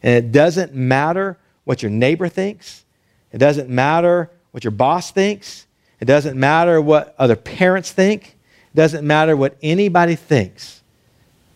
And 0.01 0.15
it 0.15 0.31
doesn't 0.31 0.73
matter 0.73 1.37
what 1.63 1.83
your 1.83 1.91
neighbor 1.91 2.27
thinks, 2.27 2.85
it 3.31 3.37
doesn't 3.37 3.69
matter 3.69 4.31
what 4.53 4.63
your 4.63 4.71
boss 4.71 5.09
thinks, 5.09 5.65
it 5.99 6.05
doesn't 6.05 6.39
matter 6.39 6.79
what 6.79 7.15
other 7.17 7.35
parents 7.35 7.91
think, 7.91 8.37
it 8.71 8.75
doesn't 8.75 9.05
matter 9.05 9.35
what 9.35 9.57
anybody 9.63 10.15
thinks 10.15 10.83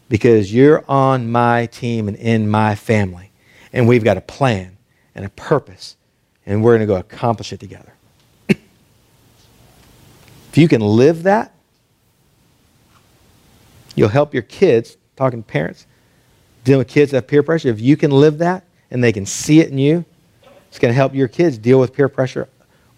because 0.10 0.52
you're 0.52 0.84
on 0.89 1.32
my 1.32 1.68
team 1.68 2.08
and 2.08 2.18
in 2.18 2.50
my 2.50 2.74
family. 2.74 3.32
And 3.72 3.88
we've 3.88 4.04
got 4.04 4.18
a 4.18 4.22
plan 4.22 4.78
and 5.14 5.26
a 5.26 5.30
purpose, 5.30 5.95
and 6.48 6.64
we're 6.64 6.72
going 6.72 6.88
to 6.88 6.88
go 6.88 6.95
accomplish 6.95 7.54
it 7.54 7.60
together. 7.60 7.93
if 8.50 8.58
you 10.56 10.68
can 10.68 10.82
live 10.82 11.22
that, 11.24 11.54
you'll 13.95 14.10
help 14.10 14.34
your 14.34 14.43
kids, 14.43 14.98
talking 15.16 15.43
to 15.43 15.48
parents, 15.48 15.86
dealing 16.64 16.80
with 16.80 16.88
kids 16.88 17.12
that 17.12 17.18
have 17.18 17.28
peer 17.28 17.43
pressure. 17.43 17.68
If 17.68 17.80
you 17.80 17.95
can 17.95 18.10
live 18.10 18.39
that 18.39 18.66
and 18.89 19.04
they 19.04 19.12
can 19.12 19.28
see 19.28 19.60
it 19.60 19.70
in 19.70 19.78
you, 19.78 20.04
it's 20.70 20.80
going 20.80 20.91
to 20.91 20.95
help 20.95 21.14
your 21.14 21.28
kids 21.28 21.60
deal 21.60 21.80
with 21.80 21.93
peer 21.93 22.10
pressure 22.10 22.50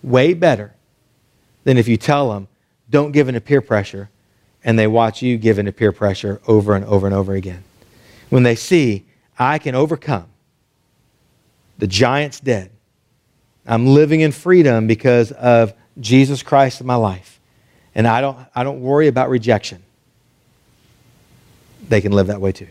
way 0.04 0.34
better 0.34 0.74
than 1.64 1.78
if 1.78 1.88
you 1.88 1.98
tell 1.98 2.32
them, 2.32 2.48
don't 2.90 3.12
give 3.12 3.28
in 3.28 3.36
to 3.36 3.42
peer 3.42 3.62
pressure 3.62 4.10
and 4.64 4.78
they 4.78 4.88
watch 4.88 5.22
you 5.22 5.38
give 5.38 5.60
in 5.60 5.66
to 5.66 5.72
peer 5.72 5.92
pressure 5.92 6.42
over 6.48 6.76
and 6.76 6.86
over 6.86 7.08
and 7.08 7.16
over 7.16 7.34
again. 7.34 7.64
When 8.30 8.44
they 8.44 8.56
see, 8.56 9.06
I 9.38 9.58
can 9.58 9.76
overcome, 9.76 10.28
the 11.78 11.88
giant's 11.88 12.40
dead. 12.40 12.72
I'm 13.66 13.88
living 13.88 14.22
in 14.22 14.32
freedom 14.32 14.88
because 14.88 15.32
of 15.32 15.74
Jesus 16.00 16.44
Christ 16.44 16.82
in 16.82 16.88
my 16.88 16.96
life. 16.96 17.40
And 17.96 18.08
I 18.08 18.22
don't, 18.22 18.38
I 18.54 18.64
don't 18.64 18.82
worry 18.82 19.08
about 19.08 19.30
rejection. 19.30 19.82
They 21.88 22.02
can 22.02 22.12
live 22.12 22.28
that 22.28 22.42
way 22.42 22.52
too. 22.52 22.68